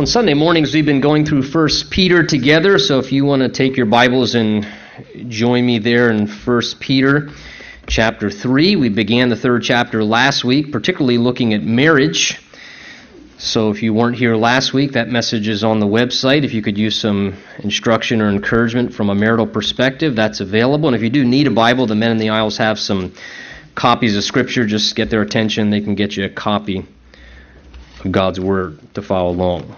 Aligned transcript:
On 0.00 0.06
Sunday 0.06 0.32
mornings, 0.32 0.72
we've 0.72 0.86
been 0.86 1.02
going 1.02 1.26
through 1.26 1.42
First 1.42 1.90
Peter 1.90 2.24
together. 2.24 2.78
So 2.78 3.00
if 3.00 3.12
you 3.12 3.26
want 3.26 3.42
to 3.42 3.50
take 3.50 3.76
your 3.76 3.84
Bibles 3.84 4.34
and 4.34 4.66
join 5.28 5.66
me 5.66 5.78
there 5.78 6.10
in 6.10 6.26
First 6.26 6.80
Peter 6.80 7.28
chapter 7.86 8.30
3, 8.30 8.76
we 8.76 8.88
began 8.88 9.28
the 9.28 9.36
third 9.36 9.62
chapter 9.62 10.02
last 10.02 10.42
week, 10.42 10.72
particularly 10.72 11.18
looking 11.18 11.52
at 11.52 11.62
marriage. 11.62 12.40
So 13.36 13.68
if 13.68 13.82
you 13.82 13.92
weren't 13.92 14.16
here 14.16 14.36
last 14.36 14.72
week, 14.72 14.92
that 14.92 15.10
message 15.10 15.48
is 15.48 15.62
on 15.62 15.80
the 15.80 15.86
website. 15.86 16.44
If 16.44 16.54
you 16.54 16.62
could 16.62 16.78
use 16.78 16.98
some 16.98 17.36
instruction 17.58 18.22
or 18.22 18.30
encouragement 18.30 18.94
from 18.94 19.10
a 19.10 19.14
marital 19.14 19.46
perspective, 19.46 20.16
that's 20.16 20.40
available. 20.40 20.88
And 20.88 20.96
if 20.96 21.02
you 21.02 21.10
do 21.10 21.26
need 21.26 21.46
a 21.46 21.50
Bible, 21.50 21.86
the 21.86 21.94
men 21.94 22.12
in 22.12 22.16
the 22.16 22.30
aisles 22.30 22.56
have 22.56 22.78
some 22.78 23.12
copies 23.74 24.16
of 24.16 24.24
Scripture. 24.24 24.64
Just 24.64 24.96
get 24.96 25.10
their 25.10 25.20
attention, 25.20 25.68
they 25.68 25.82
can 25.82 25.94
get 25.94 26.16
you 26.16 26.24
a 26.24 26.30
copy 26.30 26.86
of 28.02 28.10
God's 28.10 28.40
Word 28.40 28.78
to 28.94 29.02
follow 29.02 29.28
along. 29.28 29.76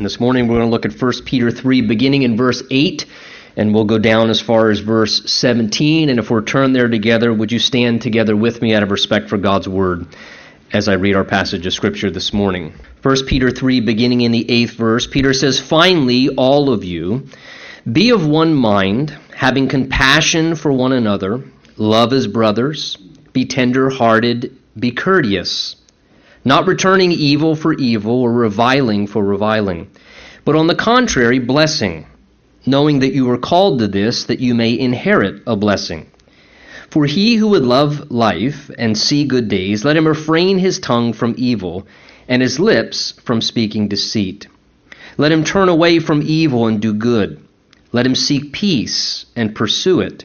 And 0.00 0.06
this 0.06 0.18
morning 0.18 0.48
we're 0.48 0.56
going 0.56 0.66
to 0.66 0.70
look 0.70 0.86
at 0.86 0.98
1 0.98 1.12
Peter 1.26 1.50
3, 1.50 1.82
beginning 1.82 2.22
in 2.22 2.34
verse 2.34 2.62
8, 2.70 3.04
and 3.58 3.74
we'll 3.74 3.84
go 3.84 3.98
down 3.98 4.30
as 4.30 4.40
far 4.40 4.70
as 4.70 4.78
verse 4.78 5.30
17. 5.30 6.08
And 6.08 6.18
if 6.18 6.30
we're 6.30 6.40
turned 6.40 6.74
there 6.74 6.88
together, 6.88 7.34
would 7.34 7.52
you 7.52 7.58
stand 7.58 8.00
together 8.00 8.34
with 8.34 8.62
me 8.62 8.72
out 8.72 8.82
of 8.82 8.90
respect 8.90 9.28
for 9.28 9.36
God's 9.36 9.68
Word 9.68 10.06
as 10.72 10.88
I 10.88 10.94
read 10.94 11.16
our 11.16 11.24
passage 11.24 11.66
of 11.66 11.74
Scripture 11.74 12.10
this 12.10 12.32
morning? 12.32 12.72
1 13.02 13.26
Peter 13.26 13.50
3, 13.50 13.80
beginning 13.80 14.22
in 14.22 14.32
the 14.32 14.46
8th 14.46 14.70
verse, 14.70 15.06
Peter 15.06 15.34
says, 15.34 15.60
Finally, 15.60 16.30
all 16.30 16.72
of 16.72 16.82
you, 16.82 17.26
be 17.92 18.08
of 18.08 18.26
one 18.26 18.54
mind, 18.54 19.14
having 19.36 19.68
compassion 19.68 20.54
for 20.54 20.72
one 20.72 20.94
another, 20.94 21.44
love 21.76 22.14
as 22.14 22.26
brothers, 22.26 22.96
be 23.34 23.44
tender 23.44 23.90
hearted, 23.90 24.56
be 24.78 24.92
courteous 24.92 25.76
not 26.44 26.66
returning 26.66 27.12
evil 27.12 27.54
for 27.54 27.74
evil 27.74 28.22
or 28.22 28.32
reviling 28.32 29.06
for 29.06 29.22
reviling, 29.24 29.90
but 30.44 30.56
on 30.56 30.66
the 30.66 30.74
contrary, 30.74 31.38
blessing, 31.38 32.06
knowing 32.66 33.00
that 33.00 33.12
you 33.12 33.26
were 33.26 33.38
called 33.38 33.78
to 33.78 33.88
this, 33.88 34.24
that 34.24 34.40
you 34.40 34.54
may 34.54 34.78
inherit 34.78 35.42
a 35.46 35.56
blessing. 35.56 36.06
For 36.90 37.06
he 37.06 37.36
who 37.36 37.48
would 37.48 37.62
love 37.62 38.10
life 38.10 38.70
and 38.78 38.98
see 38.98 39.24
good 39.24 39.48
days, 39.48 39.84
let 39.84 39.96
him 39.96 40.08
refrain 40.08 40.58
his 40.58 40.80
tongue 40.80 41.12
from 41.12 41.34
evil 41.38 41.86
and 42.28 42.42
his 42.42 42.58
lips 42.58 43.12
from 43.24 43.40
speaking 43.40 43.88
deceit. 43.88 44.48
Let 45.16 45.32
him 45.32 45.44
turn 45.44 45.68
away 45.68 45.98
from 45.98 46.22
evil 46.24 46.66
and 46.66 46.80
do 46.80 46.94
good. 46.94 47.42
Let 47.92 48.06
him 48.06 48.14
seek 48.14 48.52
peace 48.52 49.26
and 49.36 49.54
pursue 49.54 50.00
it. 50.00 50.24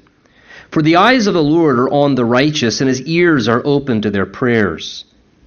For 0.72 0.82
the 0.82 0.98
eyes 0.98 1.28
of 1.28 1.34
the 1.34 1.44
Lord 1.44 1.80
are 1.80 1.90
on 1.90 2.16
the 2.16 2.26
righteous, 2.26 2.82
and 2.82 2.88
his 2.88 3.02
ears 3.02 3.48
are 3.48 3.62
open 3.66 4.02
to 4.02 4.12
their 4.12 4.26
prayers. 4.26 5.06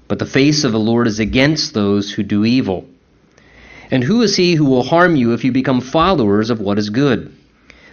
But 0.08 0.18
the 0.18 0.26
face 0.26 0.64
of 0.64 0.72
the 0.72 0.80
Lord 0.80 1.06
is 1.06 1.20
against 1.20 1.74
those 1.74 2.10
who 2.10 2.22
do 2.22 2.46
evil. 2.46 2.86
And 3.90 4.02
who 4.02 4.22
is 4.22 4.36
he 4.36 4.54
who 4.54 4.64
will 4.64 4.82
harm 4.82 5.16
you 5.16 5.34
if 5.34 5.44
you 5.44 5.52
become 5.52 5.82
followers 5.82 6.48
of 6.48 6.60
what 6.60 6.78
is 6.78 6.88
good? 6.88 7.34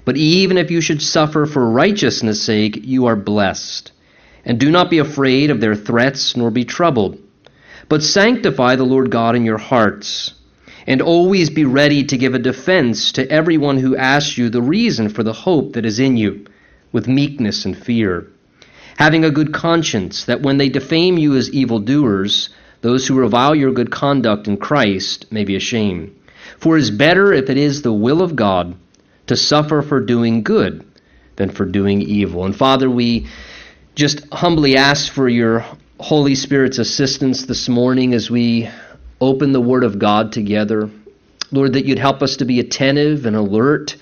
But 0.06 0.16
even 0.16 0.58
if 0.58 0.72
you 0.72 0.80
should 0.80 1.02
suffer 1.02 1.46
for 1.46 1.70
righteousness' 1.70 2.42
sake, 2.42 2.80
you 2.84 3.08
are 3.08 3.18
blessed. 3.18 3.92
And 4.46 4.60
do 4.60 4.72
not 4.72 4.90
be 4.90 5.00
afraid 5.00 5.50
of 5.52 5.60
their 5.60 5.76
threats, 5.76 6.38
nor 6.38 6.52
be 6.52 6.64
troubled. 6.64 7.18
But 7.90 8.04
sanctify 8.04 8.78
the 8.78 8.84
Lord 8.86 9.10
God 9.10 9.36
in 9.36 9.44
your 9.44 9.58
hearts. 9.58 10.34
And 10.88 11.02
always 11.02 11.50
be 11.50 11.66
ready 11.66 12.06
to 12.06 12.18
give 12.18 12.34
a 12.34 12.40
defense 12.40 13.12
to 13.14 13.30
everyone 13.30 13.78
who 13.78 13.98
asks 13.98 14.38
you 14.38 14.50
the 14.50 14.62
reason 14.62 15.10
for 15.10 15.24
the 15.24 15.34
hope 15.34 15.74
that 15.74 15.86
is 15.86 16.00
in 16.00 16.16
you, 16.16 16.46
with 16.92 17.08
meekness 17.08 17.66
and 17.66 17.78
fear 17.78 18.28
having 18.98 19.26
a 19.26 19.32
good 19.32 19.54
conscience, 19.54 20.26
that 20.26 20.42
when 20.42 20.58
they 20.58 20.70
defame 20.70 21.18
you 21.18 21.36
as 21.36 21.52
evildoers, 21.52 22.50
those 22.82 23.08
who 23.08 23.16
revile 23.16 23.56
your 23.56 23.72
good 23.72 23.92
conduct 23.92 24.48
in 24.48 24.58
Christ 24.58 25.32
may 25.32 25.44
be 25.44 25.56
ashamed. 25.56 26.16
For 26.60 26.78
it 26.78 26.82
is 26.82 26.92
better, 26.92 27.34
if 27.34 27.50
it 27.50 27.58
is 27.58 27.82
the 27.82 27.94
will 27.94 28.22
of 28.22 28.36
God, 28.36 28.76
to 29.28 29.36
suffer 29.36 29.82
for 29.82 30.00
doing 30.00 30.44
good 30.44 30.86
than 31.36 31.50
for 31.50 31.66
doing 31.66 32.02
evil. 32.02 32.46
And 32.46 32.56
Father, 32.56 32.90
we 32.90 33.28
just 33.96 34.26
humbly 34.32 34.78
ask 34.78 35.12
for 35.12 35.28
your 35.28 35.66
Holy 36.00 36.36
Spirit's 36.36 36.78
assistance 36.78 37.46
this 37.46 37.68
morning 37.68 38.14
as 38.14 38.30
we 38.30 38.70
open 39.20 39.52
the 39.52 39.62
Word 39.62 39.84
of 39.84 40.00
God 40.00 40.32
together. 40.32 40.90
Lord, 41.52 41.74
that 41.74 41.86
you'd 41.86 42.00
help 42.00 42.22
us 42.22 42.38
to 42.38 42.46
be 42.46 42.60
attentive 42.60 43.26
and 43.26 43.36
alert 43.36 43.96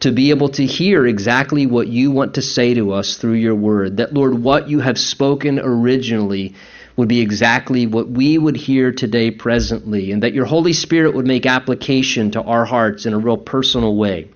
to 0.00 0.12
be 0.12 0.30
able 0.30 0.48
to 0.50 0.66
hear 0.66 1.06
exactly 1.06 1.66
what 1.66 1.88
you 1.88 2.10
want 2.10 2.34
to 2.34 2.42
say 2.42 2.74
to 2.74 2.92
us 2.92 3.16
through 3.16 3.34
your 3.34 3.54
word. 3.54 3.96
That, 3.98 4.12
Lord, 4.12 4.42
what 4.42 4.68
you 4.68 4.80
have 4.80 4.98
spoken 4.98 5.58
originally 5.58 6.54
would 6.96 7.08
be 7.08 7.20
exactly 7.20 7.86
what 7.86 8.08
we 8.08 8.38
would 8.38 8.56
hear 8.56 8.92
today 8.92 9.30
presently, 9.30 10.12
and 10.12 10.22
that 10.22 10.34
your 10.34 10.44
Holy 10.44 10.72
Spirit 10.72 11.14
would 11.14 11.26
make 11.26 11.46
application 11.46 12.30
to 12.32 12.42
our 12.42 12.64
hearts 12.64 13.06
in 13.06 13.14
a 13.14 13.18
real 13.18 13.36
personal 13.36 13.96
way. 13.96 14.28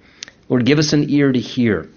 Lord, 0.48 0.64
give 0.64 0.78
us 0.78 0.92
an 0.92 1.08
ear 1.10 1.30
to 1.30 1.38
hear. 1.38 1.88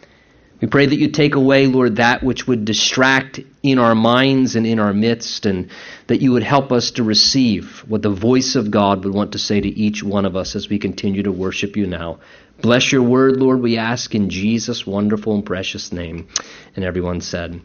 We 0.61 0.67
pray 0.67 0.85
that 0.85 0.95
you 0.95 1.09
take 1.09 1.33
away, 1.33 1.65
Lord, 1.65 1.95
that 1.95 2.21
which 2.21 2.47
would 2.47 2.65
distract 2.65 3.39
in 3.63 3.79
our 3.79 3.95
minds 3.95 4.55
and 4.55 4.67
in 4.67 4.77
our 4.77 4.93
midst, 4.93 5.47
and 5.47 5.69
that 6.05 6.21
you 6.21 6.31
would 6.33 6.43
help 6.43 6.71
us 6.71 6.91
to 6.91 7.03
receive 7.03 7.83
what 7.87 8.03
the 8.03 8.11
voice 8.11 8.55
of 8.55 8.69
God 8.69 9.03
would 9.03 9.13
want 9.13 9.31
to 9.31 9.39
say 9.39 9.59
to 9.59 9.67
each 9.67 10.03
one 10.03 10.25
of 10.25 10.35
us 10.35 10.55
as 10.55 10.69
we 10.69 10.77
continue 10.77 11.23
to 11.23 11.31
worship 11.31 11.75
you 11.75 11.87
now. 11.87 12.19
Bless 12.61 12.91
your 12.91 13.01
word, 13.01 13.37
Lord, 13.37 13.59
we 13.59 13.79
ask 13.79 14.13
in 14.13 14.29
Jesus' 14.29 14.85
wonderful 14.85 15.33
and 15.33 15.43
precious 15.43 15.91
name. 15.91 16.27
And 16.75 16.85
everyone 16.85 17.21
said, 17.21 17.59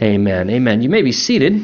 Amen. 0.00 0.48
Amen. 0.48 0.80
You 0.80 0.88
may 0.88 1.02
be 1.02 1.12
seated. 1.12 1.62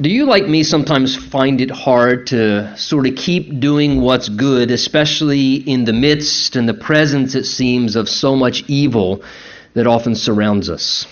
Do 0.00 0.10
you, 0.10 0.26
like 0.26 0.46
me, 0.46 0.62
sometimes 0.62 1.16
find 1.16 1.60
it 1.60 1.72
hard 1.72 2.28
to 2.28 2.76
sort 2.76 3.08
of 3.08 3.16
keep 3.16 3.58
doing 3.58 4.00
what's 4.00 4.28
good, 4.28 4.70
especially 4.70 5.54
in 5.54 5.86
the 5.86 5.92
midst 5.92 6.54
and 6.54 6.68
the 6.68 6.74
presence, 6.74 7.34
it 7.34 7.46
seems, 7.46 7.96
of 7.96 8.08
so 8.08 8.36
much 8.36 8.62
evil 8.68 9.24
that 9.74 9.88
often 9.88 10.14
surrounds 10.14 10.70
us? 10.70 11.04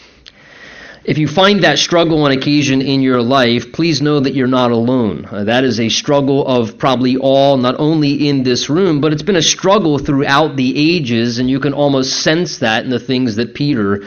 If 1.04 1.18
you 1.18 1.26
find 1.26 1.64
that 1.64 1.80
struggle 1.80 2.22
on 2.22 2.30
occasion 2.30 2.80
in 2.80 3.00
your 3.00 3.22
life, 3.22 3.72
please 3.72 4.00
know 4.00 4.20
that 4.20 4.34
you're 4.34 4.46
not 4.46 4.70
alone. 4.70 5.26
Uh, 5.28 5.42
that 5.44 5.64
is 5.64 5.80
a 5.80 5.88
struggle 5.88 6.46
of 6.46 6.78
probably 6.78 7.16
all, 7.16 7.56
not 7.56 7.74
only 7.80 8.28
in 8.28 8.44
this 8.44 8.70
room, 8.70 9.00
but 9.00 9.12
it's 9.12 9.22
been 9.22 9.34
a 9.34 9.42
struggle 9.42 9.98
throughout 9.98 10.54
the 10.54 10.94
ages, 10.94 11.38
and 11.38 11.50
you 11.50 11.58
can 11.58 11.72
almost 11.72 12.22
sense 12.22 12.58
that 12.58 12.84
in 12.84 12.90
the 12.90 13.00
things 13.00 13.34
that 13.34 13.52
Peter 13.52 14.04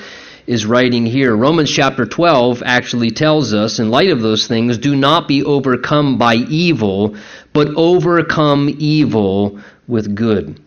is 0.49 0.65
writing 0.65 1.05
here. 1.05 1.35
Romans 1.35 1.69
chapter 1.69 2.07
12 2.07 2.63
actually 2.65 3.11
tells 3.11 3.53
us, 3.53 3.77
in 3.77 3.91
light 3.91 4.09
of 4.09 4.19
those 4.19 4.47
things, 4.47 4.79
do 4.79 4.95
not 4.95 5.27
be 5.27 5.43
overcome 5.43 6.17
by 6.17 6.33
evil, 6.33 7.15
but 7.53 7.67
overcome 7.75 8.67
evil 8.79 9.59
with 9.87 10.15
good. 10.15 10.59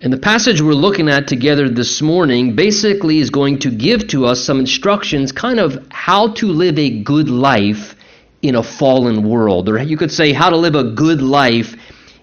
And 0.00 0.12
the 0.12 0.18
passage 0.18 0.60
we're 0.60 0.72
looking 0.72 1.08
at 1.08 1.28
together 1.28 1.68
this 1.68 2.02
morning 2.02 2.56
basically 2.56 3.20
is 3.20 3.30
going 3.30 3.60
to 3.60 3.70
give 3.70 4.08
to 4.08 4.26
us 4.26 4.42
some 4.42 4.58
instructions, 4.58 5.30
kind 5.30 5.60
of 5.60 5.86
how 5.92 6.32
to 6.34 6.46
live 6.46 6.76
a 6.76 7.00
good 7.00 7.28
life 7.28 7.94
in 8.42 8.56
a 8.56 8.64
fallen 8.64 9.22
world. 9.28 9.68
Or 9.68 9.80
you 9.80 9.96
could 9.96 10.10
say 10.10 10.32
how 10.32 10.50
to 10.50 10.56
live 10.56 10.74
a 10.74 10.90
good 10.90 11.22
life 11.22 11.76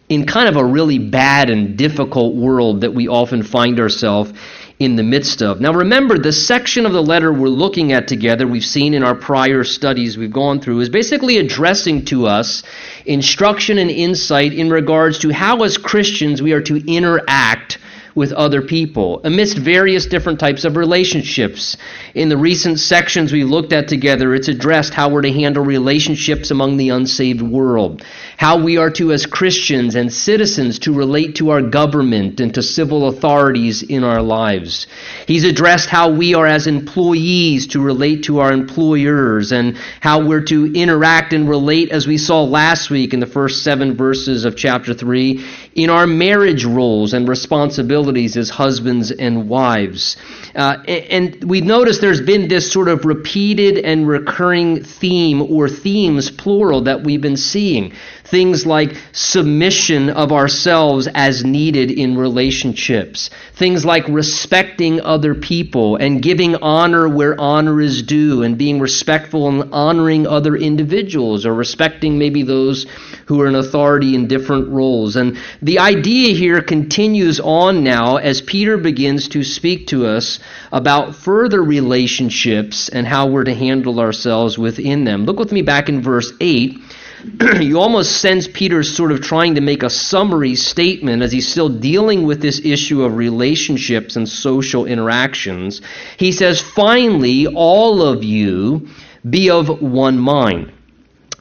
in 0.09 0.25
kind 0.25 0.49
of 0.49 0.57
a 0.57 0.65
really 0.65 0.99
bad 0.99 1.49
and 1.49 1.77
difficult 1.77 2.35
world 2.35 2.81
that 2.81 2.93
we 2.93 3.07
often 3.07 3.43
find 3.43 3.79
ourselves 3.79 4.33
in 4.79 4.95
the 4.95 5.03
midst 5.03 5.41
of. 5.41 5.59
Now, 5.59 5.73
remember, 5.73 6.19
the 6.19 6.31
section 6.31 6.85
of 6.85 6.93
the 6.93 7.01
letter 7.01 7.33
we're 7.33 7.47
looking 7.47 7.93
at 7.93 8.07
together, 8.07 8.45
we've 8.45 8.63
seen 8.63 8.93
in 8.93 9.03
our 9.03 9.15
prior 9.15 9.63
studies 9.63 10.17
we've 10.17 10.31
gone 10.31 10.59
through, 10.59 10.81
is 10.81 10.89
basically 10.89 11.37
addressing 11.37 12.05
to 12.05 12.27
us 12.27 12.61
instruction 13.05 13.79
and 13.79 13.89
insight 13.89 14.53
in 14.53 14.69
regards 14.69 15.19
to 15.19 15.33
how, 15.33 15.63
as 15.63 15.77
Christians, 15.77 16.41
we 16.41 16.53
are 16.53 16.61
to 16.61 16.75
interact 16.91 17.79
with 18.17 18.33
other 18.33 18.63
people 18.63 19.21
amidst 19.23 19.59
various 19.59 20.07
different 20.07 20.39
types 20.39 20.65
of 20.65 20.75
relationships. 20.75 21.77
In 22.15 22.29
the 22.29 22.35
recent 22.35 22.79
sections 22.79 23.31
we 23.31 23.43
looked 23.43 23.71
at 23.73 23.87
together, 23.87 24.33
it's 24.33 24.47
addressed 24.47 24.91
how 24.91 25.09
we're 25.09 25.21
to 25.21 25.31
handle 25.31 25.63
relationships 25.63 26.49
among 26.49 26.77
the 26.77 26.89
unsaved 26.89 27.43
world, 27.43 28.03
how 28.35 28.63
we 28.63 28.77
are 28.77 28.89
to, 28.89 29.13
as 29.13 29.27
Christians 29.27 29.93
and 29.93 30.11
citizens, 30.11 30.79
to 30.79 30.93
relate 30.93 31.35
to 31.35 31.51
our 31.51 31.61
government 31.61 32.39
and 32.39 32.51
to 32.55 32.63
civil 32.63 33.07
authorities 33.07 33.83
in 33.83 34.03
our 34.03 34.23
lives. 34.23 34.87
He's 35.27 35.43
addressed 35.43 35.87
how 35.87 36.09
we 36.09 36.33
are, 36.33 36.47
as 36.47 36.65
employees, 36.65 37.67
to 37.67 37.79
relate 37.79 38.23
to 38.23 38.39
our 38.39 38.51
employers 38.51 39.51
and 39.51 39.77
how 40.01 40.25
we're 40.25 40.45
to 40.45 40.73
interact 40.73 41.33
and 41.33 41.47
relate, 41.47 41.91
as 41.91 42.07
we 42.07 42.17
saw 42.17 42.43
last 42.43 42.89
week 42.89 43.13
in 43.13 43.19
the 43.19 43.27
first 43.27 43.63
seven 43.63 43.95
verses 43.95 44.43
of 44.43 44.57
chapter 44.57 44.95
3, 44.95 45.45
in 45.77 45.91
our 45.91 46.07
marriage 46.07 46.65
roles 46.65 47.13
and 47.13 47.29
responsibilities 47.29 48.35
as 48.35 48.49
husbands 48.49 49.11
and 49.11 49.47
wives. 49.47 50.17
Uh, 50.55 50.77
and 50.87 51.43
we 51.43 51.61
notice 51.61 51.99
there's 51.99 52.19
been 52.19 52.47
this 52.47 52.71
sort 52.71 52.87
of 52.87 53.05
repeated 53.05 53.77
and 53.77 54.07
recurring 54.07 54.83
theme 54.83 55.39
or 55.39 55.69
themes, 55.69 56.31
plural, 56.31 56.81
that 56.81 57.03
we've 57.03 57.21
been 57.21 57.37
seeing. 57.37 57.93
Things 58.29 58.65
like 58.65 58.97
submission 59.13 60.09
of 60.09 60.33
ourselves 60.33 61.07
as 61.13 61.45
needed 61.45 61.91
in 61.91 62.17
relationships. 62.17 63.29
Things 63.53 63.85
like 63.85 64.05
respecting 64.09 64.99
other 64.99 65.33
people 65.33 65.95
and 65.95 66.21
giving 66.21 66.55
honor 66.57 67.07
where 67.07 67.39
honor 67.39 67.79
is 67.79 68.03
due 68.03 68.43
and 68.43 68.57
being 68.57 68.81
respectful 68.81 69.47
and 69.47 69.73
honoring 69.73 70.27
other 70.27 70.57
individuals 70.57 71.45
or 71.45 71.53
respecting 71.53 72.17
maybe 72.17 72.43
those 72.43 72.85
who 73.27 73.39
are 73.39 73.47
in 73.47 73.55
authority 73.55 74.13
in 74.13 74.27
different 74.27 74.67
roles. 74.69 75.15
And 75.15 75.37
the 75.61 75.79
idea 75.79 76.33
here 76.33 76.61
continues 76.61 77.39
on 77.39 77.83
now 77.83 78.17
as 78.17 78.41
Peter 78.41 78.77
begins 78.77 79.29
to 79.29 79.43
speak 79.43 79.87
to 79.87 80.05
us 80.05 80.39
about 80.73 81.15
further 81.15 81.63
relationships 81.63 82.89
and 82.89 83.07
how 83.07 83.27
we're 83.27 83.45
to 83.45 83.55
handle 83.55 84.01
ourselves 84.01 84.57
within 84.57 85.05
them. 85.05 85.25
Look 85.25 85.39
with 85.39 85.53
me 85.53 85.61
back 85.61 85.87
in 85.87 86.01
verse 86.01 86.33
8. 86.41 86.79
you 87.59 87.79
almost 87.79 88.21
sense 88.21 88.47
Peter 88.47 88.83
sort 88.83 89.11
of 89.11 89.21
trying 89.21 89.55
to 89.55 89.61
make 89.61 89.83
a 89.83 89.89
summary 89.89 90.55
statement 90.55 91.23
as 91.23 91.31
he's 91.31 91.47
still 91.47 91.69
dealing 91.69 92.25
with 92.25 92.41
this 92.41 92.61
issue 92.63 93.03
of 93.03 93.15
relationships 93.15 94.15
and 94.15 94.29
social 94.29 94.85
interactions. 94.85 95.81
He 96.17 96.31
says, 96.31 96.61
Finally, 96.61 97.47
all 97.47 98.01
of 98.03 98.23
you 98.23 98.87
be 99.27 99.49
of 99.49 99.81
one 99.81 100.19
mind, 100.19 100.71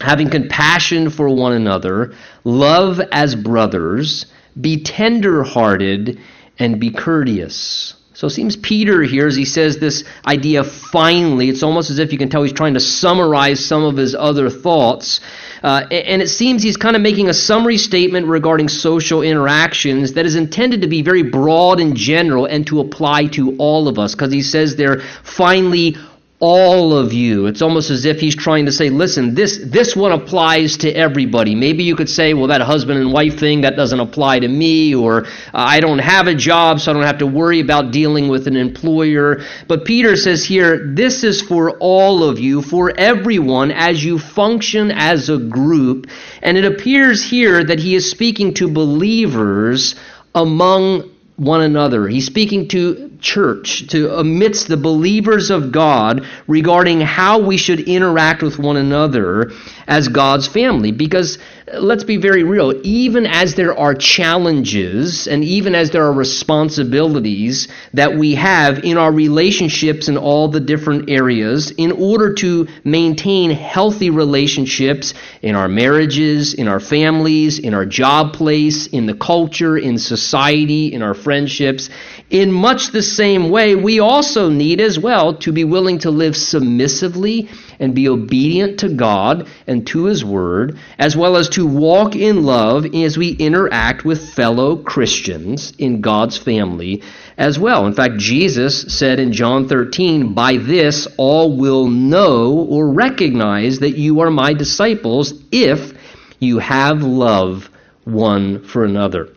having 0.01 0.31
compassion 0.31 1.11
for 1.11 1.29
one 1.29 1.53
another, 1.53 2.15
love 2.45 3.01
as 3.13 3.35
brothers, 3.35 4.27
be 4.59 4.83
tender 4.83 5.43
hearted, 5.43 6.19
and 6.59 6.81
be 6.81 6.91
courteous. 6.91 7.95
So 8.17 8.29
it 8.29 8.31
seems 8.31 8.57
Peter 8.57 9.03
here, 9.03 9.27
as 9.27 9.37
he 9.37 9.45
says 9.45 9.77
this 9.77 10.03
idea 10.27 10.65
finally, 10.65 11.51
it's 11.51 11.63
almost 11.63 11.91
as 11.91 11.99
if 11.99 12.13
you 12.13 12.19
can 12.19 12.31
tell 12.31 12.43
he's 12.43 12.53
trying 12.55 12.73
to 12.73 12.81
summarize 12.81 13.63
some 13.63 13.85
of 13.85 13.99
his 13.99 14.15
other 14.15 14.49
thoughts. 14.49 15.21
Uh, 15.63 15.83
and 15.91 16.23
it 16.23 16.29
seems 16.29 16.63
he's 16.63 16.79
kind 16.79 16.97
of 16.97 17.03
making 17.03 17.29
a 17.29 17.35
summary 17.35 17.77
statement 17.77 18.27
regarding 18.27 18.69
social 18.69 19.21
interactions 19.21 20.15
that 20.15 20.25
is 20.25 20.35
intended 20.35 20.81
to 20.81 20.87
be 20.87 21.03
very 21.03 21.25
broad 21.25 21.79
and 21.79 21.95
general 21.95 22.47
and 22.47 22.67
to 22.67 22.81
apply 22.81 23.27
to 23.27 23.55
all 23.59 23.87
of 23.87 23.99
us, 23.99 24.15
because 24.15 24.33
he 24.33 24.41
says 24.41 24.77
there, 24.77 25.01
finally, 25.23 25.97
all 26.39 26.97
of 26.97 27.15
you. 27.15 27.47
It's 27.47 27.63
almost 27.63 27.89
as 27.89 28.05
if 28.05 28.21
he's 28.21 28.37
trying 28.37 28.67
to 28.67 28.73
say, 28.73 28.91
listen, 28.91 29.35
this, 29.35 29.59
this 29.65 29.97
one 29.97 30.13
applies 30.13 30.77
to 30.79 30.93
everybody. 30.93 31.55
Maybe 31.55 31.83
you 31.83 31.97
could 31.97 32.11
say, 32.11 32.35
well, 32.35 32.49
that 32.49 32.61
husband 32.61 33.01
and 33.01 33.11
wife 33.11 33.39
thing, 33.39 33.63
that 33.63 33.75
doesn't 33.75 33.99
apply 33.99 34.41
to 34.41 34.49
me, 34.49 34.95
or 34.95 35.25
uh, 35.25 35.31
I 35.55 35.81
don't 35.81 35.99
have 35.99 36.27
a 36.27 36.35
job, 36.35 36.81
so 36.81 36.91
I 36.91 36.95
don't 36.95 37.05
have 37.05 37.19
to 37.19 37.27
worry 37.27 37.61
about 37.61 37.91
dealing 37.91 38.29
with 38.29 38.47
an 38.47 38.57
employer. 38.57 39.41
But 39.67 39.87
Peter 39.87 40.15
says 40.15 40.45
here, 40.45 40.93
this 40.95 41.25
is 41.25 41.41
for 41.41 41.79
all 41.79 42.23
of 42.23 42.39
you, 42.39 42.61
for 42.61 42.93
everyone, 42.99 43.71
as 43.71 44.05
you 44.05 44.19
function 44.19 44.91
as 44.91 45.31
a 45.31 45.39
group. 45.39 46.09
And 46.43 46.59
it 46.59 46.67
appears 46.67 47.25
here 47.25 47.65
that 47.65 47.79
he 47.79 47.95
is 47.95 48.11
speaking 48.11 48.53
to 48.55 48.69
believers 48.69 49.95
among 50.35 51.11
one 51.37 51.63
another. 51.63 52.09
He's 52.09 52.27
speaking 52.27 52.69
to 52.69 53.16
church, 53.21 53.87
to 53.89 54.17
amidst 54.19 54.69
the 54.69 54.77
believers 54.77 55.51
of 55.51 55.73
God 55.73 56.27
regarding 56.47 57.01
how 57.01 57.39
we 57.41 57.57
should 57.57 57.81
interact 57.81 58.43
with 58.43 58.59
one 58.59 58.77
another 58.77 59.53
as 59.87 60.09
God's 60.09 60.47
family. 60.47 60.93
Because 60.93 61.39
uh, 61.73 61.81
let's 61.81 62.05
be 62.05 62.17
very 62.17 62.43
real, 62.43 62.73
even 62.85 63.27
as 63.27 63.55
there 63.55 63.77
are 63.77 63.95
challenges 63.95 65.27
and 65.27 65.43
even 65.45 65.75
as 65.75 65.91
there 65.91 66.05
are 66.05 66.13
responsibilities 66.13 67.69
that 67.95 68.15
we 68.17 68.35
have 68.35 68.85
in 68.85 68.97
our 68.99 69.13
relationships 69.13 70.09
in 70.09 70.17
all 70.17 70.49
the 70.49 70.61
different 70.61 71.11
areas, 71.11 71.71
in 71.73 71.93
order 71.93 72.35
to 72.35 72.67
maintain 72.85 73.51
healthy 73.51 74.11
relationships 74.11 75.15
in 75.43 75.55
our 75.55 75.69
marriages, 75.69 76.55
in 76.55 76.69
our 76.69 76.81
families, 76.81 77.59
in 77.59 77.75
our 77.75 77.87
job 77.87 78.33
place, 78.33 78.87
in 78.89 79.07
the 79.07 79.15
culture, 79.15 79.77
in 79.77 79.99
society, 79.99 80.93
in 80.93 81.03
our 81.03 81.15
friendships, 81.15 81.91
in 82.31 82.51
much 82.53 82.91
the 82.93 83.03
same 83.17 83.51
way, 83.51 83.75
we 83.75 84.01
also 84.01 84.49
need 84.49 84.81
as 84.81 84.99
well 84.99 85.35
to 85.39 85.53
be 85.53 85.65
willing 85.65 85.99
to 86.01 86.11
live 86.11 86.37
submissively 86.37 87.49
and 87.79 87.95
be 87.95 88.09
obedient 88.09 88.81
to 88.81 88.89
God 88.89 89.49
and 89.67 89.87
to 89.89 90.05
His 90.05 90.25
Word, 90.25 90.79
as 90.99 91.17
well 91.17 91.37
as 91.37 91.49
to 91.51 91.67
walk 91.67 92.15
in 92.17 92.43
love 92.43 92.87
as 92.95 93.19
we 93.19 93.31
interact 93.31 94.05
with 94.05 94.33
fellow 94.35 94.77
Christians 94.77 95.73
in 95.79 96.01
God's 96.01 96.37
family 96.37 97.03
as 97.39 97.59
well. 97.59 97.87
In 97.87 97.95
fact, 97.95 98.19
Jesus 98.19 98.83
said 98.97 99.19
in 99.19 99.33
John 99.33 99.69
13, 99.69 100.35
By 100.35 100.57
this 100.57 101.07
all 101.17 101.57
will 101.57 101.89
know 101.89 102.53
or 102.53 102.91
recognize 102.91 103.81
that 103.81 103.99
you 103.99 104.21
are 104.21 104.31
my 104.31 104.53
disciples 104.53 105.35
if 105.53 105.93
you 106.39 106.59
have 106.59 107.03
love 107.03 107.71
one 108.05 108.63
for 108.63 108.85
another. 108.85 109.36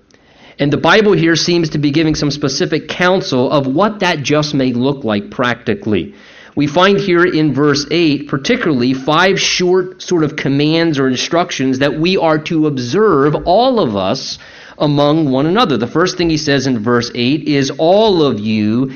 And 0.60 0.74
the 0.74 0.78
Bible 0.78 1.14
here 1.14 1.38
seems 1.38 1.70
to 1.70 1.78
be 1.78 1.90
giving 1.90 2.16
some 2.16 2.32
specific 2.32 2.90
counsel 2.90 3.50
of 3.50 3.66
what 3.66 4.02
that 4.02 4.24
just 4.24 4.54
may 4.54 4.74
look 4.74 5.06
like 5.06 5.32
practically. 5.32 6.14
We 6.54 6.68
find 6.68 7.00
here 7.00 7.24
in 7.24 7.54
verse 7.54 7.86
8, 7.90 8.28
particularly, 8.28 8.94
five 8.94 9.40
short 9.40 10.02
sort 10.02 10.26
of 10.26 10.36
commands 10.36 11.00
or 11.00 11.08
instructions 11.08 11.80
that 11.80 11.98
we 11.98 12.18
are 12.18 12.38
to 12.40 12.68
observe, 12.68 13.36
all 13.46 13.80
of 13.80 13.96
us, 13.96 14.38
among 14.78 15.32
one 15.32 15.46
another. 15.46 15.78
The 15.78 15.88
first 15.88 16.18
thing 16.18 16.30
he 16.30 16.36
says 16.36 16.68
in 16.68 16.84
verse 16.84 17.10
8 17.16 17.48
is, 17.48 17.72
All 17.78 18.22
of 18.22 18.42
you 18.42 18.92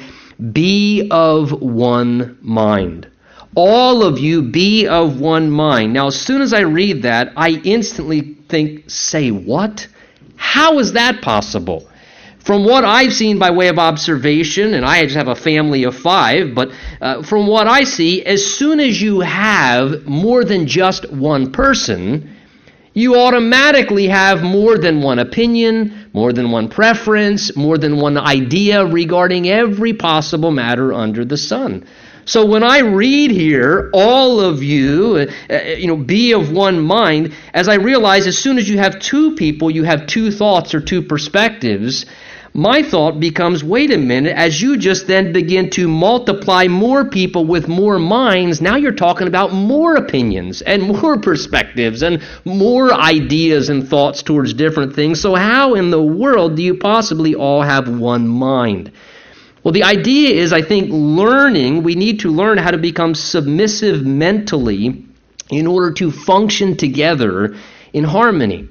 be 0.52 1.08
of 1.10 1.62
one 1.62 2.38
mind. 2.42 3.08
All 3.56 4.04
of 4.04 4.20
you 4.20 4.42
be 4.42 4.88
of 4.88 5.22
one 5.22 5.50
mind. 5.50 5.94
Now, 5.94 6.08
as 6.08 6.20
soon 6.20 6.42
as 6.42 6.52
I 6.52 6.62
read 6.62 7.04
that, 7.04 7.32
I 7.38 7.52
instantly 7.64 8.36
think, 8.50 8.90
Say 8.90 9.32
what? 9.32 9.88
How 10.44 10.78
is 10.80 10.92
that 10.92 11.22
possible? 11.22 11.90
From 12.40 12.66
what 12.66 12.84
I've 12.84 13.14
seen 13.14 13.40
by 13.40 13.50
way 13.52 13.70
of 13.70 13.80
observation, 13.80 14.74
and 14.74 14.86
I 14.86 15.02
just 15.04 15.16
have 15.16 15.30
a 15.30 15.36
family 15.36 15.86
of 15.86 15.96
five, 15.96 16.54
but 16.54 16.72
uh, 17.02 17.24
from 17.24 17.48
what 17.48 17.66
I 17.66 17.86
see, 17.86 18.24
as 18.26 18.46
soon 18.46 18.82
as 18.82 19.02
you 19.02 19.22
have 19.22 20.06
more 20.06 20.44
than 20.44 20.68
just 20.68 21.10
one 21.12 21.54
person, 21.54 22.36
you 22.94 23.16
automatically 23.16 24.08
have 24.10 24.44
more 24.44 24.78
than 24.78 25.02
one 25.02 25.18
opinion, 25.18 26.10
more 26.12 26.34
than 26.34 26.52
one 26.52 26.68
preference, 26.68 27.56
more 27.56 27.78
than 27.78 27.96
one 27.96 28.18
idea 28.18 28.86
regarding 28.86 29.48
every 29.48 29.94
possible 29.94 30.52
matter 30.52 30.92
under 30.94 31.24
the 31.24 31.38
sun. 31.38 31.86
So 32.26 32.46
when 32.46 32.64
I 32.64 32.80
read 32.80 33.32
here, 33.32 33.90
all 33.94 34.40
of 34.40 34.64
you, 34.64 35.28
uh, 35.50 35.62
you 35.78 35.88
know, 35.88 35.98
be 35.98 36.32
of 36.34 36.52
one 36.52 36.80
mind, 36.80 37.34
as 37.54 37.68
I 37.68 37.76
realize 37.76 38.28
as 38.28 38.38
soon 38.38 38.58
as 38.58 38.70
you 38.70 38.78
have 38.78 39.00
two 39.00 39.36
people, 39.36 39.70
you 39.70 39.84
have 39.84 40.08
two 40.08 40.32
thoughts 40.32 40.74
or 40.74 40.80
two 40.80 41.02
perspectives, 41.02 42.06
my 42.56 42.84
thought 42.84 43.20
becomes 43.20 43.64
wait 43.64 43.92
a 43.92 43.98
minute, 43.98 44.38
as 44.38 44.62
you 44.62 44.78
just 44.78 45.08
then 45.08 45.34
begin 45.34 45.72
to 45.72 45.88
multiply 45.88 46.68
more 46.68 47.04
people 47.04 47.46
with 47.46 47.68
more 47.68 47.98
minds, 47.98 48.62
now 48.62 48.76
you're 48.76 48.92
talking 48.92 49.28
about 49.28 49.52
more 49.54 49.96
opinions 49.96 50.62
and 50.62 50.84
more 51.02 51.18
perspectives 51.18 52.04
and 52.04 52.22
more 52.46 52.94
ideas 52.94 53.70
and 53.70 53.88
thoughts 53.88 54.22
towards 54.22 54.54
different 54.54 54.94
things. 54.96 55.20
So, 55.20 55.34
how 55.34 55.74
in 55.74 55.90
the 55.90 56.02
world 56.02 56.56
do 56.56 56.62
you 56.62 56.76
possibly 56.76 57.34
all 57.34 57.64
have 57.64 57.90
one 57.90 58.28
mind? 58.28 58.92
Well, 59.64 59.72
the 59.72 59.84
idea 59.84 60.32
is, 60.32 60.52
I 60.52 60.62
think, 60.62 60.90
learning, 60.92 61.84
we 61.84 61.96
need 61.96 62.20
to 62.22 62.32
learn 62.32 62.58
how 62.58 62.72
to 62.72 62.78
become 62.78 63.16
submissive 63.16 64.06
mentally 64.06 65.06
in 65.50 65.68
order 65.68 65.92
to 65.94 66.12
function 66.12 66.76
together 66.76 67.56
in 67.94 68.04
harmony. 68.04 68.68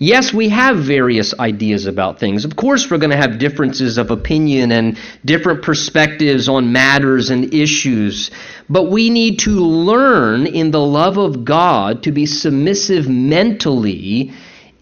Yes, 0.00 0.32
we 0.32 0.50
have 0.50 0.76
various 0.76 1.34
ideas 1.40 1.86
about 1.86 2.20
things. 2.20 2.44
Of 2.44 2.54
course, 2.54 2.88
we're 2.88 2.98
going 2.98 3.10
to 3.10 3.16
have 3.16 3.38
differences 3.38 3.98
of 3.98 4.10
opinion 4.10 4.70
and 4.70 4.96
different 5.24 5.62
perspectives 5.62 6.48
on 6.48 6.72
matters 6.72 7.30
and 7.30 7.52
issues. 7.52 8.30
But 8.68 8.90
we 8.90 9.10
need 9.10 9.40
to 9.40 9.50
learn 9.50 10.46
in 10.46 10.70
the 10.70 10.80
love 10.80 11.16
of 11.16 11.44
God 11.44 12.04
to 12.04 12.12
be 12.12 12.26
submissive 12.26 13.08
mentally 13.08 14.32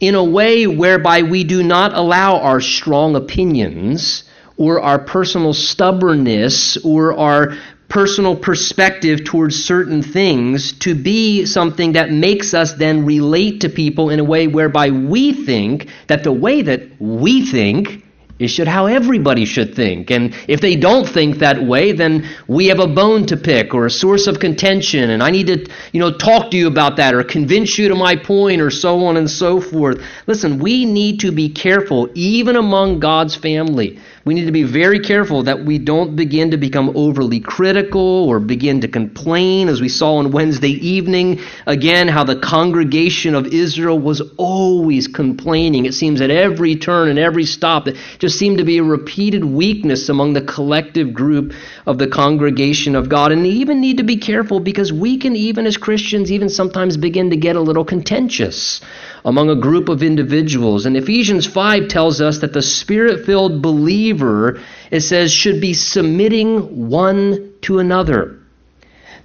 in 0.00 0.17
a 0.17 0.25
way 0.25 0.67
whereby 0.67 1.23
we 1.23 1.45
do 1.45 1.62
not 1.62 1.95
allow 1.95 2.38
our 2.41 2.61
strong 2.61 3.17
opinions 3.17 4.25
or 4.56 4.80
our 4.80 4.98
personal 4.98 5.52
stubbornness 5.52 6.76
or 6.78 7.16
our 7.16 7.56
personal 7.88 8.34
perspective 8.34 9.25
towards 9.25 9.64
certain 9.64 10.02
things 10.02 10.72
to 10.72 10.94
be 10.94 11.46
something 11.46 11.92
that 11.92 12.10
makes 12.10 12.52
us 12.52 12.72
then 12.75 13.06
relate 13.06 13.60
to 13.60 13.68
people 13.68 14.10
in 14.10 14.18
a 14.18 14.25
way 14.25 14.48
whereby 14.48 14.90
we 14.90 15.32
think 15.32 15.88
that 16.08 16.25
the 16.25 16.32
way 16.32 16.62
that 16.62 16.82
we 17.00 17.46
think 17.46 18.02
is 18.38 18.50
should 18.50 18.68
how 18.68 18.86
everybody 18.86 19.44
should 19.44 19.75
think. 19.75 20.10
And 20.10 20.34
if 20.46 20.60
they 20.60 20.76
don't 20.76 21.08
think 21.08 21.38
that 21.38 21.62
way, 21.62 21.92
then 21.92 22.28
we 22.46 22.66
have 22.66 22.80
a 22.80 22.86
bone 22.86 23.26
to 23.26 23.36
pick 23.36 23.72
or 23.72 23.86
a 23.86 23.90
source 23.90 24.26
of 24.26 24.40
contention, 24.40 25.10
and 25.10 25.22
I 25.22 25.30
need 25.30 25.46
to, 25.46 25.66
you 25.92 26.00
know, 26.00 26.12
talk 26.12 26.50
to 26.50 26.56
you 26.56 26.66
about 26.66 26.96
that 26.96 27.14
or 27.14 27.22
convince 27.22 27.78
you 27.78 27.88
to 27.88 27.94
my 27.94 28.16
point 28.16 28.60
or 28.60 28.70
so 28.70 29.06
on 29.06 29.16
and 29.16 29.30
so 29.30 29.60
forth. 29.60 30.02
Listen, 30.26 30.58
we 30.58 30.84
need 30.84 31.20
to 31.20 31.32
be 31.32 31.48
careful, 31.48 32.10
even 32.14 32.56
among 32.56 33.00
God's 33.00 33.34
family, 33.34 33.98
we 34.26 34.35
need 34.35 34.47
to 34.47 34.52
be 34.52 34.64
very 34.64 34.99
careful 34.99 35.45
that 35.45 35.64
we 35.64 35.78
don't 35.78 36.16
begin 36.16 36.50
to 36.50 36.56
become 36.56 36.90
overly 36.97 37.38
critical 37.38 38.28
or 38.28 38.40
begin 38.40 38.80
to 38.80 38.88
complain, 38.88 39.68
as 39.68 39.80
we 39.80 39.88
saw 39.88 40.16
on 40.16 40.33
Wednesday 40.33 40.73
evening. 40.73 41.40
Again, 41.66 42.09
how 42.09 42.25
the 42.25 42.35
congregation 42.35 43.37
of 43.37 43.47
Israel 43.47 43.97
was 43.97 44.21
always 44.37 45.06
complaining. 45.06 45.87
It 45.87 45.95
seems 45.95 46.21
at 46.21 46.30
every 46.33 46.75
turn 46.75 47.09
and 47.09 47.21
every 47.21 47.45
stop, 47.45 47.85
that 47.85 47.97
just 48.18 48.37
seemed 48.37 48.59
to 48.59 48.64
be 48.64 48.78
a 48.78 48.83
repeated 48.83 49.45
weakness 49.45 50.09
among 50.09 50.33
the 50.33 50.42
collective 50.42 51.14
group 51.14 51.52
of 51.87 51.99
the 51.99 52.09
congregation 52.09 52.97
of 52.97 53.09
God. 53.09 53.30
And 53.30 53.42
we 53.42 53.50
even 53.50 53.80
need 53.80 53.99
to 53.99 54.02
be 54.02 54.16
careful 54.16 54.59
because 54.59 54.92
we 54.92 55.18
can, 55.18 55.37
even 55.37 55.66
as 55.66 55.76
Christians, 55.76 56.33
even 56.33 56.49
sometimes 56.49 56.97
begin 56.97 57.30
to 57.30 57.37
get 57.37 57.54
a 57.54 57.61
little 57.61 57.85
contentious 57.85 58.80
among 59.26 59.50
a 59.50 59.56
group 59.56 59.88
of 59.88 60.04
individuals. 60.04 60.87
And 60.87 60.97
Ephesians 60.97 61.47
5 61.47 61.88
tells 61.88 62.21
us 62.21 62.38
that 62.38 62.52
the 62.52 62.62
spirit 62.62 63.26
filled 63.26 63.61
believer, 63.61 64.61
it 64.92 65.00
says, 65.00 65.33
should 65.33 65.61
be 65.61 65.75
submitting 65.75 66.88
one 66.88 67.52
to 67.62 67.80
another. 67.80 68.38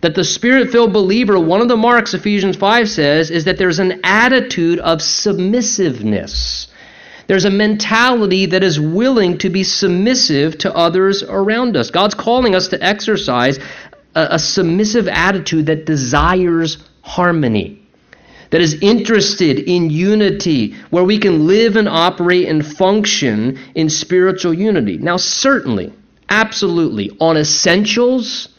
That 0.02 0.16
the 0.16 0.24
spirit 0.24 0.72
filled 0.72 0.92
believer, 0.92 1.40
one 1.40 1.62
of 1.62 1.68
the 1.68 1.78
marks 1.78 2.16
Ephesians 2.16 2.58
5 2.58 2.90
says, 2.90 3.30
is 3.30 3.46
that 3.46 3.60
there's 3.60 3.78
an 3.78 4.02
attitude 4.04 4.80
of 4.80 5.04
submissiveness. 5.04 6.68
There's 7.28 7.46
a 7.46 7.52
mentality 7.52 8.48
that 8.48 8.64
is 8.64 8.80
willing 8.80 9.38
to 9.38 9.52
be 9.52 9.64
submissive 9.64 10.58
to 10.60 10.76
others 10.76 11.22
around 11.22 11.78
us. 11.78 11.92
God's 11.92 12.16
calling 12.16 12.56
us 12.56 12.70
to 12.70 12.84
exercise 12.84 13.60
a, 14.16 14.30
a 14.32 14.40
submissive 14.40 15.08
attitude 15.08 15.68
that 15.68 15.86
desires 15.86 16.80
harmony 17.04 17.81
that 18.52 18.62
is 18.62 18.76
interested 18.82 19.60
in 19.60 19.90
unity, 19.90 20.74
where 20.92 21.04
we 21.04 21.18
can 21.18 21.48
live 21.48 21.76
and 21.76 21.90
operate 21.90 22.48
and 22.48 22.66
function 22.66 23.58
in 23.76 23.90
spiritual 23.90 24.54
unity. 24.54 24.98
Now, 24.98 25.18
certainly, 25.18 25.92
absolutely, 26.30 27.18
on 27.20 27.38
essentials, 27.38 28.50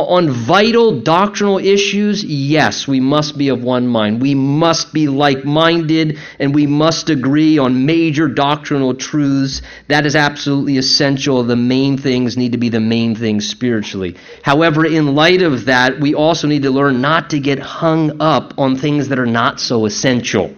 on 0.00 0.30
vital 0.30 1.00
doctrinal 1.00 1.58
issues, 1.58 2.24
yes, 2.24 2.88
we 2.88 3.00
must 3.00 3.38
be 3.38 3.48
of 3.48 3.62
one 3.62 3.86
mind. 3.86 4.20
We 4.20 4.34
must 4.34 4.92
be 4.92 5.08
like 5.08 5.44
minded 5.44 6.18
and 6.38 6.54
we 6.54 6.66
must 6.66 7.10
agree 7.10 7.58
on 7.58 7.86
major 7.86 8.28
doctrinal 8.28 8.94
truths. 8.94 9.62
That 9.88 10.06
is 10.06 10.16
absolutely 10.16 10.78
essential. 10.78 11.42
The 11.42 11.56
main 11.56 11.98
things 11.98 12.36
need 12.36 12.52
to 12.52 12.58
be 12.58 12.68
the 12.68 12.80
main 12.80 13.14
things 13.14 13.48
spiritually. 13.48 14.16
However, 14.42 14.84
in 14.84 15.14
light 15.14 15.42
of 15.42 15.66
that, 15.66 16.00
we 16.00 16.14
also 16.14 16.48
need 16.48 16.62
to 16.62 16.70
learn 16.70 17.00
not 17.00 17.30
to 17.30 17.40
get 17.40 17.58
hung 17.58 18.20
up 18.20 18.54
on 18.58 18.76
things 18.76 19.08
that 19.08 19.18
are 19.18 19.26
not 19.26 19.60
so 19.60 19.86
essential 19.86 20.54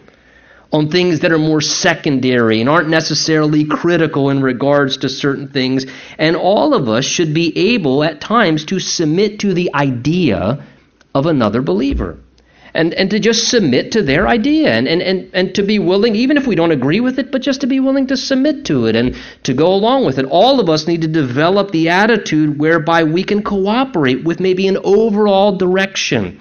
on 0.76 0.90
things 0.90 1.20
that 1.20 1.32
are 1.32 1.38
more 1.38 1.62
secondary 1.62 2.60
and 2.60 2.68
aren't 2.68 2.90
necessarily 2.90 3.64
critical 3.64 4.28
in 4.28 4.42
regards 4.42 4.98
to 4.98 5.08
certain 5.08 5.48
things. 5.48 5.86
And 6.18 6.36
all 6.36 6.74
of 6.74 6.86
us 6.86 7.04
should 7.06 7.32
be 7.32 7.56
able 7.74 8.04
at 8.04 8.20
times 8.20 8.66
to 8.66 8.78
submit 8.78 9.40
to 9.40 9.54
the 9.54 9.74
idea 9.74 10.62
of 11.14 11.24
another 11.24 11.62
believer. 11.62 12.18
And, 12.74 12.92
and 12.92 13.08
to 13.08 13.18
just 13.18 13.48
submit 13.48 13.92
to 13.92 14.02
their 14.02 14.28
idea 14.28 14.68
and, 14.70 14.86
and, 14.86 15.00
and, 15.00 15.30
and 15.32 15.54
to 15.54 15.62
be 15.62 15.78
willing, 15.78 16.14
even 16.14 16.36
if 16.36 16.46
we 16.46 16.54
don't 16.54 16.72
agree 16.72 17.00
with 17.00 17.18
it, 17.18 17.32
but 17.32 17.40
just 17.40 17.62
to 17.62 17.66
be 17.66 17.80
willing 17.80 18.08
to 18.08 18.18
submit 18.18 18.66
to 18.66 18.84
it 18.84 18.94
and 18.94 19.16
to 19.44 19.54
go 19.54 19.72
along 19.72 20.04
with 20.04 20.18
it. 20.18 20.26
All 20.26 20.60
of 20.60 20.68
us 20.68 20.86
need 20.86 21.00
to 21.00 21.08
develop 21.08 21.70
the 21.70 21.88
attitude 21.88 22.58
whereby 22.58 23.04
we 23.04 23.24
can 23.24 23.42
cooperate 23.42 24.24
with 24.24 24.40
maybe 24.40 24.68
an 24.68 24.76
overall 24.84 25.56
direction 25.56 26.38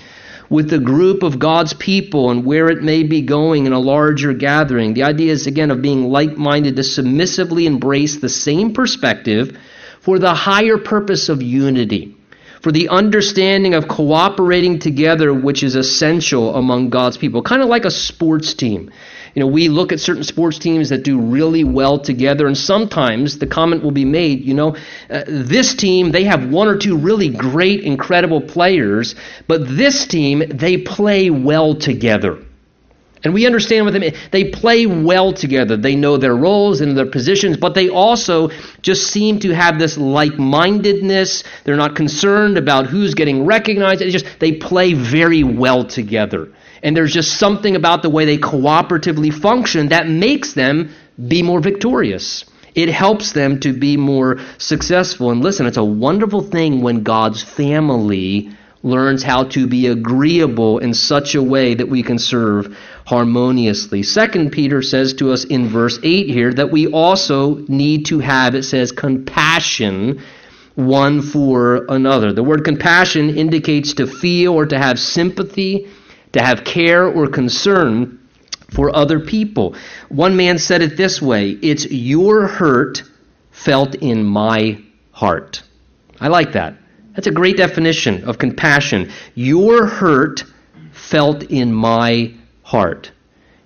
with 0.50 0.70
the 0.70 0.80
group 0.80 1.24
of 1.24 1.40
God's 1.40 1.74
people 1.74 2.32
and 2.32 2.46
where 2.46 2.70
it 2.70 2.84
may 2.84 3.04
be 3.04 3.22
going 3.22 3.66
in 3.66 3.74
a 3.74 3.80
larger 3.80 4.34
gathering. 4.34 4.94
The 4.94 5.04
idea 5.04 5.32
is, 5.32 5.48
again, 5.48 5.72
of 5.72 5.82
being 5.82 6.10
like 6.10 6.38
minded 6.38 6.75
to 6.75 6.84
submissively 6.84 7.66
embrace 7.66 8.18
the 8.18 8.30
same 8.30 8.74
perspective 8.74 9.58
for 10.02 10.20
the 10.20 10.34
higher 10.34 10.78
purpose 10.78 11.30
of 11.30 11.42
unity, 11.42 12.16
for 12.65 12.72
the 12.72 12.89
understanding 12.89 13.75
of 13.75 13.88
cooperating 13.88 14.79
together, 14.79 15.31
which 15.31 15.62
is 15.62 15.75
essential 15.75 16.55
among 16.55 16.89
God's 16.89 17.15
people, 17.15 17.43
kind 17.43 17.62
of 17.62 17.69
like 17.69 17.86
a 17.86 17.91
sports 17.91 18.55
team. 18.55 18.91
You 19.36 19.41
know, 19.41 19.45
we 19.45 19.69
look 19.69 19.91
at 19.91 20.00
certain 20.00 20.24
sports 20.24 20.57
teams 20.57 20.89
that 20.89 21.03
do 21.03 21.22
really 21.22 21.63
well 21.63 22.00
together, 22.00 22.48
and 22.48 22.57
sometimes 22.57 23.38
the 23.38 23.45
comment 23.45 23.84
will 23.84 23.91
be 23.91 24.03
made, 24.03 24.43
you 24.43 24.55
know, 24.55 24.75
uh, 25.12 25.25
this 25.27 25.75
team, 25.75 26.12
they 26.12 26.24
have 26.24 26.50
one 26.50 26.67
or 26.67 26.75
two 26.75 26.98
really 26.98 27.29
great, 27.29 27.81
incredible 27.81 28.41
players, 28.41 29.13
but 29.48 29.67
this 29.67 30.07
team, 30.07 30.41
they 30.50 30.77
play 30.77 31.29
well 31.29 31.75
together. 31.75 32.39
And 33.25 33.34
we 33.34 33.48
understand 33.48 33.86
what 33.86 33.91
they 33.91 34.00
mean. 34.00 34.13
They 34.29 34.51
play 34.51 34.86
well 34.86 35.34
together. 35.34 35.75
They 35.75 35.96
know 35.96 36.15
their 36.17 36.36
roles 36.36 36.79
and 36.79 36.96
their 36.96 37.08
positions, 37.08 37.58
but 37.58 37.74
they 37.74 37.89
also 37.89 38.51
just 38.84 39.08
seem 39.08 39.39
to 39.39 39.53
have 39.53 39.79
this 39.79 39.98
like 39.98 40.38
mindedness. 40.38 41.44
They're 41.63 41.75
not 41.75 41.96
concerned 41.96 42.60
about 42.60 42.86
who's 42.86 43.15
getting 43.15 43.44
recognized. 43.48 44.03
It's 44.03 44.13
just 44.13 44.39
they 44.39 44.51
play 44.51 44.94
very 44.94 45.44
well 45.44 45.84
together. 45.84 46.50
And 46.84 46.96
there's 46.96 47.13
just 47.13 47.39
something 47.39 47.75
about 47.75 48.03
the 48.03 48.12
way 48.12 48.25
they 48.25 48.38
cooperatively 48.38 49.34
function 49.34 49.89
that 49.89 50.08
makes 50.08 50.53
them 50.53 50.94
be 51.27 51.41
more 51.41 51.62
victorious. 51.62 52.46
It 52.75 52.89
helps 52.89 53.32
them 53.32 53.60
to 53.62 53.74
be 53.74 53.98
more 53.98 54.39
successful. 54.60 55.32
And 55.32 55.41
listen, 55.41 55.65
it's 55.65 55.77
a 55.77 55.84
wonderful 55.84 56.41
thing 56.41 56.84
when 56.84 57.01
God's 57.01 57.41
family 57.41 58.51
learns 58.84 59.24
how 59.24 59.46
to 59.46 59.65
be 59.65 59.88
agreeable 59.88 60.77
in 60.77 60.94
such 60.94 61.34
a 61.34 61.41
way 61.41 61.74
that 61.74 61.89
we 61.89 62.03
can 62.03 62.20
serve 62.20 62.77
harmoniously. 63.06 64.04
Second 64.04 64.52
Peter 64.52 64.82
says 64.82 65.14
to 65.14 65.32
us 65.32 65.46
in 65.46 65.68
verse 65.68 66.00
8 66.04 66.28
here 66.28 66.54
that 66.54 66.72
we 66.72 66.88
also 66.88 67.56
need 67.68 68.08
to 68.08 68.20
have, 68.20 68.56
it 68.56 68.64
says, 68.64 68.92
compassion 68.92 70.22
one 70.74 71.22
for 71.22 71.86
another. 71.88 72.34
The 72.34 72.44
word 72.44 72.66
compassion 72.66 73.38
indicates 73.38 73.94
to 73.96 74.08
feel 74.08 74.54
or 74.54 74.66
to 74.66 74.78
have 74.78 75.00
sympathy 75.00 75.88
to 76.36 76.44
have 76.44 76.66
care 76.66 77.08
or 77.08 77.28
concern 77.28 78.20
for 78.74 78.94
other 78.94 79.22
people. 79.22 79.76
One 80.10 80.36
man 80.36 80.58
said 80.58 80.82
it 80.82 80.98
this 80.98 81.22
way 81.22 81.52
it's 81.52 81.90
your 81.90 82.48
hurt 82.48 83.04
felt 83.52 83.96
in 83.96 84.24
my 84.24 84.82
heart. 85.12 85.64
I 86.20 86.28
like 86.28 86.52
that. 86.54 86.76
That's 87.14 87.28
a 87.28 87.32
great 87.32 87.56
definition 87.56 88.26
of 88.26 88.38
compassion. 88.38 89.12
Your 89.34 89.86
hurt 89.86 90.44
felt 90.92 91.44
in 91.44 91.72
my 91.72 92.34
heart. 92.75 93.12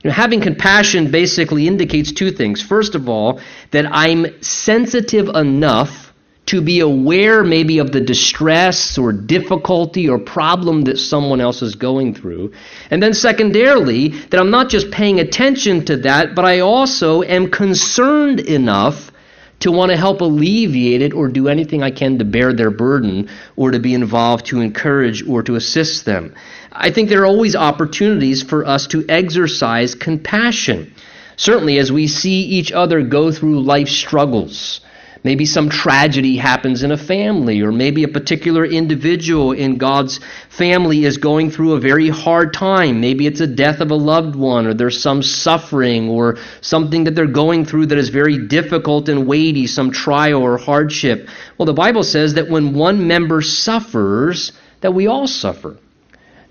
You 0.04 0.10
know, 0.10 0.14
having 0.14 0.40
compassion 0.40 1.10
basically 1.10 1.68
indicates 1.68 2.12
two 2.12 2.32
things. 2.32 2.62
First 2.62 2.94
of 2.94 3.10
all, 3.10 3.42
that 3.72 3.86
I'm 3.90 4.42
sensitive 4.42 5.28
enough 5.30 6.14
to 6.46 6.62
be 6.62 6.80
aware 6.80 7.44
maybe 7.44 7.80
of 7.80 7.92
the 7.92 8.02
distress 8.02 8.98
or 8.98 9.12
difficulty 9.12 10.08
or 10.10 10.20
problem 10.20 10.84
that 10.84 11.00
someone 11.00 11.42
else 11.42 11.62
is 11.62 11.76
going 11.76 12.14
through. 12.14 12.54
And 12.92 13.02
then, 13.02 13.14
secondarily, 13.14 14.10
that 14.30 14.40
I'm 14.40 14.52
not 14.52 14.70
just 14.70 14.92
paying 14.92 15.20
attention 15.20 15.86
to 15.86 15.98
that, 15.98 16.36
but 16.36 16.46
I 16.46 16.60
also 16.60 17.24
am 17.24 17.50
concerned 17.50 18.40
enough 18.40 19.12
to 19.60 19.72
want 19.72 19.92
to 19.92 19.98
help 19.98 20.22
alleviate 20.22 21.02
it 21.02 21.14
or 21.14 21.28
do 21.28 21.48
anything 21.48 21.84
I 21.84 21.92
can 21.92 22.20
to 22.20 22.26
bear 22.26 22.54
their 22.54 22.72
burden 22.72 23.30
or 23.56 23.72
to 23.72 23.80
be 23.80 23.94
involved 23.94 24.46
to 24.48 24.62
encourage 24.62 25.28
or 25.28 25.44
to 25.44 25.56
assist 25.56 26.06
them. 26.06 26.34
I 26.72 26.92
think 26.92 27.10
there 27.10 27.22
are 27.22 27.26
always 27.26 27.56
opportunities 27.56 28.42
for 28.44 28.66
us 28.66 28.88
to 28.88 29.06
exercise 29.10 29.96
compassion. 29.96 30.94
Certainly, 31.36 31.80
as 31.80 31.92
we 31.92 32.08
see 32.08 32.42
each 32.42 32.72
other 32.72 33.02
go 33.02 33.32
through 33.32 33.62
life 33.62 33.90
struggles, 33.90 34.82
Maybe 35.24 35.46
some 35.46 35.70
tragedy 35.70 36.38
happens 36.38 36.82
in 36.82 36.94
a 36.94 36.98
family, 36.98 37.62
or 37.62 37.74
maybe 37.74 38.04
a 38.04 38.08
particular 38.08 38.64
individual 38.66 39.52
in 39.52 39.78
God's 39.78 40.22
family 40.48 41.04
is 41.04 41.18
going 41.18 41.52
through 41.52 41.74
a 41.74 41.80
very 41.80 42.08
hard 42.08 42.54
time. 42.54 43.02
Maybe 43.02 43.28
it's 43.28 43.42
a 43.42 43.48
death 43.48 43.82
of 43.82 43.92
a 43.92 43.96
loved 43.96 44.36
one, 44.36 44.66
or 44.66 44.74
there's 44.74 45.02
some 45.02 45.22
suffering, 45.22 46.08
or 46.08 46.38
something 46.62 47.04
that 47.04 47.16
they're 47.16 47.28
going 47.28 47.66
through 47.66 47.88
that 47.88 47.98
is 47.98 48.10
very 48.10 48.48
difficult 48.48 49.10
and 49.10 49.28
weighty, 49.28 49.68
some 49.68 49.92
trial 49.92 50.42
or 50.42 50.58
hardship. 50.58 51.28
Well, 51.58 51.66
the 51.66 51.74
Bible 51.74 52.04
says 52.04 52.36
that 52.36 52.50
when 52.50 52.74
one 52.74 53.06
member 53.06 53.42
suffers, 53.42 54.54
that 54.80 54.94
we 54.94 55.08
all 55.08 55.28
suffer. 55.28 55.76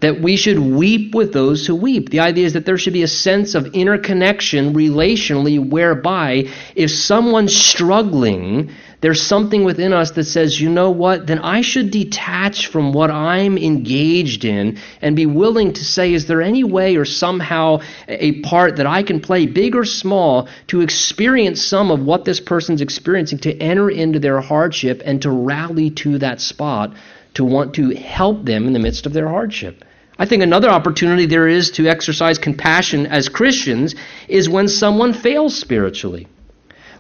That 0.01 0.21
we 0.21 0.37
should 0.37 0.59
weep 0.59 1.13
with 1.15 1.33
those 1.33 1.67
who 1.67 1.75
weep. 1.75 2.11
The 2.11 2.21
idea 2.21 2.47
is 2.47 2.53
that 2.53 2.65
there 2.65 2.79
should 2.79 2.93
be 2.93 3.03
a 3.03 3.09
sense 3.09 3.57
of 3.57 3.67
interconnection 3.75 4.73
relationally 4.73 5.59
whereby 5.59 6.49
if 6.77 6.93
someone's 6.93 7.57
struggling, 7.57 8.71
there's 9.01 9.21
something 9.21 9.65
within 9.65 9.93
us 9.93 10.13
that 10.13 10.25
says, 10.25 10.61
you 10.61 10.69
know 10.69 10.93
what, 10.93 11.27
then 11.27 11.41
I 11.41 11.63
should 11.63 11.91
detach 11.91 12.69
from 12.69 12.93
what 12.93 13.11
I'm 13.11 13.59
engaged 13.59 14.45
in 14.45 14.79
and 15.03 15.17
be 15.17 15.27
willing 15.27 15.73
to 15.73 15.85
say, 15.85 16.13
is 16.13 16.27
there 16.27 16.43
any 16.43 16.63
way 16.63 16.95
or 16.95 17.05
somehow 17.05 17.81
a 18.07 18.41
part 18.43 18.77
that 18.77 18.87
I 18.87 19.03
can 19.03 19.21
play, 19.21 19.47
big 19.47 19.75
or 19.75 19.85
small, 19.85 20.49
to 20.69 20.81
experience 20.81 21.61
some 21.61 21.91
of 21.91 22.01
what 22.05 22.25
this 22.25 22.39
person's 22.39 22.83
experiencing, 22.83 23.39
to 23.41 23.57
enter 23.59 23.91
into 23.91 24.21
their 24.21 24.41
hardship 24.41 25.03
and 25.05 25.21
to 25.23 25.31
rally 25.31 25.91
to 25.91 26.19
that 26.19 26.41
spot 26.41 26.95
to 27.35 27.45
want 27.45 27.75
to 27.75 27.91
help 27.91 28.45
them 28.45 28.67
in 28.67 28.73
the 28.73 28.79
midst 28.79 29.07
of 29.07 29.13
their 29.13 29.29
hardship? 29.29 29.85
I 30.19 30.27
think 30.27 30.43
another 30.43 30.69
opportunity 30.69 31.27
there 31.27 31.47
is 31.47 31.71
to 31.73 31.87
exercise 31.87 32.39
compassion 32.39 33.07
as 33.07 33.29
Christians 33.29 33.95
is 34.27 34.49
when 34.49 34.67
someone 34.67 35.13
fails 35.13 35.57
spiritually. 35.57 36.27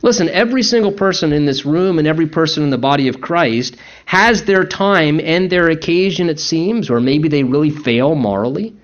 Listen, 0.03 0.29
every 0.29 0.63
single 0.63 0.93
person 0.93 1.33
in 1.33 1.45
this 1.45 1.67
room 1.67 1.99
and 1.99 2.07
every 2.07 2.29
person 2.29 2.63
in 2.63 2.71
the 2.71 2.79
body 2.79 3.09
of 3.09 3.21
Christ 3.21 3.77
has 4.05 4.45
their 4.45 4.63
time 4.63 5.19
and 5.19 5.51
their 5.51 5.69
occasion, 5.69 6.29
it 6.29 6.39
seems, 6.39 6.89
or 6.89 7.01
maybe 7.01 7.29
they 7.29 7.43
really 7.43 7.71
fail 7.71 8.15
morally. 8.15 8.75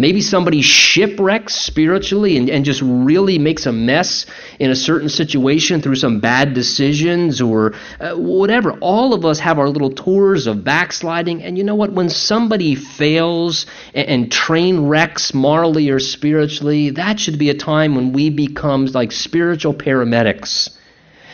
Maybe 0.00 0.22
somebody 0.22 0.62
shipwrecks 0.62 1.54
spiritually 1.54 2.38
and, 2.38 2.48
and 2.48 2.64
just 2.64 2.80
really 2.82 3.38
makes 3.38 3.66
a 3.66 3.72
mess 3.72 4.24
in 4.58 4.70
a 4.70 4.74
certain 4.74 5.10
situation 5.10 5.82
through 5.82 5.96
some 5.96 6.20
bad 6.20 6.54
decisions 6.54 7.42
or 7.42 7.74
uh, 8.00 8.14
whatever. 8.14 8.72
All 8.80 9.12
of 9.12 9.26
us 9.26 9.38
have 9.40 9.58
our 9.58 9.68
little 9.68 9.90
tours 9.90 10.46
of 10.46 10.64
backsliding. 10.64 11.42
And 11.42 11.58
you 11.58 11.64
know 11.64 11.74
what? 11.74 11.92
When 11.92 12.08
somebody 12.08 12.74
fails 12.76 13.66
and, 13.94 14.08
and 14.08 14.32
train 14.32 14.86
wrecks 14.88 15.34
morally 15.34 15.90
or 15.90 16.00
spiritually, 16.00 16.90
that 16.90 17.20
should 17.20 17.38
be 17.38 17.50
a 17.50 17.54
time 17.54 17.94
when 17.94 18.12
we 18.12 18.30
become 18.30 18.86
like 18.86 19.12
spiritual 19.12 19.74
paramedics 19.74 20.70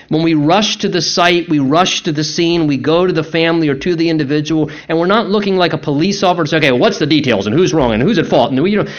when 0.08 0.22
we 0.22 0.34
rush 0.34 0.76
to 0.78 0.88
the 0.88 1.02
site, 1.02 1.48
we 1.48 1.58
rush 1.58 2.02
to 2.04 2.12
the 2.12 2.24
scene, 2.24 2.66
we 2.66 2.76
go 2.76 3.06
to 3.06 3.12
the 3.12 3.24
family 3.24 3.68
or 3.68 3.74
to 3.76 3.96
the 3.96 4.08
individual, 4.08 4.70
and 4.88 4.98
we're 4.98 5.06
not 5.06 5.28
looking 5.28 5.56
like 5.56 5.72
a 5.72 5.78
police 5.78 6.22
officer. 6.22 6.56
Okay, 6.56 6.72
what's 6.72 6.98
the 6.98 7.06
details 7.06 7.46
and 7.46 7.54
who's 7.54 7.72
wrong 7.72 7.92
and 7.92 8.02
who's 8.02 8.18
at 8.18 8.26
fault? 8.26 8.52
And 8.52 8.68
you 8.68 8.82
know, 8.82 8.90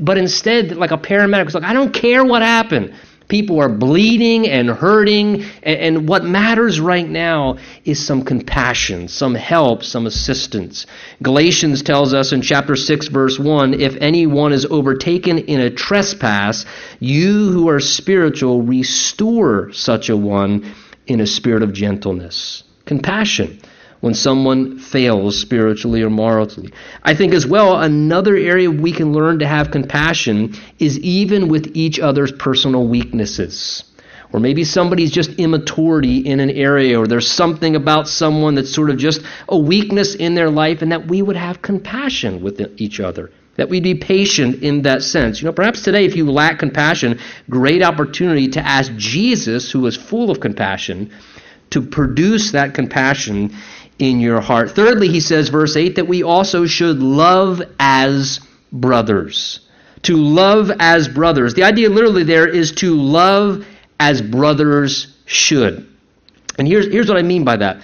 but 0.00 0.18
instead, 0.18 0.76
like 0.76 0.90
a 0.90 0.98
paramedic, 0.98 1.46
it's 1.46 1.54
like 1.54 1.64
I 1.64 1.72
don't 1.72 1.92
care 1.92 2.24
what 2.24 2.42
happened. 2.42 2.94
People 3.30 3.60
are 3.60 3.68
bleeding 3.68 4.48
and 4.48 4.68
hurting, 4.68 5.44
and, 5.62 6.08
what 6.08 6.24
matters 6.24 6.80
right 6.80 7.08
now 7.08 7.58
is 7.84 8.04
some 8.04 8.22
compassion, 8.22 9.06
some 9.06 9.36
help, 9.36 9.84
some 9.84 10.06
assistance. 10.06 10.86
Galatians 11.22 11.82
tells 11.82 12.12
us 12.12 12.32
in 12.32 12.42
chapter 12.42 12.74
6, 12.74 13.06
verse 13.06 13.38
1 13.38 13.74
if 13.74 13.96
anyone 14.00 14.52
is 14.52 14.66
overtaken 14.66 15.38
in 15.38 15.60
a 15.60 15.70
trespass, 15.70 16.66
you 16.98 17.52
who 17.52 17.68
are 17.68 17.78
spiritual, 17.78 18.62
restore 18.62 19.72
such 19.72 20.10
a 20.10 20.16
one 20.16 20.74
in 21.06 21.20
a 21.20 21.26
spirit 21.26 21.62
of 21.62 21.72
gentleness. 21.72 22.64
Compassion 22.84 23.60
when 24.00 24.14
someone 24.14 24.78
fails 24.78 25.38
spiritually 25.38 26.02
or 26.02 26.10
morally. 26.10 26.72
I 27.02 27.14
think 27.14 27.34
as 27.34 27.46
well, 27.46 27.80
another 27.80 28.36
area 28.36 28.70
we 28.70 28.92
can 28.92 29.12
learn 29.12 29.38
to 29.40 29.46
have 29.46 29.70
compassion 29.70 30.54
is 30.78 30.98
even 31.00 31.48
with 31.48 31.70
each 31.74 31.98
other's 32.00 32.32
personal 32.32 32.86
weaknesses. 32.88 33.84
Or 34.32 34.40
maybe 34.40 34.62
somebody's 34.64 35.10
just 35.10 35.32
immaturity 35.32 36.18
in 36.18 36.38
an 36.38 36.50
area, 36.50 36.98
or 36.98 37.06
there's 37.06 37.28
something 37.28 37.74
about 37.74 38.06
someone 38.06 38.54
that's 38.54 38.72
sort 38.72 38.90
of 38.90 38.96
just 38.96 39.22
a 39.48 39.58
weakness 39.58 40.14
in 40.14 40.34
their 40.34 40.50
life, 40.50 40.82
and 40.82 40.92
that 40.92 41.08
we 41.08 41.20
would 41.20 41.36
have 41.36 41.62
compassion 41.62 42.42
with 42.42 42.60
each 42.80 43.00
other 43.00 43.30
that 43.56 43.68
we'd 43.68 43.82
be 43.82 43.94
patient 43.94 44.62
in 44.62 44.80
that 44.82 45.02
sense. 45.02 45.42
You 45.42 45.46
know, 45.46 45.52
perhaps 45.52 45.82
today, 45.82 46.06
if 46.06 46.16
you 46.16 46.30
lack 46.30 46.58
compassion, 46.58 47.18
great 47.50 47.82
opportunity 47.82 48.48
to 48.48 48.66
ask 48.66 48.90
Jesus, 48.96 49.70
who 49.70 49.84
is 49.84 49.96
full 49.96 50.30
of 50.30 50.40
compassion, 50.40 51.10
to 51.68 51.82
produce 51.82 52.52
that 52.52 52.72
compassion 52.72 53.54
in 54.00 54.18
your 54.18 54.40
heart. 54.40 54.72
Thirdly, 54.72 55.08
he 55.08 55.20
says, 55.20 55.50
verse 55.50 55.76
8, 55.76 55.96
that 55.96 56.08
we 56.08 56.22
also 56.22 56.66
should 56.66 57.00
love 57.00 57.62
as 57.78 58.40
brothers. 58.72 59.60
To 60.02 60.16
love 60.16 60.72
as 60.78 61.08
brothers. 61.08 61.54
The 61.54 61.64
idea 61.64 61.90
literally 61.90 62.24
there 62.24 62.48
is 62.48 62.72
to 62.76 62.96
love 62.96 63.66
as 63.98 64.22
brothers 64.22 65.14
should. 65.26 65.86
And 66.58 66.66
here's, 66.66 66.86
here's 66.86 67.08
what 67.08 67.18
I 67.18 67.22
mean 67.22 67.44
by 67.44 67.56
that. 67.58 67.82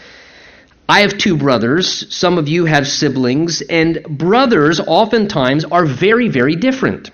I 0.89 1.01
have 1.01 1.19
two 1.19 1.37
brothers. 1.37 2.15
Some 2.15 2.39
of 2.39 2.49
you 2.49 2.65
have 2.65 2.89
siblings. 2.89 3.61
And 3.61 4.03
brothers 4.09 4.81
oftentimes 4.81 5.65
are 5.67 5.85
very, 5.85 6.29
very 6.29 6.57
different 6.57 7.11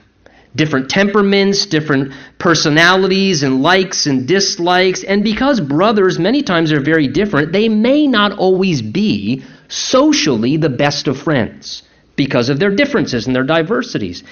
different 0.55 0.91
temperaments, 0.91 1.67
different 1.67 2.13
personalities, 2.39 3.43
and 3.43 3.63
likes 3.63 4.07
and 4.07 4.27
dislikes. 4.27 5.03
And 5.03 5.25
because 5.25 5.61
brothers 5.61 6.19
many 6.19 6.43
times 6.43 6.73
are 6.73 6.81
very 6.81 7.09
different, 7.09 7.53
they 7.53 7.69
may 7.69 8.07
not 8.07 8.33
always 8.39 8.83
be 8.83 9.43
socially 9.69 10.57
the 10.57 10.69
best 10.69 11.09
of 11.09 11.19
friends 11.19 11.83
because 12.17 12.51
of 12.51 12.59
their 12.59 12.75
differences 12.75 13.27
and 13.27 13.35
their 13.35 13.45
diversities. 13.45 14.23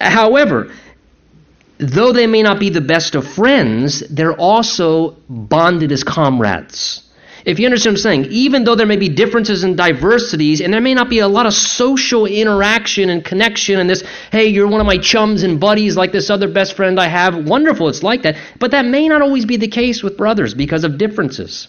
However, 0.00 0.72
though 1.78 2.12
they 2.12 2.26
may 2.26 2.42
not 2.42 2.58
be 2.58 2.70
the 2.70 2.80
best 2.80 3.14
of 3.14 3.26
friends, 3.26 4.00
they're 4.00 4.36
also 4.36 5.16
bonded 5.28 5.92
as 5.92 6.02
comrades. 6.02 7.07
If 7.48 7.58
you 7.58 7.64
understand 7.64 7.94
what 7.94 8.00
I'm 8.00 8.02
saying, 8.02 8.26
even 8.26 8.64
though 8.64 8.74
there 8.74 8.86
may 8.86 8.98
be 8.98 9.08
differences 9.08 9.64
and 9.64 9.74
diversities, 9.74 10.60
and 10.60 10.70
there 10.70 10.82
may 10.82 10.92
not 10.92 11.08
be 11.08 11.20
a 11.20 11.28
lot 11.28 11.46
of 11.46 11.54
social 11.54 12.26
interaction 12.26 13.08
and 13.08 13.24
connection, 13.24 13.80
and 13.80 13.88
this, 13.88 14.04
hey, 14.30 14.48
you're 14.48 14.68
one 14.68 14.82
of 14.82 14.86
my 14.86 14.98
chums 14.98 15.44
and 15.44 15.58
buddies 15.58 15.96
like 15.96 16.12
this 16.12 16.28
other 16.28 16.46
best 16.46 16.76
friend 16.76 17.00
I 17.00 17.06
have, 17.06 17.46
wonderful, 17.46 17.88
it's 17.88 18.02
like 18.02 18.20
that. 18.24 18.36
But 18.60 18.72
that 18.72 18.84
may 18.84 19.08
not 19.08 19.22
always 19.22 19.46
be 19.46 19.56
the 19.56 19.66
case 19.66 20.02
with 20.02 20.18
brothers 20.18 20.52
because 20.52 20.84
of 20.84 20.98
differences. 20.98 21.68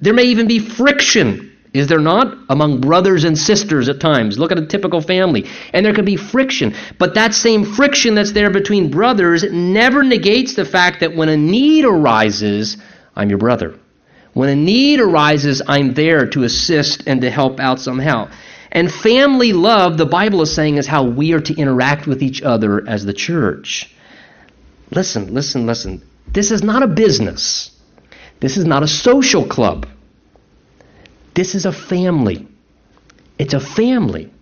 There 0.00 0.12
may 0.12 0.24
even 0.24 0.46
be 0.46 0.58
friction, 0.58 1.50
is 1.72 1.86
there 1.86 1.98
not? 1.98 2.36
Among 2.50 2.82
brothers 2.82 3.24
and 3.24 3.38
sisters 3.38 3.88
at 3.88 4.00
times. 4.00 4.38
Look 4.38 4.52
at 4.52 4.58
a 4.58 4.66
typical 4.66 5.00
family. 5.00 5.48
And 5.72 5.84
there 5.84 5.94
can 5.94 6.04
be 6.04 6.16
friction. 6.16 6.74
But 6.98 7.14
that 7.14 7.32
same 7.32 7.64
friction 7.64 8.14
that's 8.14 8.32
there 8.32 8.50
between 8.50 8.90
brothers 8.90 9.44
never 9.50 10.02
negates 10.02 10.56
the 10.56 10.66
fact 10.66 11.00
that 11.00 11.16
when 11.16 11.30
a 11.30 11.38
need 11.38 11.86
arises, 11.86 12.76
I'm 13.16 13.30
your 13.30 13.38
brother. 13.38 13.74
When 14.38 14.50
a 14.50 14.54
need 14.54 15.00
arises, 15.00 15.62
I'm 15.66 15.94
there 15.94 16.28
to 16.28 16.44
assist 16.44 17.02
and 17.08 17.22
to 17.22 17.28
help 17.28 17.58
out 17.58 17.80
somehow. 17.80 18.30
And 18.70 18.88
family 18.88 19.52
love, 19.52 19.98
the 19.98 20.06
Bible 20.06 20.42
is 20.42 20.54
saying, 20.54 20.76
is 20.76 20.86
how 20.86 21.02
we 21.02 21.32
are 21.32 21.40
to 21.40 21.56
interact 21.56 22.06
with 22.06 22.22
each 22.22 22.40
other 22.42 22.88
as 22.88 23.04
the 23.04 23.12
church. 23.12 23.92
Listen, 24.92 25.34
listen, 25.34 25.66
listen. 25.66 26.08
This 26.28 26.52
is 26.52 26.62
not 26.62 26.84
a 26.84 26.86
business. 26.86 27.72
This 28.38 28.56
is 28.56 28.64
not 28.64 28.84
a 28.84 28.86
social 28.86 29.44
club. 29.44 29.88
This 31.34 31.56
is 31.56 31.66
a 31.66 31.72
family. 31.72 32.46
It's 33.40 33.54
a 33.54 33.60
family. 33.60 34.32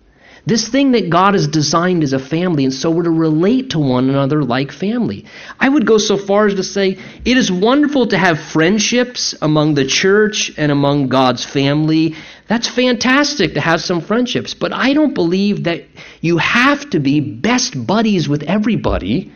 This 0.47 0.69
thing 0.69 0.93
that 0.93 1.09
God 1.09 1.33
has 1.33 1.45
designed 1.45 2.03
as 2.03 2.13
a 2.13 2.19
family, 2.19 2.63
and 2.63 2.73
so 2.73 2.89
we're 2.89 3.03
to 3.03 3.09
relate 3.09 3.71
to 3.71 3.79
one 3.79 4.09
another 4.09 4.45
like 4.45 4.71
family. 4.71 5.25
I 5.59 5.67
would 5.67 5.85
go 5.85 5.97
so 5.97 6.15
far 6.15 6.47
as 6.47 6.53
to 6.53 6.63
say 6.63 6.97
it 7.25 7.35
is 7.35 7.51
wonderful 7.51 8.07
to 8.07 8.17
have 8.17 8.39
friendships 8.39 9.35
among 9.41 9.73
the 9.73 9.83
church 9.83 10.53
and 10.55 10.71
among 10.71 11.09
God's 11.09 11.43
family. 11.43 12.15
That's 12.47 12.69
fantastic 12.69 13.55
to 13.55 13.59
have 13.59 13.81
some 13.81 13.99
friendships, 13.99 14.53
but 14.53 14.71
I 14.71 14.93
don't 14.93 15.13
believe 15.13 15.65
that 15.65 15.83
you 16.21 16.37
have 16.37 16.91
to 16.91 17.01
be 17.01 17.19
best 17.19 17.85
buddies 17.85 18.29
with 18.29 18.43
everybody 18.43 19.33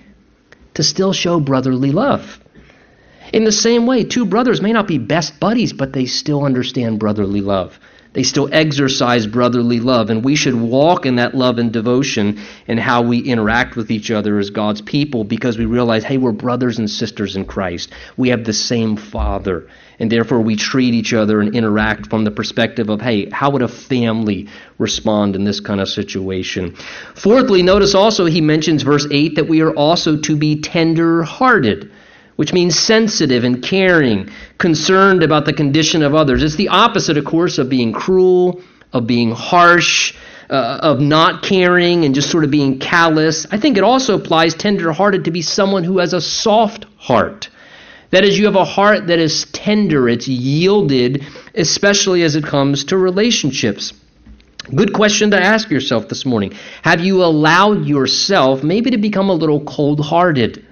to 0.76 0.82
still 0.82 1.12
show 1.12 1.42
brotherly 1.42 1.92
love. 1.92 2.40
In 3.34 3.44
the 3.44 3.52
same 3.52 3.86
way, 3.86 4.06
two 4.06 4.26
brothers 4.26 4.62
may 4.62 4.72
not 4.72 4.88
be 4.88 4.98
best 4.98 5.42
buddies, 5.42 5.74
but 5.74 5.92
they 5.92 6.06
still 6.06 6.46
understand 6.46 7.00
brotherly 7.00 7.42
love. 7.42 7.78
They 8.14 8.24
still 8.24 8.50
exercise 8.52 9.26
brotherly 9.26 9.80
love, 9.80 10.10
and 10.10 10.24
we 10.24 10.36
should 10.36 10.56
walk 10.56 11.06
in 11.06 11.16
that 11.16 11.34
love 11.34 11.60
and 11.60 11.72
devotion 11.72 12.42
in 12.68 12.78
how 12.78 13.04
we 13.04 13.20
interact 13.20 13.78
with 13.78 13.90
each 13.90 14.12
other 14.12 14.38
as 14.38 14.50
God's 14.50 14.82
people 14.82 15.24
because 15.24 15.58
we 15.58 15.66
realize, 15.66 16.04
hey, 16.04 16.18
we're 16.18 16.34
brothers 16.34 16.78
and 16.78 16.90
sisters 16.90 17.38
in 17.38 17.46
Christ. 17.46 17.94
We 18.18 18.30
have 18.30 18.44
the 18.44 18.52
same 18.52 18.98
Father, 18.98 19.70
and 19.98 20.12
therefore 20.12 20.42
we 20.42 20.58
treat 20.58 20.94
each 20.94 21.14
other 21.14 21.40
and 21.40 21.56
interact 21.56 22.10
from 22.10 22.26
the 22.26 22.32
perspective 22.32 22.90
of, 22.90 23.00
hey, 23.00 23.30
how 23.30 23.52
would 23.52 23.62
a 23.62 23.70
family 23.70 24.50
respond 24.78 25.38
in 25.38 25.46
this 25.46 25.62
kind 25.62 25.80
of 25.80 25.88
situation? 25.88 26.76
Fourthly, 27.16 27.64
notice 27.64 27.96
also 27.96 28.26
he 28.26 28.42
mentions 28.42 28.84
verse 28.84 29.08
8 29.10 29.36
that 29.36 29.48
we 29.48 29.62
are 29.62 29.74
also 29.74 30.18
to 30.18 30.36
be 30.36 30.60
tender 30.60 31.24
hearted 31.24 31.90
which 32.36 32.54
means 32.54 32.78
sensitive 32.78 33.44
and 33.44 33.62
caring, 33.64 34.30
concerned 34.58 35.24
about 35.24 35.46
the 35.46 35.54
condition 35.54 36.02
of 36.04 36.16
others. 36.16 36.44
It's 36.44 36.56
the 36.56 36.70
opposite, 36.70 37.18
of 37.18 37.26
course, 37.26 37.58
of 37.58 37.70
being 37.70 37.94
cruel, 37.94 38.62
of 38.94 39.08
being 39.08 39.32
harsh, 39.32 40.16
uh, 40.50 40.80
of 40.82 41.00
not 41.00 41.44
caring 41.44 42.04
and 42.04 42.14
just 42.14 42.30
sort 42.30 42.44
of 42.44 42.52
being 42.52 42.80
callous. 42.80 43.46
I 43.52 43.58
think 43.58 43.78
it 43.78 43.84
also 43.84 44.16
applies 44.16 44.54
tender-hearted 44.54 45.26
to 45.26 45.32
be 45.32 45.42
someone 45.42 45.84
who 45.84 46.00
has 46.00 46.14
a 46.14 46.22
soft 46.22 46.86
heart. 46.98 47.50
That 48.10 48.26
is, 48.26 48.38
you 48.38 48.46
have 48.46 48.58
a 48.58 48.66
heart 48.66 49.08
that 49.08 49.20
is 49.20 49.46
tender, 49.54 50.10
it's 50.10 50.28
yielded, 50.28 51.24
especially 51.56 52.24
as 52.24 52.36
it 52.36 52.44
comes 52.44 52.84
to 52.86 52.98
relationships. 52.98 53.94
Good 54.76 54.94
question 54.94 55.32
to 55.32 55.42
ask 55.42 55.70
yourself 55.70 56.10
this 56.10 56.26
morning. 56.26 56.52
Have 56.82 57.00
you 57.00 57.24
allowed 57.24 57.86
yourself 57.86 58.64
maybe 58.64 58.92
to 58.92 58.98
become 58.98 59.30
a 59.30 59.34
little 59.34 59.64
cold 59.64 60.02
hearted? 60.02 60.66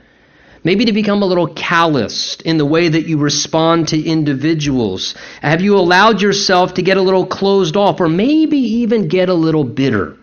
Maybe 0.63 0.86
to 0.86 0.91
become 0.91 1.22
a 1.22 1.26
little 1.26 1.48
calloused 1.48 2.41
in 2.41 2.58
the 2.58 2.65
way 2.65 2.89
that 2.89 3.08
you 3.08 3.17
respond 3.17 3.88
to 3.89 4.02
individuals? 4.02 5.15
Have 5.41 5.62
you 5.62 5.78
allowed 5.78 6.22
yourself 6.22 6.74
to 6.74 6.82
get 6.82 6.98
a 6.98 7.02
little 7.02 7.26
closed 7.26 7.78
off 7.78 8.02
or 8.02 8.10
maybe 8.10 8.58
even 8.58 9.08
get 9.08 9.30
a 9.30 9.34
little 9.34 9.63
bitter 9.63 10.17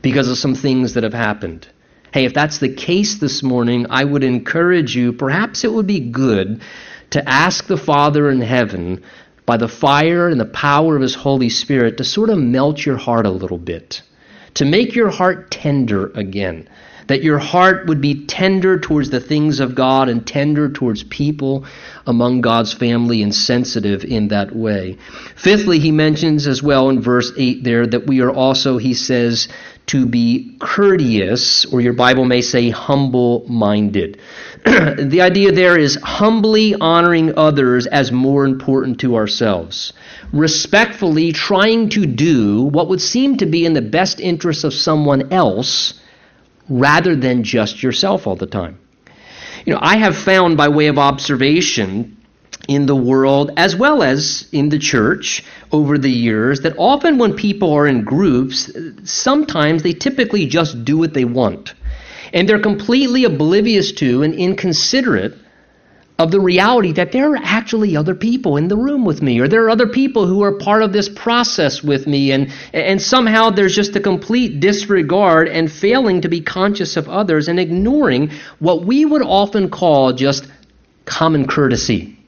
because 0.00 0.28
of 0.28 0.38
some 0.38 0.54
things 0.54 0.94
that 0.94 1.02
have 1.02 1.14
happened? 1.14 1.66
Hey, 2.12 2.24
if 2.24 2.34
that's 2.34 2.58
the 2.58 2.72
case 2.72 3.16
this 3.16 3.42
morning, 3.42 3.86
I 3.90 4.04
would 4.04 4.22
encourage 4.22 4.94
you, 4.94 5.12
perhaps 5.12 5.64
it 5.64 5.72
would 5.72 5.88
be 5.88 6.00
good 6.00 6.62
to 7.10 7.28
ask 7.28 7.66
the 7.66 7.76
Father 7.76 8.30
in 8.30 8.40
heaven 8.40 9.02
by 9.44 9.56
the 9.56 9.68
fire 9.68 10.28
and 10.28 10.40
the 10.40 10.44
power 10.44 10.94
of 10.94 11.02
His 11.02 11.14
Holy 11.14 11.48
Spirit 11.48 11.96
to 11.96 12.04
sort 12.04 12.30
of 12.30 12.38
melt 12.38 12.84
your 12.84 12.96
heart 12.96 13.26
a 13.26 13.30
little 13.30 13.58
bit, 13.58 14.02
to 14.54 14.64
make 14.64 14.94
your 14.94 15.10
heart 15.10 15.50
tender 15.50 16.12
again 16.14 16.68
that 17.08 17.22
your 17.22 17.38
heart 17.38 17.86
would 17.86 18.00
be 18.00 18.26
tender 18.26 18.78
towards 18.78 19.10
the 19.10 19.20
things 19.20 19.60
of 19.60 19.74
God 19.74 20.08
and 20.08 20.26
tender 20.26 20.68
towards 20.68 21.02
people 21.02 21.64
among 22.06 22.42
God's 22.42 22.72
family 22.72 23.22
and 23.22 23.34
sensitive 23.34 24.04
in 24.04 24.28
that 24.28 24.54
way. 24.54 24.96
Fifthly, 25.34 25.78
he 25.78 25.90
mentions 25.90 26.46
as 26.46 26.62
well 26.62 26.90
in 26.90 27.00
verse 27.00 27.32
8 27.36 27.64
there 27.64 27.86
that 27.86 28.06
we 28.06 28.20
are 28.20 28.30
also, 28.30 28.78
he 28.78 28.94
says, 28.94 29.48
to 29.86 30.04
be 30.04 30.54
courteous, 30.60 31.64
or 31.72 31.80
your 31.80 31.94
Bible 31.94 32.26
may 32.26 32.42
say 32.42 32.68
humble 32.68 33.46
minded. 33.48 34.20
the 34.64 35.22
idea 35.22 35.50
there 35.50 35.78
is 35.78 35.96
humbly 36.02 36.74
honoring 36.74 37.38
others 37.38 37.86
as 37.86 38.12
more 38.12 38.44
important 38.44 39.00
to 39.00 39.16
ourselves. 39.16 39.94
Respectfully 40.30 41.32
trying 41.32 41.88
to 41.88 42.04
do 42.04 42.64
what 42.64 42.88
would 42.88 43.00
seem 43.00 43.38
to 43.38 43.46
be 43.46 43.64
in 43.64 43.72
the 43.72 43.80
best 43.80 44.20
interest 44.20 44.62
of 44.62 44.74
someone 44.74 45.32
else 45.32 45.94
rather 46.68 47.16
than 47.16 47.44
just 47.44 47.82
yourself 47.82 48.26
all 48.26 48.36
the 48.36 48.46
time. 48.46 48.78
You 49.64 49.74
know, 49.74 49.80
I 49.82 49.96
have 49.96 50.16
found 50.16 50.56
by 50.56 50.68
way 50.68 50.86
of 50.86 50.98
observation 50.98 52.16
in 52.68 52.86
the 52.86 52.96
world 52.96 53.50
as 53.56 53.74
well 53.74 54.02
as 54.02 54.48
in 54.52 54.68
the 54.68 54.78
church 54.78 55.42
over 55.72 55.98
the 55.98 56.10
years 56.10 56.60
that 56.60 56.74
often 56.76 57.18
when 57.18 57.34
people 57.34 57.72
are 57.72 57.86
in 57.86 58.04
groups, 58.04 58.70
sometimes 59.04 59.82
they 59.82 59.92
typically 59.92 60.46
just 60.46 60.84
do 60.84 60.98
what 60.98 61.14
they 61.14 61.24
want. 61.24 61.74
And 62.32 62.48
they're 62.48 62.60
completely 62.60 63.24
oblivious 63.24 63.92
to 63.92 64.22
and 64.22 64.34
inconsiderate 64.34 65.34
of 66.18 66.32
the 66.32 66.40
reality 66.40 66.92
that 66.92 67.12
there 67.12 67.32
are 67.32 67.36
actually 67.36 67.96
other 67.96 68.14
people 68.14 68.56
in 68.56 68.66
the 68.66 68.76
room 68.76 69.04
with 69.04 69.22
me, 69.22 69.38
or 69.38 69.46
there 69.46 69.64
are 69.64 69.70
other 69.70 69.86
people 69.86 70.26
who 70.26 70.42
are 70.42 70.58
part 70.58 70.82
of 70.82 70.92
this 70.92 71.08
process 71.08 71.82
with 71.82 72.08
me, 72.08 72.32
and, 72.32 72.52
and 72.72 73.00
somehow 73.00 73.50
there's 73.50 73.74
just 73.74 73.94
a 73.94 74.00
complete 74.00 74.58
disregard 74.58 75.46
and 75.46 75.70
failing 75.70 76.20
to 76.22 76.28
be 76.28 76.40
conscious 76.40 76.96
of 76.96 77.08
others 77.08 77.46
and 77.46 77.60
ignoring 77.60 78.32
what 78.58 78.84
we 78.84 79.04
would 79.04 79.22
often 79.22 79.70
call 79.70 80.12
just 80.12 80.48
common 81.04 81.46
courtesy. 81.46 82.18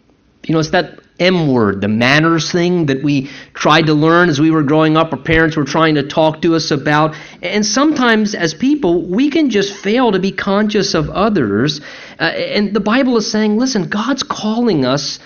You 0.44 0.54
know, 0.54 0.60
it's 0.60 0.70
that 0.70 1.00
M 1.20 1.52
word, 1.52 1.82
the 1.82 1.88
manners 1.88 2.50
thing 2.50 2.86
that 2.86 3.04
we 3.04 3.30
tried 3.54 3.86
to 3.86 3.94
learn 3.94 4.30
as 4.30 4.40
we 4.40 4.50
were 4.50 4.62
growing 4.62 4.96
up, 4.96 5.12
our 5.12 5.18
parents 5.18 5.56
were 5.56 5.64
trying 5.64 5.94
to 5.96 6.02
talk 6.02 6.42
to 6.42 6.56
us 6.56 6.70
about. 6.70 7.14
And 7.42 7.64
sometimes, 7.64 8.34
as 8.34 8.54
people, 8.54 9.06
we 9.06 9.30
can 9.30 9.50
just 9.50 9.74
fail 9.74 10.12
to 10.12 10.18
be 10.18 10.32
conscious 10.32 10.94
of 10.94 11.10
others. 11.10 11.80
Uh, 12.18 12.24
and 12.24 12.74
the 12.74 12.80
Bible 12.80 13.18
is 13.18 13.30
saying, 13.30 13.58
listen, 13.58 13.88
God's 13.88 14.22
calling 14.22 14.86
us 14.86 15.20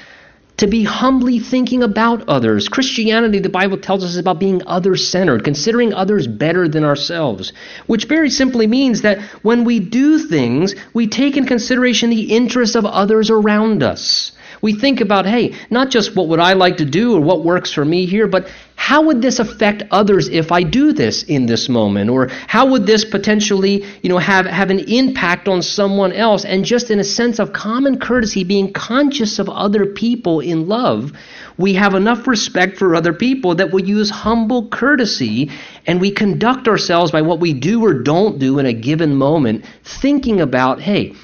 to 0.56 0.66
be 0.66 0.84
humbly 0.84 1.40
thinking 1.40 1.82
about 1.82 2.28
others. 2.28 2.68
Christianity, 2.68 3.40
the 3.40 3.48
Bible 3.48 3.78
tells 3.78 4.04
us, 4.04 4.10
is 4.10 4.18
about 4.18 4.38
being 4.38 4.62
other 4.66 4.96
centered, 4.96 5.42
considering 5.42 5.92
others 5.92 6.26
better 6.26 6.68
than 6.68 6.84
ourselves, 6.84 7.52
which 7.86 8.04
very 8.04 8.30
simply 8.30 8.66
means 8.66 9.02
that 9.02 9.20
when 9.42 9.64
we 9.64 9.80
do 9.80 10.18
things, 10.18 10.74
we 10.92 11.08
take 11.08 11.36
in 11.36 11.46
consideration 11.46 12.10
the 12.10 12.34
interests 12.34 12.76
of 12.76 12.84
others 12.84 13.30
around 13.30 13.82
us. 13.82 14.32
We 14.64 14.72
think 14.72 15.02
about, 15.02 15.26
hey, 15.26 15.54
not 15.68 15.90
just 15.90 16.16
what 16.16 16.28
would 16.28 16.40
I 16.40 16.54
like 16.54 16.78
to 16.78 16.86
do 16.86 17.14
or 17.14 17.20
what 17.20 17.44
works 17.44 17.70
for 17.70 17.84
me 17.84 18.06
here, 18.06 18.26
but 18.26 18.50
how 18.76 19.02
would 19.02 19.20
this 19.20 19.38
affect 19.38 19.82
others 19.90 20.30
if 20.30 20.52
I 20.52 20.62
do 20.62 20.94
this 20.94 21.22
in 21.22 21.44
this 21.44 21.68
moment? 21.68 22.08
Or 22.08 22.28
how 22.46 22.68
would 22.68 22.86
this 22.86 23.04
potentially, 23.04 23.84
you 24.00 24.08
know, 24.08 24.16
have, 24.16 24.46
have 24.46 24.70
an 24.70 24.78
impact 24.78 25.48
on 25.48 25.60
someone 25.60 26.12
else? 26.12 26.46
And 26.46 26.64
just 26.64 26.90
in 26.90 26.98
a 26.98 27.04
sense 27.04 27.38
of 27.40 27.52
common 27.52 27.98
courtesy, 27.98 28.42
being 28.42 28.72
conscious 28.72 29.38
of 29.38 29.50
other 29.50 29.84
people 29.84 30.40
in 30.40 30.66
love, 30.66 31.12
we 31.58 31.74
have 31.74 31.94
enough 31.94 32.26
respect 32.26 32.78
for 32.78 32.94
other 32.94 33.12
people 33.12 33.56
that 33.56 33.70
we 33.70 33.82
use 33.82 34.08
humble 34.08 34.70
courtesy 34.70 35.50
and 35.86 36.00
we 36.00 36.10
conduct 36.10 36.68
ourselves 36.68 37.12
by 37.12 37.20
what 37.20 37.38
we 37.38 37.52
do 37.52 37.84
or 37.84 37.92
don't 37.92 38.38
do 38.38 38.58
in 38.58 38.64
a 38.64 38.72
given 38.72 39.14
moment, 39.14 39.66
thinking 39.82 40.40
about, 40.40 40.80
hey, 40.80 41.14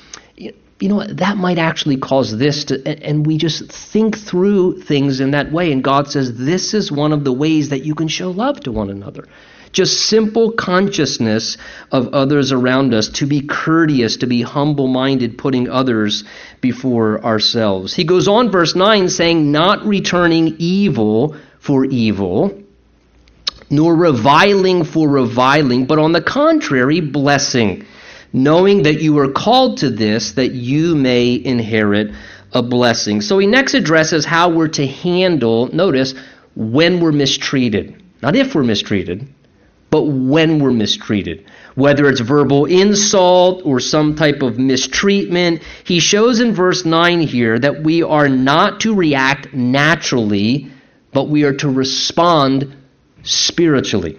you 0.80 0.88
know, 0.88 0.96
what, 0.96 1.18
that 1.18 1.36
might 1.36 1.58
actually 1.58 1.98
cause 1.98 2.36
this 2.36 2.64
to, 2.64 3.06
and 3.06 3.26
we 3.26 3.36
just 3.36 3.70
think 3.70 4.16
through 4.16 4.80
things 4.80 5.20
in 5.20 5.32
that 5.32 5.52
way. 5.52 5.72
And 5.72 5.84
God 5.84 6.10
says, 6.10 6.36
this 6.36 6.72
is 6.72 6.90
one 6.90 7.12
of 7.12 7.22
the 7.22 7.32
ways 7.32 7.68
that 7.68 7.84
you 7.84 7.94
can 7.94 8.08
show 8.08 8.30
love 8.30 8.60
to 8.60 8.72
one 8.72 8.88
another. 8.88 9.28
Just 9.72 10.06
simple 10.06 10.52
consciousness 10.52 11.58
of 11.92 12.08
others 12.08 12.50
around 12.50 12.94
us, 12.94 13.08
to 13.10 13.26
be 13.26 13.42
courteous, 13.42 14.16
to 14.16 14.26
be 14.26 14.42
humble 14.42 14.88
minded, 14.88 15.38
putting 15.38 15.68
others 15.68 16.24
before 16.60 17.22
ourselves. 17.22 17.94
He 17.94 18.04
goes 18.04 18.26
on, 18.26 18.50
verse 18.50 18.74
9, 18.74 19.10
saying, 19.10 19.52
Not 19.52 19.84
returning 19.84 20.56
evil 20.58 21.36
for 21.60 21.84
evil, 21.84 22.58
nor 23.68 23.94
reviling 23.94 24.82
for 24.84 25.08
reviling, 25.08 25.84
but 25.84 25.98
on 26.00 26.12
the 26.12 26.22
contrary, 26.22 27.00
blessing 27.00 27.84
knowing 28.32 28.82
that 28.84 29.00
you 29.00 29.12
were 29.14 29.32
called 29.32 29.78
to 29.78 29.90
this, 29.90 30.32
that 30.32 30.52
you 30.52 30.94
may 30.94 31.34
inherit 31.34 32.12
a 32.52 32.62
blessing. 32.62 33.20
So 33.20 33.38
he 33.38 33.46
next 33.46 33.74
addresses 33.74 34.24
how 34.24 34.50
we're 34.50 34.68
to 34.68 34.86
handle, 34.86 35.68
notice, 35.74 36.14
when 36.54 37.00
we're 37.00 37.12
mistreated. 37.12 38.02
Not 38.22 38.36
if 38.36 38.54
we're 38.54 38.64
mistreated, 38.64 39.28
but 39.90 40.02
when 40.02 40.58
we're 40.60 40.72
mistreated. 40.72 41.46
Whether 41.74 42.08
it's 42.08 42.20
verbal 42.20 42.66
insult 42.66 43.62
or 43.64 43.80
some 43.80 44.14
type 44.14 44.42
of 44.42 44.58
mistreatment, 44.58 45.62
he 45.84 46.00
shows 46.00 46.40
in 46.40 46.54
verse 46.54 46.84
9 46.84 47.20
here 47.20 47.58
that 47.58 47.82
we 47.82 48.02
are 48.02 48.28
not 48.28 48.80
to 48.80 48.94
react 48.94 49.54
naturally, 49.54 50.70
but 51.12 51.28
we 51.28 51.44
are 51.44 51.54
to 51.54 51.68
respond 51.68 52.76
spiritually 53.22 54.18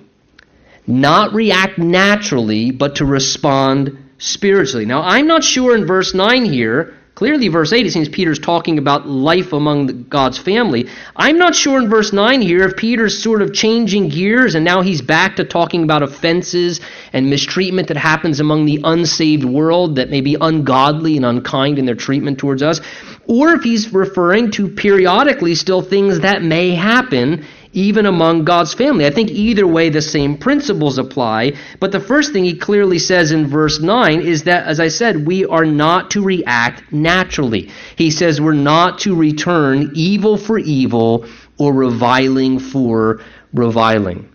not 0.91 1.33
react 1.33 1.77
naturally, 1.77 2.71
but 2.71 2.95
to 2.95 3.05
respond 3.05 3.97
spiritually. 4.17 4.85
Now, 4.85 5.01
I'm 5.01 5.27
not 5.27 5.43
sure 5.43 5.75
in 5.75 5.85
verse 5.85 6.13
9 6.13 6.45
here, 6.45 6.93
clearly 7.15 7.47
verse 7.47 7.73
8, 7.73 7.85
it 7.85 7.91
seems 7.91 8.09
Peter's 8.09 8.39
talking 8.39 8.77
about 8.77 9.07
life 9.07 9.53
among 9.53 10.03
God's 10.03 10.37
family. 10.37 10.87
I'm 11.15 11.37
not 11.37 11.55
sure 11.55 11.79
in 11.79 11.89
verse 11.89 12.13
9 12.13 12.41
here 12.41 12.63
if 12.63 12.77
Peter's 12.77 13.21
sort 13.21 13.41
of 13.41 13.53
changing 13.53 14.09
gears 14.09 14.55
and 14.55 14.63
now 14.63 14.81
he's 14.81 15.01
back 15.01 15.35
to 15.37 15.43
talking 15.43 15.83
about 15.83 16.03
offenses 16.03 16.79
and 17.13 17.29
mistreatment 17.29 17.87
that 17.89 17.97
happens 17.97 18.39
among 18.39 18.65
the 18.65 18.81
unsaved 18.83 19.43
world 19.43 19.95
that 19.95 20.09
may 20.09 20.21
be 20.21 20.37
ungodly 20.39 21.17
and 21.17 21.25
unkind 21.25 21.79
in 21.79 21.85
their 21.85 21.95
treatment 21.95 22.37
towards 22.39 22.61
us, 22.63 22.79
or 23.27 23.53
if 23.53 23.63
he's 23.63 23.93
referring 23.93 24.51
to 24.51 24.67
periodically 24.67 25.55
still 25.55 25.81
things 25.81 26.19
that 26.21 26.43
may 26.43 26.75
happen 26.75 27.45
even 27.73 28.05
among 28.05 28.43
God's 28.43 28.73
family. 28.73 29.05
I 29.05 29.11
think 29.11 29.31
either 29.31 29.65
way 29.65 29.89
the 29.89 30.01
same 30.01 30.37
principles 30.37 30.97
apply. 30.97 31.53
But 31.79 31.91
the 31.91 31.99
first 31.99 32.33
thing 32.33 32.43
he 32.43 32.55
clearly 32.55 32.99
says 32.99 33.31
in 33.31 33.47
verse 33.47 33.79
9 33.79 34.21
is 34.21 34.43
that, 34.43 34.67
as 34.67 34.79
I 34.79 34.89
said, 34.89 35.25
we 35.25 35.45
are 35.45 35.65
not 35.65 36.11
to 36.11 36.21
react 36.21 36.91
naturally. 36.91 37.69
He 37.95 38.11
says 38.11 38.41
we're 38.41 38.53
not 38.53 38.99
to 38.99 39.15
return 39.15 39.91
evil 39.93 40.37
for 40.37 40.59
evil 40.59 41.25
or 41.57 41.73
reviling 41.73 42.59
for 42.59 43.21
reviling. 43.53 44.27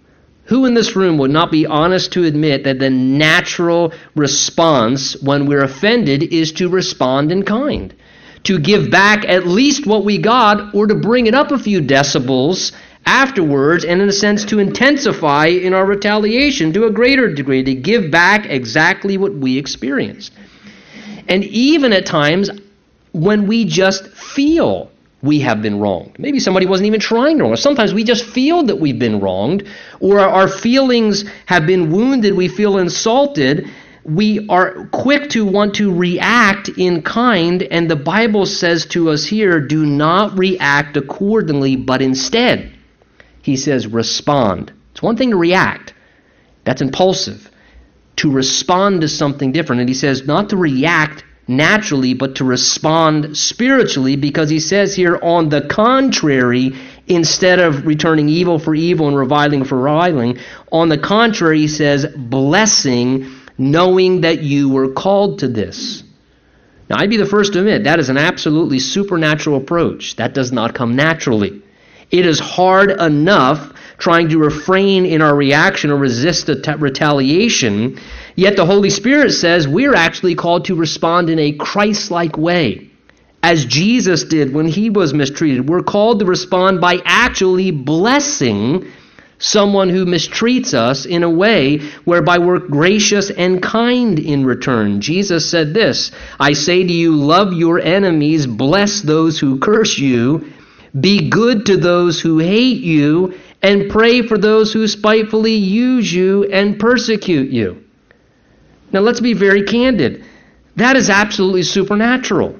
Who 0.44 0.64
in 0.64 0.74
this 0.74 0.94
room 0.94 1.18
would 1.18 1.32
not 1.32 1.50
be 1.50 1.66
honest 1.66 2.12
to 2.12 2.24
admit 2.24 2.64
that 2.64 2.78
the 2.78 2.90
natural 2.90 3.92
response 4.14 5.20
when 5.20 5.46
we're 5.46 5.64
offended 5.64 6.22
is 6.22 6.52
to 6.52 6.68
respond 6.68 7.32
in 7.32 7.42
kind? 7.42 7.92
To 8.44 8.60
give 8.60 8.88
back 8.88 9.24
at 9.24 9.48
least 9.48 9.86
what 9.86 10.04
we 10.04 10.18
got 10.18 10.72
or 10.72 10.86
to 10.86 10.94
bring 10.94 11.26
it 11.26 11.34
up 11.34 11.50
a 11.50 11.58
few 11.58 11.80
decibels 11.80 12.72
afterwards, 13.06 13.84
and 13.84 14.02
in 14.02 14.08
a 14.08 14.12
sense 14.12 14.44
to 14.46 14.58
intensify 14.58 15.46
in 15.46 15.72
our 15.72 15.86
retaliation 15.86 16.72
to 16.72 16.84
a 16.84 16.90
greater 16.90 17.32
degree, 17.32 17.62
to 17.62 17.74
give 17.74 18.10
back 18.10 18.46
exactly 18.46 19.16
what 19.16 19.32
we 19.32 19.56
experienced. 19.56 20.32
And 21.28 21.44
even 21.44 21.92
at 21.92 22.04
times 22.04 22.50
when 23.12 23.46
we 23.46 23.64
just 23.64 24.08
feel 24.08 24.90
we 25.22 25.40
have 25.40 25.62
been 25.62 25.80
wronged. 25.80 26.18
Maybe 26.18 26.38
somebody 26.38 26.66
wasn't 26.66 26.88
even 26.88 27.00
trying 27.00 27.38
to 27.38 27.44
wrong. 27.44 27.52
us. 27.54 27.62
Sometimes 27.62 27.94
we 27.94 28.04
just 28.04 28.24
feel 28.24 28.64
that 28.64 28.78
we've 28.78 28.98
been 28.98 29.18
wronged, 29.18 29.66
or 29.98 30.20
our 30.20 30.46
feelings 30.46 31.24
have 31.46 31.66
been 31.66 31.90
wounded, 31.90 32.34
we 32.34 32.48
feel 32.48 32.78
insulted. 32.78 33.68
We 34.04 34.46
are 34.48 34.86
quick 34.92 35.30
to 35.30 35.44
want 35.44 35.74
to 35.76 35.92
react 35.92 36.68
in 36.68 37.02
kind, 37.02 37.62
and 37.62 37.90
the 37.90 37.96
Bible 37.96 38.46
says 38.46 38.86
to 38.86 39.10
us 39.10 39.24
here 39.24 39.58
do 39.58 39.84
not 39.84 40.38
react 40.38 40.96
accordingly, 40.96 41.74
but 41.76 42.02
instead 42.02 42.75
he 43.46 43.56
says, 43.56 43.86
respond 43.86 44.72
It's 44.90 45.00
one 45.00 45.16
thing 45.16 45.30
to 45.30 45.36
react, 45.36 45.94
that's 46.64 46.82
impulsive. 46.82 47.48
To 48.16 48.30
respond 48.32 49.02
to 49.02 49.08
something 49.08 49.52
different. 49.52 49.80
And 49.80 49.88
he 49.88 49.94
says 49.94 50.26
not 50.26 50.50
to 50.50 50.56
react 50.56 51.22
naturally, 51.46 52.12
but 52.14 52.36
to 52.36 52.44
respond 52.44 53.36
spiritually, 53.36 54.16
because 54.16 54.50
he 54.50 54.58
says 54.58 54.96
here, 54.96 55.16
on 55.22 55.48
the 55.48 55.60
contrary, 55.60 56.72
instead 57.06 57.60
of 57.60 57.86
returning 57.86 58.28
evil 58.28 58.58
for 58.58 58.74
evil 58.74 59.06
and 59.06 59.16
reviling 59.16 59.64
for 59.64 59.78
reviling, 59.78 60.38
on 60.72 60.88
the 60.88 60.98
contrary, 60.98 61.60
he 61.60 61.68
says, 61.68 62.04
blessing, 62.16 63.30
knowing 63.56 64.22
that 64.22 64.42
you 64.42 64.70
were 64.70 64.88
called 64.88 65.38
to 65.38 65.46
this. 65.46 66.02
Now, 66.90 66.96
I'd 66.98 67.10
be 67.10 67.16
the 67.16 67.26
first 67.26 67.52
to 67.52 67.60
admit 67.60 67.84
that 67.84 68.00
is 68.00 68.08
an 68.08 68.18
absolutely 68.18 68.80
supernatural 68.80 69.56
approach. 69.56 70.16
That 70.16 70.34
does 70.34 70.50
not 70.50 70.74
come 70.74 70.96
naturally. 70.96 71.62
It 72.10 72.26
is 72.26 72.38
hard 72.38 72.90
enough 72.90 73.72
trying 73.98 74.28
to 74.28 74.38
refrain 74.38 75.06
in 75.06 75.22
our 75.22 75.34
reaction 75.34 75.90
or 75.90 75.96
resist 75.96 76.46
the 76.46 76.76
retaliation, 76.78 77.98
yet 78.34 78.56
the 78.56 78.66
Holy 78.66 78.90
Spirit 78.90 79.32
says 79.32 79.66
we're 79.66 79.94
actually 79.94 80.34
called 80.34 80.66
to 80.66 80.74
respond 80.74 81.30
in 81.30 81.38
a 81.38 81.52
Christ 81.52 82.10
like 82.10 82.36
way. 82.36 82.90
As 83.42 83.64
Jesus 83.64 84.24
did 84.24 84.52
when 84.52 84.66
he 84.66 84.90
was 84.90 85.14
mistreated, 85.14 85.68
we're 85.68 85.82
called 85.82 86.20
to 86.20 86.26
respond 86.26 86.80
by 86.80 86.98
actually 87.04 87.70
blessing 87.70 88.90
someone 89.38 89.88
who 89.88 90.06
mistreats 90.06 90.74
us 90.74 91.04
in 91.04 91.22
a 91.22 91.30
way 91.30 91.78
whereby 92.04 92.38
we're 92.38 92.58
gracious 92.58 93.30
and 93.30 93.62
kind 93.62 94.18
in 94.18 94.46
return. 94.46 95.00
Jesus 95.00 95.48
said 95.48 95.74
this 95.74 96.10
I 96.40 96.54
say 96.54 96.84
to 96.84 96.92
you, 96.92 97.16
love 97.16 97.52
your 97.52 97.78
enemies, 97.78 98.46
bless 98.46 99.02
those 99.02 99.38
who 99.38 99.58
curse 99.58 99.98
you, 99.98 100.52
be 101.00 101.28
good 101.28 101.66
to 101.66 101.76
those 101.76 102.20
who 102.20 102.38
hate 102.38 102.80
you, 102.82 103.34
and 103.62 103.90
pray 103.90 104.22
for 104.22 104.38
those 104.38 104.72
who 104.72 104.86
spitefully 104.86 105.54
use 105.54 106.12
you 106.12 106.44
and 106.44 106.78
persecute 106.78 107.50
you. 107.50 107.82
Now, 108.92 109.00
let's 109.00 109.20
be 109.20 109.34
very 109.34 109.64
candid. 109.64 110.24
That 110.76 110.96
is 110.96 111.10
absolutely 111.10 111.62
supernatural. 111.62 112.56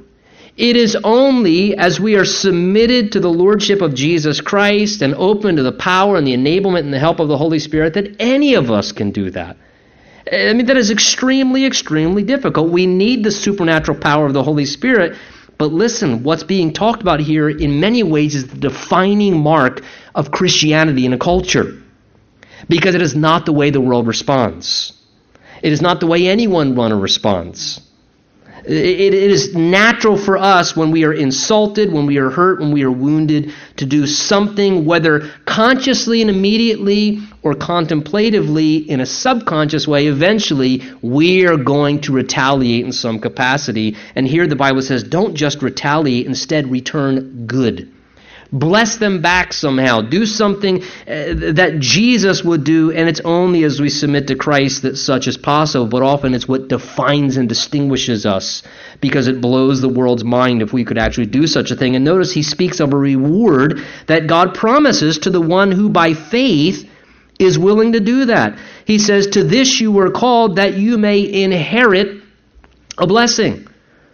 It 0.57 0.77
is 0.77 0.97
only 1.05 1.77
as 1.77 2.01
we 2.01 2.17
are 2.17 2.25
submitted 2.25 3.13
to 3.13 3.21
the 3.21 3.31
Lordship 3.31 3.83
of 3.83 3.95
Jesus 3.95 4.41
Christ 4.41 5.03
and 5.03 5.15
open 5.15 5.57
to 5.57 5.63
the 5.63 5.73
power 5.73 6.17
and 6.17 6.27
the 6.27 6.35
enablement 6.35 6.81
and 6.81 6.93
the 6.93 6.99
help 6.99 7.21
of 7.21 7.29
the 7.29 7.37
Holy 7.37 7.59
Spirit 7.59 7.95
that 7.95 8.17
any 8.19 8.55
of 8.55 8.71
us 8.71 8.91
can 8.91 9.11
do 9.11 9.31
that. 9.31 9.59
I 10.33 10.55
mean, 10.55 10.67
that 10.67 10.79
is 10.79 10.91
extremely, 10.91 11.67
extremely 11.67 12.23
difficult. 12.23 12.71
We 12.71 12.87
need 12.87 13.23
the 13.23 13.31
supernatural 13.31 13.99
power 13.99 14.27
of 14.27 14.33
the 14.33 14.43
Holy 14.43 14.65
Spirit. 14.65 15.17
But 15.59 15.73
listen, 15.73 16.23
what's 16.23 16.45
being 16.45 16.73
talked 16.73 17.01
about 17.01 17.21
here 17.21 17.49
in 17.49 17.81
many 17.81 18.03
ways 18.03 18.35
is 18.35 18.49
the 18.49 18.59
defining 18.59 19.41
mark 19.43 19.83
of 20.15 20.31
Christianity 20.31 21.07
in 21.07 21.13
a 21.13 21.19
culture. 21.19 21.83
Because 22.69 22.95
it 22.95 23.03
is 23.03 23.15
not 23.15 23.47
the 23.47 23.53
way 23.53 23.71
the 23.71 23.81
world 23.81 24.07
responds, 24.07 24.93
it 25.63 25.73
is 25.73 25.81
not 25.81 26.01
the 26.01 26.07
way 26.07 26.27
anyone 26.27 26.75
runner 26.75 26.99
responds. 26.99 27.81
It 28.69 29.15
is 29.15 29.55
natural 29.55 30.17
for 30.17 30.37
us 30.37 30.77
when 30.77 30.91
we 30.91 31.05
are 31.05 31.13
insulted, 31.13 31.93
when 31.93 32.05
we 32.05 32.17
are 32.17 32.31
hurt, 32.31 32.59
when 32.59 32.73
we 32.73 32.83
are 32.83 32.91
wounded, 32.91 33.53
to 33.77 33.87
do 33.87 34.09
something, 34.09 34.85
whether 34.85 35.31
consciously 35.45 36.21
and 36.21 36.29
immediately 36.29 37.21
or 37.43 37.55
contemplatively 37.55 38.79
in 38.79 39.01
a 39.01 39.07
subconscious 39.07 39.87
way. 39.87 40.09
Eventually, 40.09 40.83
we 41.01 41.47
are 41.47 41.57
going 41.57 42.01
to 42.01 42.13
retaliate 42.13 42.85
in 42.85 42.91
some 42.91 43.21
capacity. 43.21 43.97
And 44.17 44.27
here 44.27 44.49
the 44.49 44.57
Bible 44.57 44.83
says, 44.83 45.05
don't 45.05 45.37
just 45.37 45.63
retaliate, 45.63 46.27
instead, 46.27 46.69
return 46.69 47.47
good. 47.47 47.93
Bless 48.53 48.97
them 48.99 49.23
back 49.23 49.53
somehow. 49.53 50.03
Do 50.03 50.25
something 50.25 50.83
uh, 50.83 50.85
that 51.55 51.77
Jesus 51.81 52.45
would 52.45 52.63
do, 52.63 52.93
and 52.93 53.09
it's 53.09 53.21
only 53.21 53.65
as 53.65 53.81
we 53.81 53.89
submit 53.89 54.29
to 54.29 54.37
Christ 54.37 54.83
that 54.83 54.97
such 54.97 55.27
is 55.27 55.37
possible, 55.37 55.87
but 55.87 56.03
often 56.03 56.33
it's 56.33 56.47
what 56.47 56.69
defines 56.69 57.37
and 57.37 57.49
distinguishes 57.49 58.25
us 58.25 58.63
because 59.01 59.27
it 59.27 59.41
blows 59.41 59.81
the 59.81 59.89
world's 59.89 60.25
mind 60.25 60.63
if 60.63 60.73
we 60.73 60.85
could 60.85 60.99
actually 60.99 61.27
do 61.27 61.47
such 61.47 61.73
a 61.73 61.77
thing. 61.77 61.97
And 61.97 62.05
notice 62.05 62.33
he 62.33 62.45
speaks 62.45 62.79
of 62.79 62.93
a 62.93 62.97
reward 62.97 63.85
that 64.07 64.29
God 64.29 64.55
promises 64.55 65.19
to 65.21 65.31
the 65.31 65.41
one 65.41 65.73
who 65.73 65.89
by 65.89 66.15
faith 66.15 66.89
is 67.39 67.59
willing 67.59 67.93
to 67.93 68.01
do 68.01 68.27
that. 68.27 68.59
He 68.85 68.99
says, 68.99 69.29
To 69.29 69.43
this 69.43 69.81
you 69.81 69.91
were 69.91 70.11
called 70.11 70.57
that 70.57 70.75
you 70.75 70.99
may 70.99 71.43
inherit 71.43 72.23
a 72.97 73.07
blessing. 73.07 73.69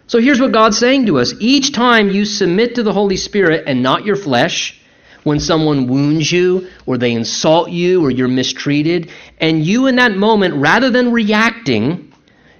So 0.07 0.19
here's 0.19 0.41
what 0.41 0.51
God's 0.51 0.77
saying 0.77 1.05
to 1.07 1.19
us. 1.19 1.33
Each 1.39 1.71
time 1.71 2.09
you 2.09 2.25
submit 2.25 2.75
to 2.75 2.83
the 2.83 2.93
Holy 2.93 3.17
Spirit 3.17 3.63
and 3.67 3.81
not 3.81 4.05
your 4.05 4.15
flesh, 4.15 4.79
when 5.23 5.39
someone 5.39 5.87
wounds 5.87 6.31
you 6.31 6.67
or 6.85 6.97
they 6.97 7.13
insult 7.13 7.69
you 7.69 8.03
or 8.03 8.11
you're 8.11 8.27
mistreated, 8.27 9.09
and 9.39 9.65
you 9.65 9.87
in 9.87 9.95
that 9.95 10.15
moment, 10.15 10.55
rather 10.55 10.89
than 10.89 11.13
reacting, 11.13 12.13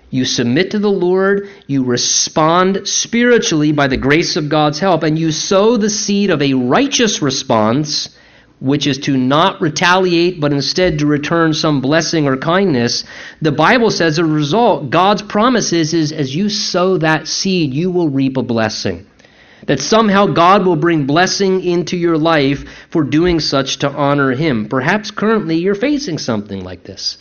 you 0.09 0.25
submit 0.25 0.71
to 0.71 0.79
the 0.79 0.91
Lord, 0.91 1.49
you 1.67 1.83
respond 1.83 2.87
spiritually 2.87 3.71
by 3.71 3.87
the 3.87 3.97
grace 3.97 4.35
of 4.37 4.47
God's 4.47 4.79
help, 4.79 5.03
and 5.03 5.19
you 5.19 5.31
sow 5.31 5.75
the 5.75 5.89
seed 5.89 6.29
of 6.29 6.41
a 6.41 6.53
righteous 6.53 7.21
response 7.21 8.17
which 8.63 8.87
is 8.87 8.97
to 8.99 9.17
not 9.17 9.59
retaliate, 9.59 10.39
but 10.39 10.53
instead 10.53 10.99
to 10.99 11.05
return 11.05 11.53
some 11.53 11.81
blessing 11.81 12.25
or 12.25 12.37
kindness, 12.37 13.03
the 13.41 13.51
Bible 13.51 13.91
says 13.91 14.13
as 14.13 14.19
a 14.19 14.25
result, 14.25 14.89
God's 14.89 15.21
promises 15.21 15.93
is 15.93 16.13
as 16.13 16.33
you 16.33 16.47
sow 16.47 16.97
that 16.97 17.27
seed, 17.27 17.73
you 17.73 17.91
will 17.91 18.07
reap 18.07 18.37
a 18.37 18.41
blessing. 18.41 19.05
That 19.67 19.81
somehow 19.81 20.27
God 20.27 20.65
will 20.65 20.77
bring 20.77 21.05
blessing 21.05 21.61
into 21.61 21.97
your 21.97 22.17
life 22.17 22.63
for 22.89 23.03
doing 23.03 23.41
such 23.41 23.79
to 23.79 23.91
honor 23.91 24.31
Him. 24.31 24.69
Perhaps 24.69 25.11
currently 25.11 25.57
you're 25.57 25.75
facing 25.75 26.17
something 26.17 26.63
like 26.63 26.83
this. 26.83 27.17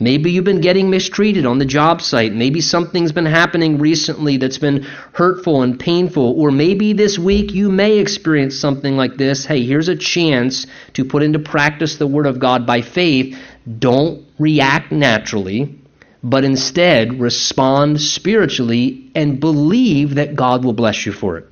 Maybe 0.00 0.30
you've 0.30 0.44
been 0.44 0.60
getting 0.60 0.90
mistreated 0.90 1.46
on 1.46 1.58
the 1.58 1.64
job 1.64 2.02
site. 2.02 2.32
Maybe 2.32 2.60
something's 2.60 3.12
been 3.12 3.26
happening 3.26 3.78
recently 3.78 4.36
that's 4.36 4.58
been 4.58 4.82
hurtful 5.12 5.62
and 5.62 5.78
painful. 5.78 6.34
Or 6.40 6.50
maybe 6.50 6.92
this 6.92 7.18
week 7.18 7.52
you 7.52 7.70
may 7.70 7.98
experience 7.98 8.58
something 8.58 8.96
like 8.96 9.16
this. 9.16 9.44
Hey, 9.44 9.64
here's 9.64 9.88
a 9.88 9.96
chance 9.96 10.66
to 10.94 11.04
put 11.04 11.22
into 11.22 11.38
practice 11.38 11.96
the 11.96 12.06
Word 12.06 12.26
of 12.26 12.38
God 12.38 12.66
by 12.66 12.82
faith. 12.82 13.38
Don't 13.78 14.26
react 14.38 14.90
naturally, 14.92 15.78
but 16.22 16.44
instead 16.44 17.20
respond 17.20 18.00
spiritually 18.00 19.10
and 19.14 19.40
believe 19.40 20.16
that 20.16 20.34
God 20.34 20.64
will 20.64 20.72
bless 20.72 21.06
you 21.06 21.12
for 21.12 21.38
it. 21.38 21.46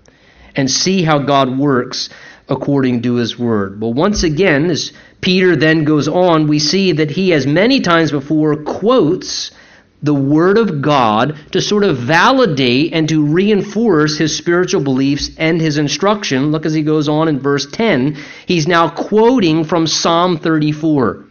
And 0.54 0.70
see 0.70 1.02
how 1.02 1.18
God 1.18 1.56
works 1.56 2.10
according 2.48 3.02
to 3.02 3.14
His 3.14 3.38
Word. 3.38 3.80
Well, 3.80 3.92
once 3.92 4.22
again, 4.22 4.70
as 4.70 4.92
Peter 5.20 5.56
then 5.56 5.84
goes 5.84 6.08
on, 6.08 6.48
we 6.48 6.58
see 6.58 6.92
that 6.92 7.10
he 7.10 7.30
has 7.30 7.46
many 7.46 7.80
times 7.80 8.10
before 8.10 8.56
quotes 8.56 9.52
the 10.02 10.14
Word 10.14 10.58
of 10.58 10.82
God 10.82 11.38
to 11.52 11.60
sort 11.60 11.84
of 11.84 11.96
validate 11.96 12.92
and 12.92 13.08
to 13.08 13.24
reinforce 13.24 14.18
his 14.18 14.36
spiritual 14.36 14.82
beliefs 14.82 15.30
and 15.38 15.60
his 15.60 15.78
instruction. 15.78 16.50
Look 16.50 16.66
as 16.66 16.74
he 16.74 16.82
goes 16.82 17.08
on 17.08 17.28
in 17.28 17.38
verse 17.38 17.66
10. 17.70 18.16
He's 18.46 18.66
now 18.66 18.88
quoting 18.88 19.62
from 19.64 19.86
Psalm 19.86 20.38
34. 20.38 21.26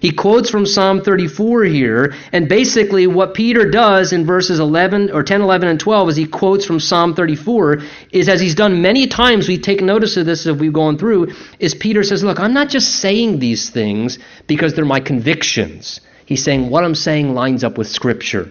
He 0.00 0.10
quotes 0.10 0.50
from 0.50 0.66
Psalm 0.66 1.00
34 1.00 1.64
here, 1.64 2.14
and 2.32 2.48
basically 2.48 3.06
what 3.06 3.34
Peter 3.34 3.70
does 3.70 4.12
in 4.12 4.26
verses 4.26 4.58
11 4.58 5.10
or 5.10 5.22
10, 5.22 5.40
11, 5.40 5.68
and 5.68 5.80
12 5.80 6.08
as 6.10 6.16
he 6.16 6.26
quotes 6.26 6.64
from 6.64 6.80
Psalm 6.80 7.14
34 7.14 7.78
is 8.12 8.28
as 8.28 8.40
he's 8.40 8.54
done 8.54 8.82
many 8.82 9.06
times, 9.06 9.48
we 9.48 9.58
take 9.58 9.80
notice 9.80 10.16
of 10.16 10.26
this 10.26 10.46
as 10.46 10.56
we've 10.56 10.72
gone 10.72 10.98
through, 10.98 11.32
is 11.58 11.74
Peter 11.74 12.02
says, 12.02 12.22
Look, 12.22 12.40
I'm 12.40 12.54
not 12.54 12.68
just 12.68 12.96
saying 12.96 13.38
these 13.38 13.70
things 13.70 14.18
because 14.46 14.74
they're 14.74 14.84
my 14.84 15.00
convictions. 15.00 16.00
He's 16.26 16.42
saying 16.42 16.70
what 16.70 16.84
I'm 16.84 16.94
saying 16.94 17.34
lines 17.34 17.64
up 17.64 17.78
with 17.78 17.88
Scripture. 17.88 18.50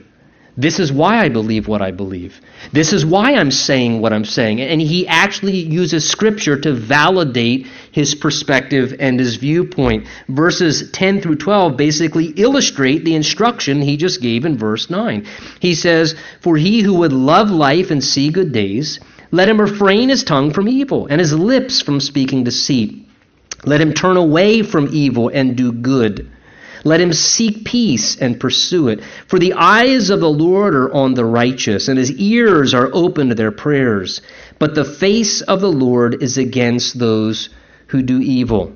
This 0.58 0.80
is 0.80 0.92
why 0.92 1.20
I 1.20 1.28
believe 1.28 1.68
what 1.68 1.82
I 1.82 1.92
believe. 1.92 2.40
This 2.72 2.94
is 2.94 3.06
why 3.06 3.34
I'm 3.34 3.52
saying 3.52 4.00
what 4.00 4.14
I'm 4.14 4.24
saying. 4.24 4.62
And 4.62 4.80
he 4.80 5.06
actually 5.06 5.58
uses 5.58 6.10
Scripture 6.10 6.58
to 6.62 6.72
validate 6.72 7.68
his 7.92 8.16
perspective 8.16 8.96
and 8.98 9.20
his 9.20 9.36
viewpoint. 9.36 10.08
Verses 10.30 10.90
10 10.92 11.20
through 11.20 11.36
12 11.36 11.76
basically 11.76 12.28
illustrate 12.38 13.04
the 13.04 13.16
instruction 13.16 13.82
he 13.82 13.98
just 13.98 14.22
gave 14.22 14.46
in 14.46 14.58
verse 14.58 14.90
9. 14.90 15.28
He 15.60 15.76
says, 15.76 16.16
For 16.40 16.56
he 16.56 16.82
who 16.82 16.94
would 16.96 17.14
love 17.14 17.52
life 17.52 17.92
and 17.92 18.02
see 18.02 18.30
good 18.30 18.54
days, 18.54 19.02
let 19.32 19.50
him 19.50 19.60
refrain 19.60 20.08
his 20.08 20.24
tongue 20.24 20.54
from 20.54 20.70
evil 20.70 21.08
and 21.08 21.20
his 21.20 21.34
lips 21.34 21.82
from 21.82 22.00
speaking 22.00 22.46
deceit. 22.46 23.06
Let 23.66 23.82
him 23.82 23.94
turn 23.94 24.16
away 24.16 24.62
from 24.62 24.88
evil 24.94 25.28
and 25.28 25.58
do 25.58 25.74
good. 25.74 26.32
Let 26.86 27.02
him 27.02 27.14
seek 27.14 27.66
peace 27.66 28.16
and 28.16 28.40
pursue 28.40 28.90
it. 28.90 29.04
For 29.28 29.40
the 29.40 29.54
eyes 29.54 30.12
of 30.12 30.20
the 30.20 30.30
Lord 30.30 30.76
are 30.76 30.94
on 30.94 31.16
the 31.16 31.26
righteous, 31.26 31.88
and 31.88 31.98
his 31.98 32.12
ears 32.12 32.76
are 32.76 32.92
open 32.94 33.30
to 33.30 33.36
their 33.36 33.52
prayers. 33.52 34.22
But 34.60 34.76
the 34.76 34.86
face 34.86 35.42
of 35.42 35.62
the 35.62 35.72
Lord 35.72 36.22
is 36.22 36.38
against 36.38 37.00
those 37.00 37.50
who 37.88 38.04
do 38.04 38.22
evil. 38.22 38.72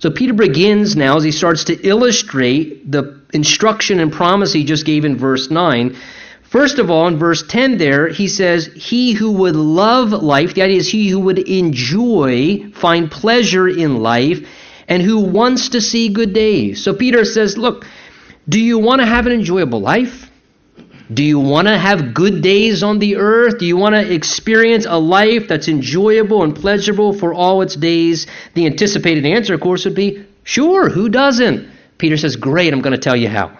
So 0.00 0.10
Peter 0.10 0.34
begins 0.34 0.96
now 0.96 1.16
as 1.16 1.24
he 1.24 1.32
starts 1.32 1.64
to 1.64 1.80
illustrate 1.80 2.92
the 2.92 3.22
instruction 3.32 4.00
and 4.00 4.12
promise 4.12 4.52
he 4.52 4.64
just 4.64 4.84
gave 4.84 5.06
in 5.06 5.16
verse 5.16 5.50
9. 5.50 5.96
First 6.42 6.78
of 6.78 6.90
all, 6.90 7.08
in 7.08 7.18
verse 7.18 7.42
10 7.42 7.78
there, 7.78 8.08
he 8.08 8.28
says, 8.28 8.66
He 8.66 9.14
who 9.14 9.32
would 9.32 9.56
love 9.56 10.12
life, 10.12 10.52
the 10.52 10.62
idea 10.62 10.76
is 10.76 10.90
he 10.90 11.08
who 11.08 11.20
would 11.20 11.38
enjoy, 11.38 12.70
find 12.74 13.10
pleasure 13.10 13.66
in 13.66 13.96
life, 13.96 14.46
and 14.88 15.02
who 15.02 15.20
wants 15.20 15.70
to 15.70 15.80
see 15.80 16.08
good 16.08 16.32
days. 16.32 16.82
So 16.82 16.94
Peter 16.94 17.24
says, 17.24 17.56
Look, 17.56 17.86
do 18.48 18.60
you 18.60 18.78
want 18.78 19.00
to 19.00 19.06
have 19.06 19.26
an 19.26 19.32
enjoyable 19.32 19.80
life? 19.80 20.30
Do 21.12 21.22
you 21.22 21.38
want 21.38 21.68
to 21.68 21.78
have 21.78 22.14
good 22.14 22.42
days 22.42 22.82
on 22.82 22.98
the 22.98 23.16
earth? 23.16 23.58
Do 23.58 23.66
you 23.66 23.76
want 23.76 23.94
to 23.94 24.12
experience 24.12 24.86
a 24.88 24.98
life 24.98 25.46
that's 25.46 25.68
enjoyable 25.68 26.42
and 26.42 26.54
pleasurable 26.54 27.12
for 27.12 27.32
all 27.32 27.62
its 27.62 27.76
days? 27.76 28.26
The 28.54 28.66
anticipated 28.66 29.24
answer, 29.24 29.54
of 29.54 29.60
course, 29.60 29.84
would 29.84 29.94
be 29.94 30.24
sure, 30.42 30.88
who 30.88 31.08
doesn't? 31.08 31.70
Peter 31.98 32.16
says, 32.16 32.34
Great, 32.36 32.72
I'm 32.72 32.80
going 32.80 32.92
to 32.92 32.98
tell 32.98 33.16
you 33.16 33.28
how. 33.28 33.56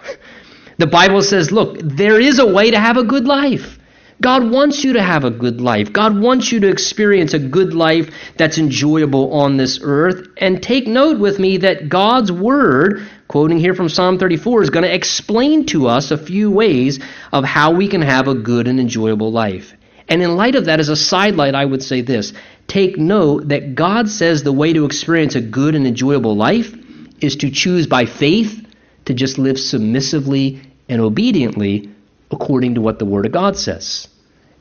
The 0.77 0.87
Bible 0.87 1.21
says, 1.21 1.51
Look, 1.51 1.79
there 1.79 2.19
is 2.19 2.39
a 2.39 2.45
way 2.45 2.71
to 2.71 2.79
have 2.79 2.97
a 2.97 3.03
good 3.03 3.25
life. 3.25 3.76
God 4.21 4.49
wants 4.49 4.83
you 4.83 4.93
to 4.93 5.01
have 5.01 5.25
a 5.25 5.31
good 5.31 5.61
life. 5.61 5.93
God 5.93 6.19
wants 6.19 6.51
you 6.51 6.59
to 6.61 6.69
experience 6.69 7.33
a 7.33 7.39
good 7.39 7.73
life 7.73 8.09
that's 8.35 8.57
enjoyable 8.57 9.33
on 9.33 9.57
this 9.57 9.79
earth. 9.81 10.27
And 10.37 10.61
take 10.61 10.87
note 10.87 11.19
with 11.19 11.37
me 11.37 11.57
that 11.57 11.89
God's 11.89 12.31
Word, 12.31 13.07
quoting 13.27 13.59
here 13.59 13.75
from 13.75 13.89
Psalm 13.89 14.17
34, 14.17 14.63
is 14.63 14.69
going 14.71 14.85
to 14.85 14.93
explain 14.93 15.67
to 15.67 15.87
us 15.87 16.09
a 16.09 16.17
few 16.17 16.49
ways 16.49 16.99
of 17.31 17.43
how 17.43 17.71
we 17.71 17.87
can 17.87 18.01
have 18.01 18.27
a 18.27 18.33
good 18.33 18.67
and 18.67 18.79
enjoyable 18.79 19.31
life. 19.31 19.73
And 20.09 20.23
in 20.23 20.35
light 20.35 20.55
of 20.55 20.65
that, 20.65 20.79
as 20.79 20.89
a 20.89 20.95
sidelight, 20.95 21.53
I 21.53 21.65
would 21.65 21.83
say 21.83 22.01
this 22.01 22.33
take 22.67 22.97
note 22.97 23.49
that 23.49 23.75
God 23.75 24.09
says 24.09 24.43
the 24.43 24.51
way 24.51 24.73
to 24.73 24.85
experience 24.85 25.35
a 25.35 25.41
good 25.41 25.75
and 25.75 25.85
enjoyable 25.85 26.35
life 26.35 26.75
is 27.21 27.35
to 27.37 27.49
choose 27.49 27.87
by 27.87 28.05
faith 28.05 28.65
to 29.05 29.13
just 29.13 29.37
live 29.37 29.59
submissively 29.59 30.61
and 30.89 31.01
obediently 31.01 31.89
according 32.31 32.75
to 32.75 32.81
what 32.81 32.99
the 32.99 33.05
Word 33.05 33.25
of 33.25 33.31
God 33.31 33.57
says. 33.57 34.07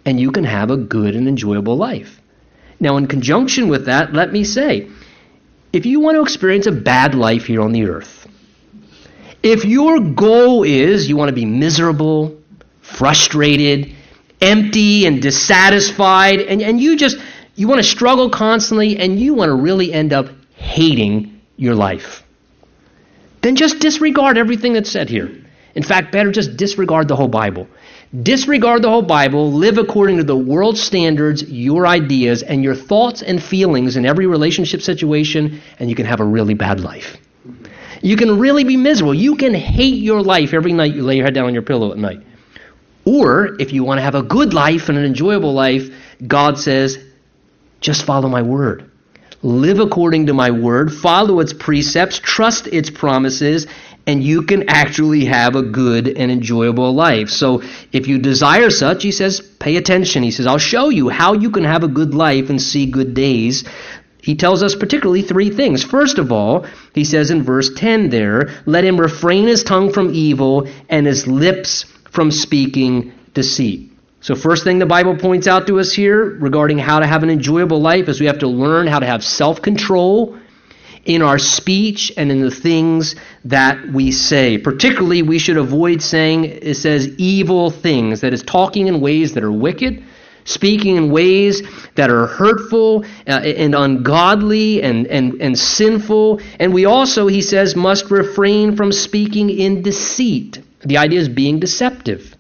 And 0.04 0.20
you 0.20 0.30
can 0.30 0.44
have 0.44 0.70
a 0.70 0.76
good 0.76 1.16
and 1.16 1.28
enjoyable 1.28 1.76
life. 1.76 2.20
Now, 2.78 2.96
in 2.96 3.06
conjunction 3.06 3.68
with 3.68 3.86
that, 3.86 4.12
let 4.12 4.32
me 4.32 4.44
say 4.44 4.88
if 5.72 5.86
you 5.86 6.00
want 6.00 6.16
to 6.16 6.22
experience 6.22 6.66
a 6.66 6.72
bad 6.72 7.14
life 7.14 7.46
here 7.46 7.60
on 7.60 7.72
the 7.72 7.88
earth, 7.88 8.26
if 9.42 9.64
your 9.64 10.00
goal 10.00 10.62
is 10.62 11.08
you 11.08 11.16
want 11.16 11.28
to 11.28 11.34
be 11.34 11.44
miserable, 11.44 12.38
frustrated, 12.82 13.94
empty, 14.40 15.06
and 15.06 15.20
dissatisfied, 15.20 16.40
and, 16.40 16.62
and 16.62 16.80
you 16.80 16.96
just 16.96 17.18
you 17.54 17.68
want 17.68 17.78
to 17.78 17.88
struggle 17.88 18.30
constantly 18.30 18.98
and 18.98 19.18
you 19.18 19.34
want 19.34 19.48
to 19.48 19.54
really 19.54 19.92
end 19.92 20.12
up 20.12 20.28
hating 20.56 21.40
your 21.56 21.74
life, 21.74 22.22
then 23.40 23.56
just 23.56 23.78
disregard 23.78 24.36
everything 24.36 24.74
that's 24.74 24.90
said 24.90 25.08
here. 25.08 25.30
In 25.76 25.82
fact, 25.82 26.10
better 26.10 26.32
just 26.32 26.56
disregard 26.56 27.06
the 27.06 27.14
whole 27.14 27.28
Bible. 27.28 27.68
Disregard 28.22 28.80
the 28.80 28.88
whole 28.88 29.02
Bible, 29.02 29.52
live 29.52 29.76
according 29.76 30.16
to 30.16 30.24
the 30.24 30.36
world 30.36 30.78
standards, 30.78 31.42
your 31.42 31.86
ideas, 31.86 32.42
and 32.42 32.64
your 32.64 32.74
thoughts 32.74 33.20
and 33.20 33.42
feelings 33.42 33.98
in 33.98 34.06
every 34.06 34.26
relationship 34.26 34.80
situation, 34.80 35.60
and 35.78 35.90
you 35.90 35.94
can 35.94 36.06
have 36.06 36.20
a 36.20 36.24
really 36.24 36.54
bad 36.54 36.80
life. 36.80 37.18
You 38.00 38.16
can 38.16 38.38
really 38.38 38.64
be 38.64 38.78
miserable. 38.78 39.12
You 39.12 39.36
can 39.36 39.52
hate 39.52 40.02
your 40.02 40.22
life 40.22 40.54
every 40.54 40.72
night 40.72 40.94
you 40.94 41.02
lay 41.02 41.16
your 41.16 41.26
head 41.26 41.34
down 41.34 41.44
on 41.44 41.52
your 41.52 41.62
pillow 41.62 41.92
at 41.92 41.98
night. 41.98 42.22
Or, 43.04 43.60
if 43.60 43.74
you 43.74 43.84
want 43.84 43.98
to 43.98 44.02
have 44.02 44.14
a 44.14 44.22
good 44.22 44.54
life 44.54 44.88
and 44.88 44.96
an 44.96 45.04
enjoyable 45.04 45.52
life, 45.52 45.90
God 46.26 46.58
says, 46.58 46.98
just 47.80 48.06
follow 48.06 48.30
my 48.30 48.40
word. 48.40 48.90
Live 49.42 49.78
according 49.78 50.26
to 50.26 50.34
my 50.34 50.50
word, 50.50 50.92
follow 50.92 51.40
its 51.40 51.52
precepts, 51.52 52.18
trust 52.18 52.66
its 52.66 52.88
promises, 52.88 53.66
and 54.06 54.22
you 54.22 54.42
can 54.42 54.68
actually 54.68 55.24
have 55.24 55.56
a 55.56 55.62
good 55.62 56.06
and 56.06 56.30
enjoyable 56.30 56.94
life. 56.94 57.28
So 57.28 57.62
if 57.92 58.06
you 58.06 58.18
desire 58.18 58.70
such, 58.70 59.02
he 59.02 59.10
says, 59.10 59.40
pay 59.40 59.76
attention. 59.76 60.22
He 60.22 60.30
says, 60.30 60.46
I'll 60.46 60.58
show 60.58 60.90
you 60.90 61.08
how 61.08 61.32
you 61.32 61.50
can 61.50 61.64
have 61.64 61.82
a 61.82 61.88
good 61.88 62.14
life 62.14 62.48
and 62.48 62.62
see 62.62 62.86
good 62.86 63.14
days. 63.14 63.64
He 64.22 64.36
tells 64.36 64.62
us 64.62 64.74
particularly 64.74 65.22
three 65.22 65.50
things. 65.50 65.82
First 65.82 66.18
of 66.18 66.30
all, 66.32 66.66
he 66.94 67.04
says 67.04 67.30
in 67.30 67.42
verse 67.42 67.72
10 67.74 68.10
there, 68.10 68.50
let 68.64 68.84
him 68.84 69.00
refrain 69.00 69.46
his 69.46 69.64
tongue 69.64 69.92
from 69.92 70.14
evil 70.14 70.68
and 70.88 71.06
his 71.06 71.26
lips 71.26 71.84
from 72.10 72.30
speaking 72.30 73.12
deceit. 73.34 73.92
So, 74.20 74.34
first 74.34 74.64
thing 74.64 74.80
the 74.80 74.86
Bible 74.86 75.16
points 75.16 75.46
out 75.46 75.68
to 75.68 75.78
us 75.78 75.92
here 75.92 76.24
regarding 76.40 76.78
how 76.78 76.98
to 76.98 77.06
have 77.06 77.22
an 77.22 77.30
enjoyable 77.30 77.80
life 77.80 78.08
is 78.08 78.18
we 78.18 78.26
have 78.26 78.40
to 78.40 78.48
learn 78.48 78.88
how 78.88 78.98
to 78.98 79.06
have 79.06 79.22
self 79.22 79.62
control 79.62 80.36
in 81.06 81.22
our 81.22 81.38
speech 81.38 82.12
and 82.16 82.30
in 82.30 82.40
the 82.40 82.50
things 82.50 83.14
that 83.44 83.78
we 83.92 84.10
say. 84.10 84.58
Particularly, 84.58 85.22
we 85.22 85.38
should 85.38 85.56
avoid 85.56 86.02
saying, 86.02 86.44
it 86.44 86.76
says, 86.76 87.08
evil 87.16 87.70
things, 87.70 88.20
that 88.20 88.34
is, 88.34 88.42
talking 88.42 88.88
in 88.88 89.00
ways 89.00 89.34
that 89.34 89.44
are 89.44 89.52
wicked, 89.52 90.02
speaking 90.44 90.96
in 90.96 91.10
ways 91.10 91.62
that 91.94 92.10
are 92.10 92.26
hurtful 92.26 93.04
uh, 93.26 93.30
and 93.30 93.74
ungodly 93.74 94.82
and, 94.82 95.06
and, 95.06 95.40
and 95.40 95.58
sinful. 95.58 96.40
And 96.58 96.74
we 96.74 96.84
also, 96.84 97.28
he 97.28 97.42
says, 97.42 97.76
must 97.76 98.10
refrain 98.10 98.76
from 98.76 98.92
speaking 98.92 99.48
in 99.48 99.82
deceit. 99.82 100.60
The 100.84 100.98
idea 100.98 101.20
is 101.20 101.28
being 101.28 101.60
deceptive. 101.60 102.34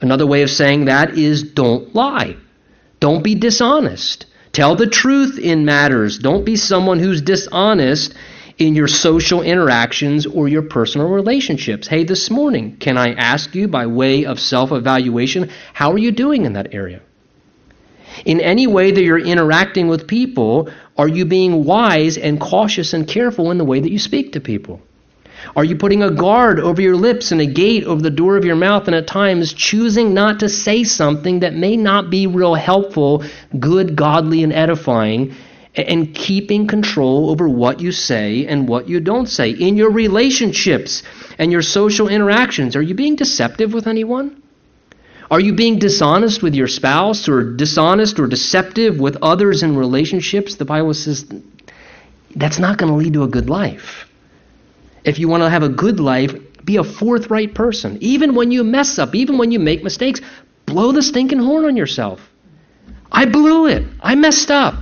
Another 0.00 0.26
way 0.26 0.42
of 0.42 0.50
saying 0.50 0.84
that 0.84 1.18
is 1.18 1.42
don't 1.42 1.94
lie. 1.94 2.36
Don't 3.00 3.24
be 3.24 3.34
dishonest. 3.34 4.26
Tell 4.54 4.76
the 4.76 4.86
truth 4.86 5.36
in 5.36 5.64
matters. 5.64 6.16
Don't 6.16 6.44
be 6.44 6.54
someone 6.54 7.00
who's 7.00 7.20
dishonest 7.20 8.14
in 8.56 8.76
your 8.76 8.86
social 8.86 9.42
interactions 9.42 10.26
or 10.26 10.46
your 10.46 10.62
personal 10.62 11.08
relationships. 11.08 11.88
Hey, 11.88 12.04
this 12.04 12.30
morning, 12.30 12.76
can 12.76 12.96
I 12.96 13.14
ask 13.14 13.52
you 13.56 13.66
by 13.66 13.86
way 13.86 14.24
of 14.24 14.38
self 14.38 14.70
evaluation, 14.70 15.50
how 15.72 15.90
are 15.90 15.98
you 15.98 16.12
doing 16.12 16.44
in 16.44 16.52
that 16.52 16.72
area? 16.72 17.00
In 18.24 18.40
any 18.40 18.68
way 18.68 18.92
that 18.92 19.02
you're 19.02 19.18
interacting 19.18 19.88
with 19.88 20.06
people, 20.06 20.70
are 20.96 21.08
you 21.08 21.24
being 21.24 21.64
wise 21.64 22.16
and 22.16 22.40
cautious 22.40 22.92
and 22.92 23.08
careful 23.08 23.50
in 23.50 23.58
the 23.58 23.64
way 23.64 23.80
that 23.80 23.90
you 23.90 23.98
speak 23.98 24.34
to 24.34 24.40
people? 24.40 24.80
Are 25.56 25.64
you 25.64 25.76
putting 25.76 26.02
a 26.02 26.10
guard 26.10 26.58
over 26.58 26.80
your 26.80 26.96
lips 26.96 27.32
and 27.32 27.40
a 27.40 27.46
gate 27.46 27.84
over 27.84 28.02
the 28.02 28.10
door 28.10 28.36
of 28.36 28.44
your 28.44 28.56
mouth, 28.56 28.86
and 28.86 28.94
at 28.94 29.06
times 29.06 29.52
choosing 29.52 30.14
not 30.14 30.40
to 30.40 30.48
say 30.48 30.84
something 30.84 31.40
that 31.40 31.54
may 31.54 31.76
not 31.76 32.10
be 32.10 32.26
real 32.26 32.54
helpful, 32.54 33.24
good, 33.58 33.96
godly, 33.96 34.42
and 34.42 34.52
edifying, 34.52 35.34
and 35.74 36.14
keeping 36.14 36.66
control 36.66 37.30
over 37.30 37.48
what 37.48 37.80
you 37.80 37.92
say 37.92 38.46
and 38.46 38.68
what 38.68 38.88
you 38.88 39.00
don't 39.00 39.26
say? 39.26 39.50
In 39.50 39.76
your 39.76 39.90
relationships 39.90 41.02
and 41.38 41.50
your 41.50 41.62
social 41.62 42.08
interactions, 42.08 42.76
are 42.76 42.82
you 42.82 42.94
being 42.94 43.16
deceptive 43.16 43.74
with 43.74 43.86
anyone? 43.86 44.40
Are 45.30 45.40
you 45.40 45.54
being 45.54 45.78
dishonest 45.78 46.42
with 46.42 46.54
your 46.54 46.68
spouse 46.68 47.28
or 47.28 47.54
dishonest 47.56 48.20
or 48.20 48.26
deceptive 48.26 49.00
with 49.00 49.16
others 49.22 49.62
in 49.62 49.76
relationships? 49.76 50.56
The 50.56 50.64
Bible 50.64 50.94
says 50.94 51.26
that's 52.36 52.58
not 52.58 52.78
going 52.78 52.92
to 52.92 52.96
lead 52.96 53.14
to 53.14 53.22
a 53.22 53.28
good 53.28 53.48
life. 53.48 54.03
If 55.04 55.18
you 55.18 55.28
want 55.28 55.42
to 55.42 55.50
have 55.50 55.62
a 55.62 55.68
good 55.68 56.00
life, 56.00 56.34
be 56.64 56.76
a 56.76 56.84
forthright 56.84 57.54
person. 57.54 57.98
Even 58.00 58.34
when 58.34 58.50
you 58.50 58.64
mess 58.64 58.98
up, 58.98 59.14
even 59.14 59.38
when 59.38 59.50
you 59.50 59.58
make 59.58 59.84
mistakes, 59.84 60.20
blow 60.66 60.92
the 60.92 61.02
stinking 61.02 61.38
horn 61.38 61.66
on 61.66 61.76
yourself. 61.76 62.20
I 63.12 63.26
blew 63.26 63.66
it. 63.66 63.86
I 64.00 64.14
messed 64.14 64.50
up. 64.50 64.74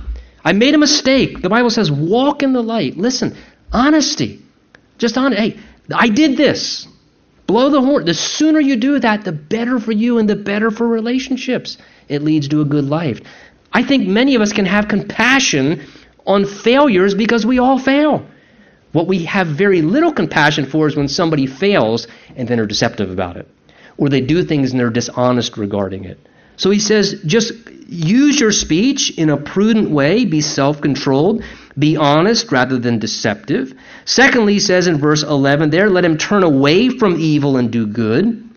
I 0.43 0.53
made 0.53 0.73
a 0.73 0.77
mistake. 0.77 1.41
The 1.41 1.49
Bible 1.49 1.69
says, 1.69 1.91
walk 1.91 2.41
in 2.41 2.53
the 2.53 2.63
light. 2.63 2.97
Listen, 2.97 3.37
honesty. 3.71 4.41
Just 4.97 5.17
on, 5.17 5.33
hey, 5.33 5.59
I 5.93 6.09
did 6.09 6.37
this. 6.37 6.87
Blow 7.45 7.69
the 7.69 7.81
horn. 7.81 8.05
The 8.05 8.13
sooner 8.13 8.59
you 8.59 8.77
do 8.77 8.99
that, 8.99 9.25
the 9.25 9.31
better 9.31 9.79
for 9.79 9.91
you 9.91 10.17
and 10.17 10.29
the 10.29 10.35
better 10.35 10.71
for 10.71 10.87
relationships. 10.87 11.77
It 12.07 12.21
leads 12.21 12.47
to 12.49 12.61
a 12.61 12.65
good 12.65 12.85
life. 12.85 13.19
I 13.71 13.83
think 13.83 14.07
many 14.07 14.35
of 14.35 14.41
us 14.41 14.53
can 14.53 14.65
have 14.65 14.87
compassion 14.87 15.85
on 16.25 16.45
failures 16.45 17.13
because 17.15 17.45
we 17.45 17.59
all 17.59 17.79
fail. 17.79 18.25
What 18.93 19.07
we 19.07 19.25
have 19.25 19.47
very 19.47 19.81
little 19.81 20.13
compassion 20.13 20.65
for 20.65 20.87
is 20.87 20.95
when 20.95 21.07
somebody 21.07 21.47
fails 21.47 22.07
and 22.35 22.47
then 22.47 22.59
are 22.59 22.65
deceptive 22.65 23.11
about 23.11 23.37
it, 23.37 23.47
or 23.97 24.07
they 24.07 24.21
do 24.21 24.43
things 24.43 24.71
and 24.71 24.79
they're 24.79 24.89
dishonest 24.89 25.57
regarding 25.57 26.05
it. 26.05 26.19
So 26.55 26.69
he 26.69 26.79
says, 26.79 27.21
just 27.25 27.51
use 27.87 28.39
your 28.39 28.51
speech 28.51 29.17
in 29.17 29.29
a 29.29 29.37
prudent 29.37 29.89
way, 29.89 30.25
be 30.25 30.41
self 30.41 30.79
controlled, 30.79 31.43
be 31.77 31.97
honest 31.97 32.51
rather 32.51 32.77
than 32.77 32.99
deceptive. 32.99 33.73
Secondly, 34.05 34.53
he 34.53 34.59
says 34.59 34.87
in 34.87 34.99
verse 34.99 35.23
11 35.23 35.71
there, 35.71 35.89
let 35.89 36.05
him 36.05 36.17
turn 36.17 36.43
away 36.43 36.89
from 36.89 37.19
evil 37.19 37.57
and 37.57 37.71
do 37.71 37.87
good. 37.87 38.49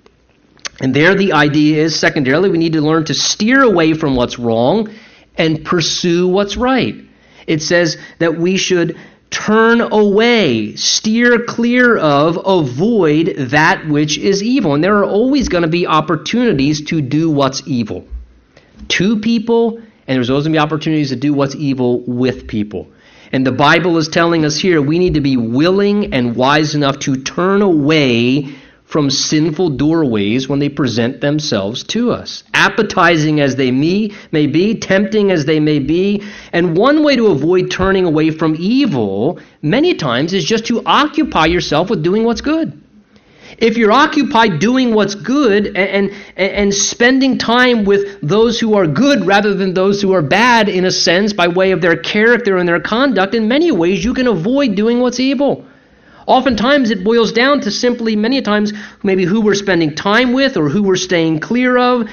And 0.80 0.94
there 0.94 1.14
the 1.14 1.32
idea 1.32 1.82
is, 1.82 1.98
secondarily, 1.98 2.50
we 2.50 2.58
need 2.58 2.74
to 2.74 2.82
learn 2.82 3.06
to 3.06 3.14
steer 3.14 3.62
away 3.62 3.94
from 3.94 4.14
what's 4.14 4.38
wrong 4.38 4.94
and 5.38 5.64
pursue 5.64 6.28
what's 6.28 6.58
right. 6.58 6.94
It 7.46 7.62
says 7.62 7.96
that 8.18 8.36
we 8.36 8.58
should 8.58 8.98
turn 9.30 9.80
away, 9.80 10.76
steer 10.76 11.44
clear 11.44 11.96
of, 11.96 12.38
avoid 12.44 13.34
that 13.50 13.86
which 13.88 14.18
is 14.18 14.42
evil. 14.42 14.74
And 14.74 14.82
there 14.82 14.96
are 14.98 15.04
always 15.04 15.48
going 15.48 15.62
to 15.62 15.68
be 15.68 15.86
opportunities 15.86 16.84
to 16.86 17.00
do 17.00 17.30
what's 17.30 17.66
evil 17.66 18.06
to 18.88 19.18
people, 19.20 19.78
and 19.78 20.16
there's 20.16 20.30
always 20.30 20.44
going 20.44 20.52
to 20.52 20.58
be 20.58 20.62
opportunities 20.62 21.10
to 21.10 21.16
do 21.16 21.32
what's 21.32 21.54
evil 21.54 22.00
with 22.00 22.46
people. 22.46 22.88
And 23.32 23.46
the 23.46 23.52
Bible 23.52 23.98
is 23.98 24.08
telling 24.08 24.44
us 24.44 24.56
here 24.56 24.80
we 24.80 24.98
need 24.98 25.14
to 25.14 25.20
be 25.20 25.36
willing 25.36 26.14
and 26.14 26.36
wise 26.36 26.74
enough 26.74 27.00
to 27.00 27.22
turn 27.22 27.62
away 27.62 28.54
from 28.86 29.10
sinful 29.10 29.70
doorways 29.70 30.48
when 30.48 30.60
they 30.60 30.68
present 30.68 31.20
themselves 31.20 31.82
to 31.82 32.12
us. 32.12 32.44
Appetizing 32.54 33.40
as 33.40 33.56
they 33.56 33.72
may, 33.72 34.08
be, 34.32 34.78
tempting 34.78 35.32
as 35.32 35.44
they 35.44 35.58
may 35.58 35.80
be. 35.80 36.22
And 36.52 36.76
one 36.76 37.02
way 37.02 37.16
to 37.16 37.26
avoid 37.26 37.70
turning 37.70 38.04
away 38.04 38.30
from 38.30 38.54
evil, 38.58 39.40
many 39.60 39.94
times, 39.94 40.32
is 40.32 40.44
just 40.44 40.66
to 40.66 40.82
occupy 40.86 41.46
yourself 41.46 41.90
with 41.90 42.04
doing 42.04 42.24
what's 42.24 42.40
good. 42.40 42.80
If 43.58 43.76
you're 43.76 43.92
occupied 43.92 44.60
doing 44.60 44.94
what's 44.94 45.14
good 45.14 45.66
and, 45.68 46.10
and, 46.36 46.52
and 46.52 46.74
spending 46.74 47.38
time 47.38 47.84
with 47.84 48.20
those 48.20 48.60
who 48.60 48.74
are 48.74 48.86
good 48.86 49.26
rather 49.26 49.54
than 49.54 49.74
those 49.74 50.00
who 50.00 50.12
are 50.12 50.22
bad, 50.22 50.68
in 50.68 50.84
a 50.84 50.90
sense, 50.90 51.32
by 51.32 51.48
way 51.48 51.72
of 51.72 51.80
their 51.80 51.96
character 51.96 52.56
and 52.58 52.68
their 52.68 52.80
conduct, 52.80 53.34
in 53.34 53.48
many 53.48 53.72
ways 53.72 54.04
you 54.04 54.14
can 54.14 54.26
avoid 54.26 54.74
doing 54.76 55.00
what's 55.00 55.18
evil. 55.18 55.64
Oftentimes 56.26 56.90
it 56.90 57.04
boils 57.04 57.32
down 57.32 57.60
to 57.62 57.70
simply, 57.70 58.16
many 58.16 58.42
times, 58.42 58.72
maybe 59.02 59.24
who 59.24 59.40
we're 59.40 59.54
spending 59.54 59.94
time 59.94 60.32
with 60.32 60.56
or 60.56 60.68
who 60.68 60.82
we're 60.82 60.96
staying 60.96 61.40
clear 61.40 61.78
of. 61.78 62.08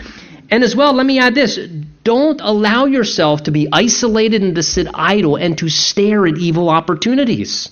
And 0.51 0.63
as 0.63 0.75
well, 0.75 0.93
let 0.93 1.05
me 1.05 1.19
add 1.19 1.35
this 1.35 1.57
don't 2.03 2.41
allow 2.41 2.85
yourself 2.85 3.43
to 3.43 3.51
be 3.51 3.69
isolated 3.71 4.41
and 4.41 4.55
to 4.55 4.63
sit 4.63 4.87
idle 4.93 5.37
and 5.37 5.57
to 5.57 5.69
stare 5.69 6.27
at 6.27 6.37
evil 6.37 6.69
opportunities. 6.69 7.69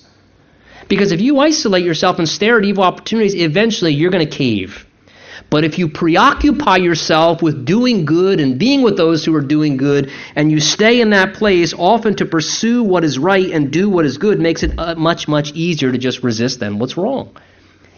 Because 0.88 1.12
if 1.12 1.20
you 1.20 1.38
isolate 1.38 1.84
yourself 1.84 2.18
and 2.18 2.28
stare 2.28 2.58
at 2.58 2.64
evil 2.64 2.82
opportunities, 2.82 3.34
eventually 3.34 3.92
you're 3.92 4.10
going 4.10 4.26
to 4.26 4.36
cave. 4.36 4.86
But 5.52 5.64
if 5.64 5.78
you 5.78 5.86
preoccupy 5.86 6.78
yourself 6.78 7.42
with 7.42 7.66
doing 7.66 8.06
good 8.06 8.40
and 8.40 8.58
being 8.58 8.80
with 8.80 8.96
those 8.96 9.22
who 9.22 9.34
are 9.34 9.42
doing 9.42 9.76
good, 9.76 10.10
and 10.34 10.50
you 10.50 10.60
stay 10.60 11.02
in 11.02 11.10
that 11.10 11.34
place, 11.34 11.74
often 11.74 12.16
to 12.16 12.24
pursue 12.24 12.82
what 12.82 13.04
is 13.04 13.18
right 13.18 13.50
and 13.50 13.70
do 13.70 13.90
what 13.90 14.06
is 14.06 14.16
good 14.16 14.40
makes 14.40 14.62
it 14.62 14.72
uh, 14.78 14.94
much, 14.94 15.28
much 15.28 15.52
easier 15.52 15.92
to 15.92 15.98
just 15.98 16.22
resist 16.22 16.58
then 16.60 16.78
what's 16.78 16.96
wrong. 16.96 17.36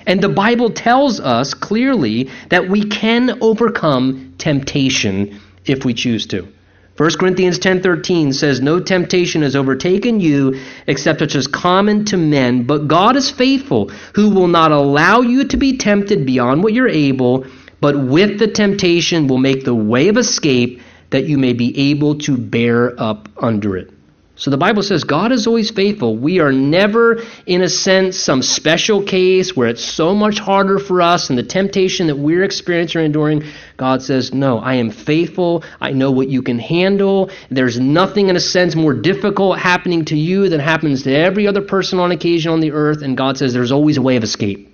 And 0.04 0.20
the 0.20 0.28
Bible 0.28 0.70
tells 0.70 1.20
us 1.20 1.54
clearly 1.54 2.28
that 2.48 2.68
we 2.68 2.86
can 2.86 3.38
overcome 3.40 4.34
temptation 4.36 5.40
if 5.64 5.84
we 5.84 5.94
choose 5.94 6.26
to. 6.26 6.48
1 6.96 7.10
Corinthians 7.18 7.58
10:13 7.58 8.32
says 8.32 8.60
no 8.60 8.78
temptation 8.78 9.42
has 9.42 9.56
overtaken 9.56 10.20
you 10.20 10.60
except 10.86 11.18
such 11.18 11.34
as 11.34 11.48
common 11.48 12.04
to 12.04 12.16
men 12.16 12.62
but 12.62 12.86
God 12.86 13.16
is 13.16 13.30
faithful 13.30 13.90
who 14.14 14.30
will 14.30 14.46
not 14.46 14.70
allow 14.70 15.20
you 15.20 15.44
to 15.44 15.56
be 15.56 15.76
tempted 15.76 16.24
beyond 16.24 16.62
what 16.62 16.72
you're 16.72 16.88
able 16.88 17.46
but 17.80 17.98
with 17.98 18.38
the 18.38 18.46
temptation 18.46 19.26
will 19.26 19.38
make 19.38 19.64
the 19.64 19.74
way 19.74 20.06
of 20.06 20.16
escape 20.16 20.80
that 21.10 21.24
you 21.24 21.36
may 21.36 21.52
be 21.52 21.90
able 21.90 22.16
to 22.18 22.36
bear 22.36 22.98
up 23.00 23.28
under 23.38 23.76
it. 23.76 23.93
So 24.36 24.50
the 24.50 24.56
Bible 24.56 24.82
says 24.82 25.04
God 25.04 25.30
is 25.30 25.46
always 25.46 25.70
faithful. 25.70 26.16
We 26.16 26.40
are 26.40 26.50
never, 26.50 27.22
in 27.46 27.62
a 27.62 27.68
sense, 27.68 28.18
some 28.18 28.42
special 28.42 29.04
case 29.04 29.54
where 29.54 29.68
it's 29.68 29.84
so 29.84 30.12
much 30.12 30.40
harder 30.40 30.80
for 30.80 31.02
us 31.02 31.30
and 31.30 31.38
the 31.38 31.44
temptation 31.44 32.08
that 32.08 32.16
we're 32.16 32.42
experiencing 32.42 33.00
or 33.00 33.04
enduring. 33.04 33.44
God 33.76 34.02
says, 34.02 34.34
No, 34.34 34.58
I 34.58 34.74
am 34.74 34.90
faithful. 34.90 35.62
I 35.80 35.92
know 35.92 36.10
what 36.10 36.28
you 36.28 36.42
can 36.42 36.58
handle. 36.58 37.30
There's 37.48 37.78
nothing, 37.78 38.28
in 38.28 38.34
a 38.34 38.40
sense, 38.40 38.74
more 38.74 38.92
difficult 38.92 39.60
happening 39.60 40.04
to 40.06 40.16
you 40.16 40.48
than 40.48 40.58
happens 40.58 41.04
to 41.04 41.14
every 41.14 41.46
other 41.46 41.62
person 41.62 42.00
on 42.00 42.10
occasion 42.10 42.50
on 42.50 42.58
the 42.58 42.72
earth. 42.72 43.02
And 43.02 43.16
God 43.16 43.38
says, 43.38 43.52
There's 43.52 43.72
always 43.72 43.98
a 43.98 44.02
way 44.02 44.16
of 44.16 44.24
escape. 44.24 44.68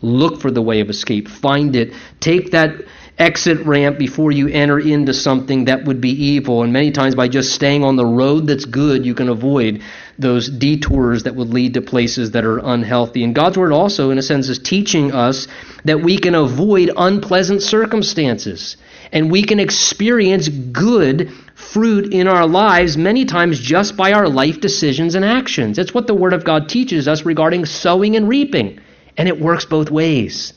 Look 0.00 0.40
for 0.40 0.50
the 0.52 0.62
way 0.62 0.80
of 0.80 0.90
escape. 0.90 1.26
Find 1.26 1.74
it. 1.74 1.92
Take 2.20 2.52
that 2.52 2.84
exit 3.18 3.64
ramp 3.66 3.98
before 3.98 4.32
you 4.32 4.48
enter 4.48 4.78
into 4.78 5.12
something 5.12 5.66
that 5.66 5.84
would 5.84 6.00
be 6.00 6.10
evil. 6.10 6.62
And 6.62 6.72
many 6.72 6.90
times, 6.90 7.14
by 7.14 7.28
just 7.28 7.54
staying 7.54 7.84
on 7.84 7.96
the 7.96 8.06
road 8.06 8.46
that's 8.46 8.64
good, 8.64 9.04
you 9.04 9.14
can 9.14 9.28
avoid 9.28 9.82
those 10.18 10.48
detours 10.48 11.24
that 11.24 11.34
would 11.34 11.48
lead 11.50 11.74
to 11.74 11.82
places 11.82 12.32
that 12.32 12.44
are 12.44 12.58
unhealthy. 12.58 13.24
And 13.24 13.34
God's 13.34 13.58
Word 13.58 13.72
also, 13.72 14.10
in 14.10 14.18
a 14.18 14.22
sense, 14.22 14.48
is 14.48 14.58
teaching 14.58 15.12
us 15.12 15.46
that 15.84 16.00
we 16.00 16.18
can 16.18 16.34
avoid 16.34 16.90
unpleasant 16.96 17.62
circumstances 17.62 18.76
and 19.12 19.30
we 19.30 19.42
can 19.42 19.60
experience 19.60 20.48
good 20.48 21.30
fruit 21.54 22.12
in 22.12 22.26
our 22.26 22.46
lives 22.46 22.96
many 22.96 23.24
times 23.26 23.60
just 23.60 23.96
by 23.96 24.12
our 24.12 24.28
life 24.28 24.60
decisions 24.60 25.14
and 25.14 25.24
actions. 25.24 25.76
That's 25.76 25.94
what 25.94 26.06
the 26.06 26.14
Word 26.14 26.32
of 26.32 26.44
God 26.44 26.68
teaches 26.68 27.06
us 27.06 27.24
regarding 27.24 27.66
sowing 27.66 28.16
and 28.16 28.28
reaping. 28.28 28.80
And 29.16 29.28
it 29.28 29.38
works 29.38 29.66
both 29.66 29.90
ways. 29.90 30.54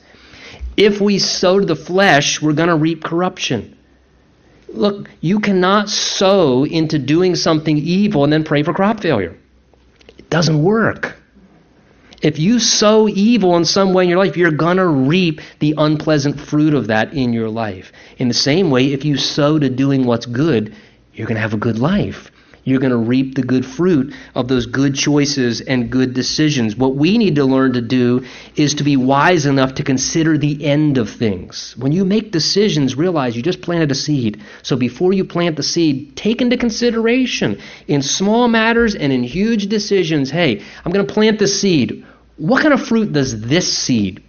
If 0.78 1.00
we 1.00 1.20
sow 1.20 1.60
to 1.60 1.66
the 1.66 1.76
flesh, 1.76 2.42
we're 2.42 2.54
going 2.54 2.70
to 2.70 2.76
reap 2.76 3.04
corruption. 3.04 3.78
Look, 4.68 5.10
you 5.22 5.40
cannot 5.40 5.90
sow 5.90 6.66
into 6.66 7.00
doing 7.00 7.36
something 7.36 7.78
evil 7.78 8.24
and 8.24 8.34
then 8.34 8.44
pray 8.44 8.64
for 8.64 8.74
crop 8.74 9.00
failure. 9.00 9.38
It 10.18 10.30
doesn't 10.30 10.62
work. 10.62 11.16
If 12.22 12.40
you 12.40 12.60
sow 12.60 13.08
evil 13.08 13.56
in 13.56 13.66
some 13.66 13.94
way 13.94 14.04
in 14.04 14.10
your 14.10 14.18
life, 14.18 14.36
you're 14.36 14.52
going 14.52 14.78
to 14.78 14.88
reap 14.88 15.42
the 15.60 15.76
unpleasant 15.78 16.40
fruit 16.40 16.74
of 16.74 16.88
that 16.88 17.14
in 17.14 17.34
your 17.34 17.50
life. 17.50 17.92
In 18.18 18.28
the 18.28 18.34
same 18.34 18.72
way, 18.72 18.92
if 18.92 19.06
you 19.06 19.18
sow 19.18 19.60
to 19.60 19.70
doing 19.70 20.06
what's 20.06 20.26
good, 20.26 20.76
you're 21.14 21.28
going 21.28 21.36
to 21.36 21.42
have 21.42 21.54
a 21.54 21.58
good 21.58 21.78
life 21.78 22.32
you're 22.66 22.80
going 22.80 22.92
to 22.92 22.98
reap 22.98 23.36
the 23.36 23.44
good 23.44 23.66
fruit 23.66 24.14
of 24.34 24.48
those 24.48 24.66
good 24.66 24.96
choices 24.96 25.62
and 25.62 25.92
good 25.92 26.14
decisions. 26.14 26.76
What 26.76 26.96
we 26.96 27.18
need 27.18 27.36
to 27.36 27.46
learn 27.46 27.74
to 27.74 27.82
do 27.82 28.26
is 28.56 28.74
to 28.76 28.84
be 28.84 28.98
wise 28.98 29.46
enough 29.46 29.76
to 29.76 29.84
consider 29.84 30.38
the 30.38 30.66
end 30.66 30.98
of 30.98 31.10
things. 31.10 31.76
When 31.78 31.92
you 31.92 32.04
make 32.04 32.32
decisions, 32.32 32.96
realize 32.96 33.36
you 33.36 33.44
just 33.44 33.62
planted 33.62 33.92
a 33.92 33.96
seed. 33.96 34.42
So 34.64 34.76
before 34.76 35.14
you 35.14 35.24
plant 35.24 35.56
the 35.58 35.64
seed, 35.64 36.18
take 36.18 36.42
into 36.42 36.58
consideration 36.58 37.62
in 37.88 38.02
small 38.02 38.48
matters 38.48 38.96
and 38.96 39.14
in 39.14 39.24
huge 39.24 39.68
decisions 39.68 40.32
hey, 40.32 40.62
I'm 40.84 40.92
going 40.92 41.06
to 41.06 41.14
plant 41.14 41.38
the 41.38 41.48
seed. 41.48 42.04
What 42.38 42.64
kind 42.64 42.74
of 42.74 42.86
fruit 42.86 43.14
does 43.14 43.42
this 43.42 43.72
seed 43.72 44.24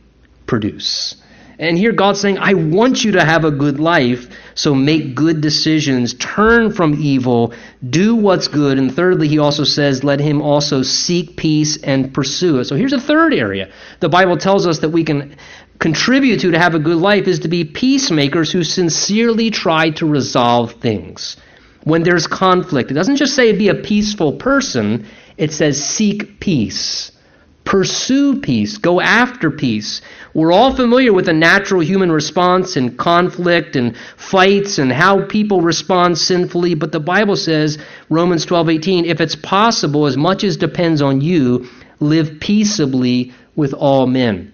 produce? 0.47 1.17
And 1.59 1.79
here 1.79 1.93
God's 1.93 2.21
saying, 2.21 2.39
I 2.39 2.53
want 2.55 3.03
you 3.03 3.13
to 3.13 3.25
have 3.25 3.45
a 3.45 3.51
good 3.51 3.81
life, 3.81 4.29
so 4.55 4.75
make 4.75 5.15
good 5.15 5.41
decisions, 5.41 6.13
turn 6.15 6.71
from 6.71 6.95
evil, 7.01 7.55
do 7.89 8.15
what's 8.15 8.49
good. 8.49 8.79
And 8.79 8.95
thirdly, 8.95 9.27
he 9.27 9.39
also 9.39 9.65
says, 9.65 10.05
let 10.05 10.21
him 10.21 10.43
also 10.43 10.83
seek 10.83 11.37
peace 11.37 11.79
and 11.83 12.13
pursue 12.13 12.59
it. 12.59 12.67
So 12.67 12.77
here's 12.77 12.93
a 12.93 13.01
third 13.01 13.33
area. 13.33 13.71
The 14.01 14.11
Bible 14.11 14.37
tells 14.37 14.67
us 14.67 14.81
that 14.81 14.91
we 14.91 15.05
can 15.05 15.37
contribute 15.79 16.41
to 16.41 16.51
to 16.51 16.59
have 16.59 16.75
a 16.75 16.79
good 16.79 16.99
life 16.99 17.27
is 17.27 17.41
to 17.41 17.49
be 17.49 17.65
peacemakers 17.65 18.53
who 18.53 18.63
sincerely 18.63 19.51
try 19.51 19.91
to 19.91 20.07
resolve 20.07 20.73
things. 20.73 21.37
When 21.85 22.03
there's 22.03 22.27
conflict, 22.27 22.91
it 22.91 22.95
doesn't 22.95 23.17
just 23.17 23.35
say 23.35 23.57
be 23.57 23.69
a 23.69 23.75
peaceful 23.75 24.33
person, 24.33 25.07
it 25.37 25.53
says 25.53 25.83
seek 25.83 26.41
peace. 26.41 27.13
Pursue 27.67 28.41
peace. 28.41 28.79
Go 28.79 29.01
after 29.01 29.51
peace. 29.51 30.01
We're 30.33 30.53
all 30.53 30.77
familiar 30.77 31.13
with 31.13 31.27
the 31.27 31.33
natural 31.33 31.83
human 31.83 32.13
response 32.13 32.77
and 32.77 32.97
conflict 32.97 33.75
and 33.75 33.97
fights 34.17 34.79
and 34.79 34.93
how 34.93 35.27
people 35.27 35.61
respond 35.61 36.17
sinfully, 36.17 36.75
but 36.75 36.93
the 36.93 37.01
Bible 37.01 37.35
says, 37.35 37.77
Romans 38.09 38.47
12:18, 38.47 39.05
if 39.05 39.21
it's 39.21 39.35
possible, 39.35 40.07
as 40.07 40.17
much 40.17 40.45
as 40.45 40.57
depends 40.57 41.03
on 41.03 41.21
you, 41.21 41.67
live 41.99 42.39
peaceably 42.39 43.33
with 43.57 43.75
all 43.75 44.07
men. 44.07 44.53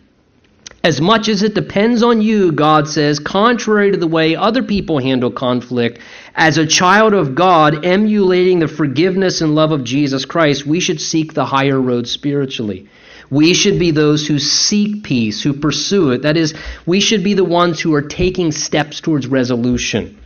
As 0.83 1.01
much 1.01 1.29
as 1.29 1.43
it 1.43 1.55
depends 1.55 2.03
on 2.03 2.23
you, 2.23 2.51
God 2.51 2.89
says, 2.89 3.21
contrary 3.21 3.93
to 3.93 3.99
the 3.99 4.07
way 4.07 4.35
other 4.35 4.63
people 4.63 4.99
handle 4.99 5.31
conflict, 5.31 6.01
as 6.35 6.57
a 6.57 6.67
child 6.67 7.13
of 7.13 7.35
God, 7.35 7.85
emulating 7.85 8.59
the 8.59 8.69
forgiveness 8.69 9.43
and 9.43 9.55
love 9.55 9.71
of 9.71 9.85
Jesus 9.85 10.25
Christ, 10.25 10.67
we 10.67 10.81
should 10.81 11.01
seek 11.01 11.35
the 11.35 11.45
higher 11.45 11.81
road 11.81 12.09
spiritually. 12.09 12.89
We 13.33 13.55
should 13.55 13.79
be 13.79 13.93
those 13.93 14.27
who 14.27 14.39
seek 14.39 15.05
peace, 15.05 15.43
who 15.43 15.55
pursue 15.55 16.11
it. 16.11 16.21
That 16.21 16.37
is, 16.37 16.53
we 16.85 17.01
should 17.01 17.25
be 17.25 17.33
the 17.33 17.43
ones 17.43 17.81
who 17.81 17.95
are 17.95 18.03
taking 18.03 18.53
steps 18.53 19.01
towards 19.01 19.27
resolution. 19.27 20.19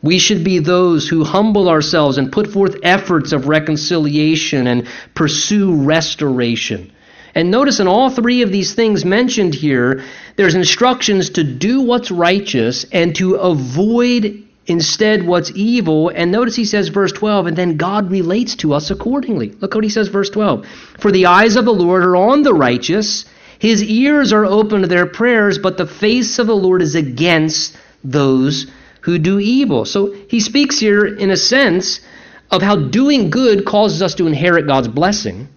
We 0.00 0.18
should 0.18 0.42
be 0.42 0.60
those 0.60 1.06
who 1.06 1.22
humble 1.22 1.68
ourselves 1.68 2.16
and 2.16 2.32
put 2.32 2.46
forth 2.46 2.78
efforts 2.82 3.32
of 3.32 3.46
reconciliation 3.46 4.68
and 4.68 4.88
pursue 5.14 5.74
restoration. 5.74 6.90
And 7.34 7.50
notice 7.50 7.78
in 7.78 7.88
all 7.88 8.08
three 8.08 8.40
of 8.40 8.50
these 8.50 8.72
things 8.72 9.04
mentioned 9.04 9.54
here, 9.54 10.02
there's 10.36 10.54
instructions 10.54 11.28
to 11.30 11.44
do 11.44 11.82
what's 11.82 12.10
righteous 12.10 12.86
and 12.90 13.14
to 13.16 13.34
avoid 13.34 14.45
instead 14.66 15.26
what's 15.26 15.52
evil. 15.54 16.08
And 16.08 16.32
notice 16.32 16.56
he 16.56 16.64
says, 16.64 16.88
verse 16.88 17.12
12, 17.12 17.46
and 17.46 17.56
then 17.56 17.76
God 17.76 18.10
relates 18.10 18.56
to 18.56 18.74
us 18.74 18.90
accordingly. 18.90 19.50
Look 19.60 19.74
what 19.74 19.84
he 19.84 19.90
says, 19.90 20.08
verse 20.08 20.30
12. 20.30 20.66
For 20.98 21.12
the 21.12 21.26
eyes 21.26 21.56
of 21.56 21.64
the 21.64 21.72
Lord 21.72 22.04
are 22.04 22.16
on 22.16 22.42
the 22.42 22.54
righteous, 22.54 23.24
his 23.58 23.82
ears 23.82 24.32
are 24.32 24.44
open 24.44 24.82
to 24.82 24.88
their 24.88 25.06
prayers, 25.06 25.58
but 25.58 25.78
the 25.78 25.86
face 25.86 26.38
of 26.38 26.46
the 26.46 26.56
Lord 26.56 26.82
is 26.82 26.94
against 26.94 27.76
those 28.04 28.66
who 29.00 29.18
do 29.18 29.38
evil. 29.38 29.84
So 29.84 30.14
he 30.28 30.40
speaks 30.40 30.78
here, 30.78 31.06
in 31.06 31.30
a 31.30 31.36
sense, 31.36 32.00
of 32.50 32.62
how 32.62 32.76
doing 32.76 33.30
good 33.30 33.64
causes 33.64 34.02
us 34.02 34.14
to 34.16 34.26
inherit 34.26 34.66
God's 34.66 34.88
blessing, 34.88 35.48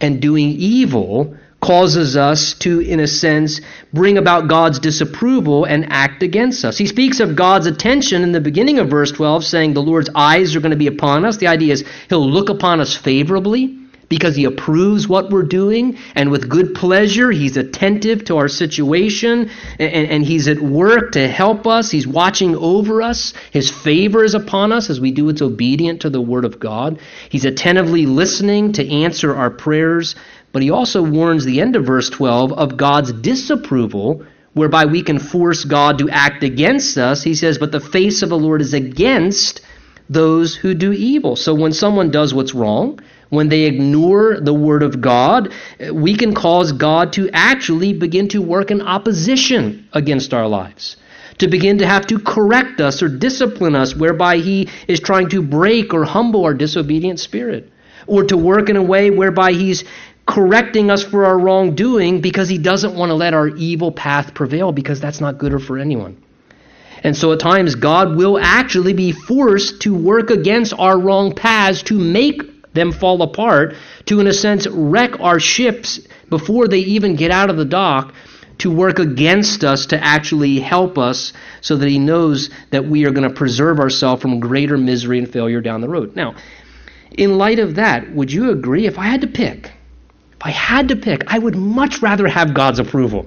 and 0.00 0.20
doing 0.20 0.48
evil 0.48 1.36
causes 1.62 2.16
us 2.16 2.54
to, 2.54 2.80
in 2.80 3.00
a 3.00 3.06
sense, 3.06 3.60
bring 3.92 4.18
about 4.18 4.48
God's 4.48 4.80
disapproval 4.80 5.64
and 5.64 5.90
act 5.92 6.22
against 6.22 6.64
us. 6.64 6.76
He 6.76 6.86
speaks 6.86 7.20
of 7.20 7.36
God's 7.36 7.66
attention 7.66 8.22
in 8.22 8.32
the 8.32 8.40
beginning 8.40 8.78
of 8.78 8.90
verse 8.90 9.12
12, 9.12 9.44
saying 9.44 9.72
the 9.72 9.82
Lord's 9.82 10.10
eyes 10.14 10.56
are 10.56 10.60
going 10.60 10.72
to 10.72 10.76
be 10.76 10.88
upon 10.88 11.24
us. 11.24 11.36
The 11.36 11.46
idea 11.46 11.72
is 11.72 11.84
he'll 12.08 12.28
look 12.28 12.48
upon 12.48 12.80
us 12.80 12.96
favorably 12.96 13.78
because 14.12 14.36
He 14.36 14.44
approves 14.44 15.08
what 15.08 15.30
we're 15.30 15.42
doing, 15.42 15.96
and 16.14 16.30
with 16.30 16.46
good 16.46 16.74
pleasure, 16.74 17.30
He's 17.30 17.56
attentive 17.56 18.26
to 18.26 18.36
our 18.36 18.48
situation, 18.48 19.50
and, 19.78 20.10
and, 20.10 20.22
He's 20.22 20.48
at 20.48 20.60
work 20.60 21.12
to 21.12 21.26
help 21.26 21.66
us. 21.66 21.90
He's 21.90 22.06
watching 22.06 22.54
over 22.54 23.00
us. 23.00 23.32
His 23.52 23.70
favor 23.70 24.22
is 24.22 24.34
upon 24.34 24.70
us 24.70 24.90
as 24.90 25.00
we 25.00 25.12
do 25.12 25.24
what's 25.24 25.40
obedient 25.40 26.02
to 26.02 26.10
the 26.10 26.20
Word 26.20 26.44
of 26.44 26.60
God. 26.60 27.00
He's 27.30 27.46
attentively 27.46 28.04
listening 28.04 28.72
to 28.74 28.86
answer 28.86 29.34
our 29.34 29.48
prayers, 29.48 30.14
but 30.52 30.62
He 30.62 30.70
also 30.70 31.02
warns 31.02 31.44
the 31.44 31.60
end 31.60 31.76
of 31.76 31.86
verse 31.86 32.10
12 32.10 32.52
of 32.52 32.76
God's 32.76 33.12
disapproval 33.12 34.24
whereby 34.54 34.84
we 34.84 35.02
can 35.02 35.18
force 35.18 35.64
God 35.64 35.98
to 35.98 36.10
act 36.10 36.42
against 36.42 36.98
us. 36.98 37.22
He 37.22 37.34
says, 37.34 37.58
But 37.58 37.72
the 37.72 37.80
face 37.80 38.22
of 38.22 38.28
the 38.28 38.38
Lord 38.38 38.60
is 38.60 38.74
against 38.74 39.62
those 40.10 40.54
who 40.54 40.74
do 40.74 40.92
evil. 40.92 41.36
So 41.36 41.54
when 41.54 41.72
someone 41.72 42.10
does 42.10 42.34
what's 42.34 42.54
wrong, 42.54 43.00
when 43.30 43.48
they 43.48 43.62
ignore 43.62 44.40
the 44.40 44.52
Word 44.52 44.82
of 44.82 45.00
God, 45.00 45.54
we 45.90 46.14
can 46.16 46.34
cause 46.34 46.72
God 46.72 47.14
to 47.14 47.30
actually 47.32 47.94
begin 47.94 48.28
to 48.28 48.42
work 48.42 48.70
in 48.70 48.82
opposition 48.82 49.88
against 49.94 50.34
our 50.34 50.46
lives. 50.46 50.96
To 51.38 51.48
begin 51.48 51.78
to 51.78 51.86
have 51.86 52.06
to 52.08 52.18
correct 52.18 52.82
us 52.82 53.02
or 53.02 53.08
discipline 53.08 53.74
us, 53.74 53.96
whereby 53.96 54.36
He 54.36 54.68
is 54.86 55.00
trying 55.00 55.30
to 55.30 55.42
break 55.42 55.94
or 55.94 56.04
humble 56.04 56.44
our 56.44 56.52
disobedient 56.52 57.20
spirit. 57.20 57.72
Or 58.06 58.24
to 58.24 58.36
work 58.36 58.68
in 58.68 58.76
a 58.76 58.82
way 58.82 59.10
whereby 59.10 59.52
He's 59.52 59.84
correcting 60.26 60.90
us 60.90 61.02
for 61.02 61.24
our 61.24 61.38
wrongdoing 61.38 62.20
because 62.20 62.48
He 62.48 62.58
doesn't 62.58 62.94
want 62.94 63.10
to 63.10 63.14
let 63.14 63.34
our 63.34 63.48
evil 63.48 63.92
path 63.92 64.34
prevail 64.34 64.72
because 64.72 65.00
that's 65.00 65.20
not 65.20 65.38
good 65.38 65.62
for 65.62 65.78
anyone. 65.78 66.22
And 67.04 67.16
so 67.16 67.32
at 67.32 67.40
times, 67.40 67.74
God 67.74 68.16
will 68.16 68.38
actually 68.38 68.92
be 68.92 69.12
forced 69.12 69.82
to 69.82 69.94
work 69.94 70.30
against 70.30 70.72
our 70.78 70.98
wrong 70.98 71.34
paths 71.34 71.82
to 71.84 71.98
make 71.98 72.72
them 72.74 72.92
fall 72.92 73.20
apart, 73.22 73.74
to, 74.06 74.20
in 74.20 74.26
a 74.26 74.32
sense, 74.32 74.66
wreck 74.66 75.20
our 75.20 75.40
ships 75.40 76.00
before 76.30 76.68
they 76.68 76.78
even 76.78 77.16
get 77.16 77.30
out 77.30 77.50
of 77.50 77.56
the 77.56 77.64
dock, 77.64 78.14
to 78.58 78.70
work 78.70 79.00
against 79.00 79.64
us 79.64 79.86
to 79.86 80.02
actually 80.02 80.60
help 80.60 80.96
us 80.96 81.32
so 81.60 81.76
that 81.76 81.88
He 81.88 81.98
knows 81.98 82.48
that 82.70 82.84
we 82.84 83.04
are 83.04 83.10
going 83.10 83.28
to 83.28 83.34
preserve 83.34 83.80
ourselves 83.80 84.22
from 84.22 84.38
greater 84.38 84.78
misery 84.78 85.18
and 85.18 85.30
failure 85.30 85.60
down 85.60 85.80
the 85.80 85.88
road. 85.88 86.14
Now, 86.14 86.36
in 87.10 87.36
light 87.36 87.58
of 87.58 87.74
that, 87.74 88.12
would 88.12 88.32
you 88.32 88.50
agree 88.50 88.86
if 88.86 88.98
I 88.98 89.06
had 89.06 89.22
to 89.22 89.26
pick? 89.26 89.72
I 90.42 90.50
had 90.50 90.88
to 90.88 90.96
pick, 90.96 91.22
I 91.32 91.38
would 91.38 91.56
much 91.56 92.02
rather 92.02 92.26
have 92.26 92.52
God's 92.52 92.80
approval. 92.80 93.26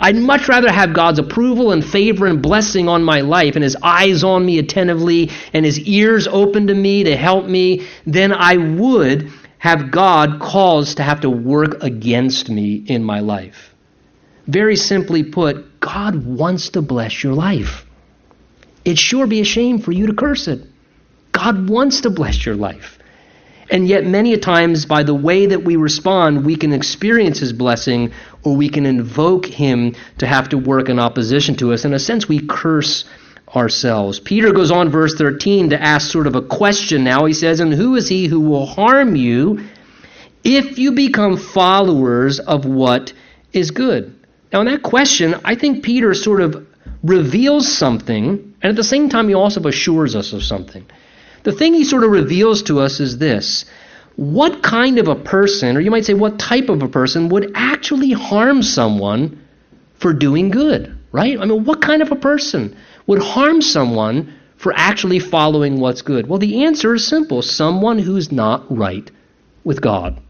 I'd 0.00 0.16
much 0.16 0.48
rather 0.48 0.70
have 0.70 0.92
God's 0.92 1.18
approval 1.18 1.72
and 1.72 1.84
favor 1.84 2.26
and 2.26 2.42
blessing 2.42 2.88
on 2.88 3.02
my 3.02 3.20
life 3.20 3.54
and 3.56 3.62
His 3.62 3.76
eyes 3.82 4.24
on 4.24 4.44
me 4.44 4.58
attentively 4.58 5.30
and 5.52 5.64
His 5.64 5.78
ears 5.80 6.26
open 6.26 6.66
to 6.66 6.74
me 6.74 7.04
to 7.04 7.16
help 7.16 7.46
me 7.46 7.86
than 8.06 8.32
I 8.32 8.56
would 8.56 9.30
have 9.58 9.90
God 9.90 10.40
cause 10.40 10.96
to 10.96 11.02
have 11.02 11.22
to 11.22 11.30
work 11.30 11.82
against 11.82 12.48
me 12.48 12.74
in 12.74 13.04
my 13.04 13.20
life. 13.20 13.74
Very 14.46 14.76
simply 14.76 15.24
put, 15.24 15.80
God 15.80 16.24
wants 16.24 16.70
to 16.70 16.82
bless 16.82 17.22
your 17.22 17.32
life. 17.32 17.84
It'd 18.84 18.98
sure 18.98 19.26
be 19.26 19.40
a 19.40 19.44
shame 19.44 19.78
for 19.78 19.92
you 19.92 20.06
to 20.06 20.14
curse 20.14 20.46
it. 20.46 20.64
God 21.32 21.68
wants 21.68 22.02
to 22.02 22.10
bless 22.10 22.46
your 22.46 22.54
life. 22.54 22.95
And 23.68 23.88
yet, 23.88 24.04
many 24.04 24.32
a 24.32 24.38
times, 24.38 24.86
by 24.86 25.02
the 25.02 25.14
way 25.14 25.46
that 25.46 25.64
we 25.64 25.76
respond, 25.76 26.44
we 26.44 26.56
can 26.56 26.72
experience 26.72 27.40
His 27.40 27.52
blessing 27.52 28.12
or 28.44 28.54
we 28.54 28.68
can 28.68 28.86
invoke 28.86 29.46
Him 29.46 29.96
to 30.18 30.26
have 30.26 30.48
to 30.50 30.58
work 30.58 30.88
in 30.88 30.98
opposition 30.98 31.56
to 31.56 31.72
us. 31.72 31.84
In 31.84 31.92
a 31.92 31.98
sense, 31.98 32.28
we 32.28 32.46
curse 32.46 33.04
ourselves. 33.54 34.20
Peter 34.20 34.52
goes 34.52 34.70
on, 34.70 34.88
verse 34.88 35.14
13, 35.16 35.70
to 35.70 35.82
ask 35.82 36.10
sort 36.10 36.26
of 36.26 36.36
a 36.36 36.42
question 36.42 37.04
now. 37.04 37.24
He 37.24 37.32
says, 37.32 37.60
And 37.60 37.72
who 37.72 37.96
is 37.96 38.08
he 38.08 38.26
who 38.26 38.40
will 38.40 38.66
harm 38.66 39.16
you 39.16 39.64
if 40.44 40.78
you 40.78 40.92
become 40.92 41.36
followers 41.36 42.38
of 42.38 42.64
what 42.64 43.12
is 43.52 43.70
good? 43.70 44.14
Now, 44.52 44.60
in 44.60 44.66
that 44.66 44.82
question, 44.82 45.34
I 45.44 45.56
think 45.56 45.82
Peter 45.84 46.14
sort 46.14 46.40
of 46.40 46.66
reveals 47.02 47.76
something, 47.76 48.54
and 48.62 48.70
at 48.70 48.76
the 48.76 48.84
same 48.84 49.08
time, 49.08 49.28
he 49.28 49.34
also 49.34 49.60
assures 49.66 50.14
us 50.14 50.32
of 50.32 50.42
something. 50.42 50.86
The 51.46 51.52
thing 51.52 51.74
he 51.74 51.84
sort 51.84 52.02
of 52.02 52.10
reveals 52.10 52.64
to 52.64 52.80
us 52.80 52.98
is 52.98 53.18
this 53.18 53.66
what 54.16 54.64
kind 54.64 54.98
of 54.98 55.06
a 55.06 55.14
person, 55.14 55.76
or 55.76 55.80
you 55.80 55.92
might 55.92 56.04
say 56.04 56.12
what 56.12 56.40
type 56.40 56.68
of 56.68 56.82
a 56.82 56.88
person, 56.88 57.28
would 57.28 57.52
actually 57.54 58.10
harm 58.10 58.64
someone 58.64 59.40
for 59.94 60.12
doing 60.12 60.50
good, 60.50 60.98
right? 61.12 61.38
I 61.38 61.44
mean, 61.44 61.62
what 61.62 61.80
kind 61.80 62.02
of 62.02 62.10
a 62.10 62.16
person 62.16 62.74
would 63.06 63.22
harm 63.22 63.62
someone 63.62 64.34
for 64.56 64.72
actually 64.74 65.20
following 65.20 65.78
what's 65.78 66.02
good? 66.02 66.26
Well, 66.26 66.40
the 66.40 66.64
answer 66.64 66.96
is 66.96 67.06
simple 67.06 67.42
someone 67.42 68.00
who's 68.00 68.32
not 68.32 68.64
right 68.76 69.08
with 69.62 69.80
God. 69.80 70.20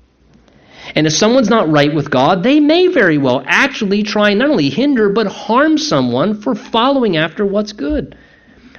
And 0.95 1.07
if 1.07 1.15
someone's 1.15 1.49
not 1.49 1.71
right 1.71 1.95
with 1.95 2.11
God, 2.11 2.43
they 2.43 2.61
may 2.61 2.89
very 2.89 3.17
well 3.17 3.43
actually 3.47 4.03
try 4.03 4.35
not 4.35 4.51
only 4.51 4.69
hinder, 4.69 5.09
but 5.09 5.29
harm 5.29 5.79
someone 5.79 6.43
for 6.43 6.55
following 6.55 7.17
after 7.17 7.47
what's 7.47 7.73
good. 7.73 8.19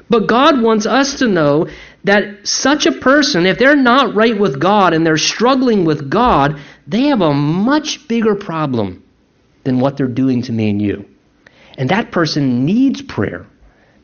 But 0.10 0.28
God 0.28 0.62
wants 0.62 0.86
us 0.86 1.20
to 1.20 1.28
know 1.28 1.68
that 2.04 2.48
such 2.48 2.86
a 2.86 2.92
person, 2.94 3.46
if 3.46 3.58
they're 3.60 3.76
not 3.76 4.16
right 4.16 4.38
with 4.38 4.60
God 4.60 4.94
and 4.94 5.06
they're 5.06 5.18
struggling 5.18 5.84
with 5.84 6.10
God, 6.10 6.60
they 6.88 7.04
have 7.04 7.22
a 7.22 7.34
much 7.34 8.08
bigger 8.08 8.36
problem 8.36 9.04
than 9.64 9.80
what 9.80 9.98
they're 9.98 10.08
doing 10.08 10.42
to 10.44 10.52
me 10.54 10.70
and 10.70 10.82
you. 10.82 11.06
And 11.78 11.90
that 11.90 12.12
person 12.12 12.66
needs 12.66 13.02
prayer. 13.02 13.46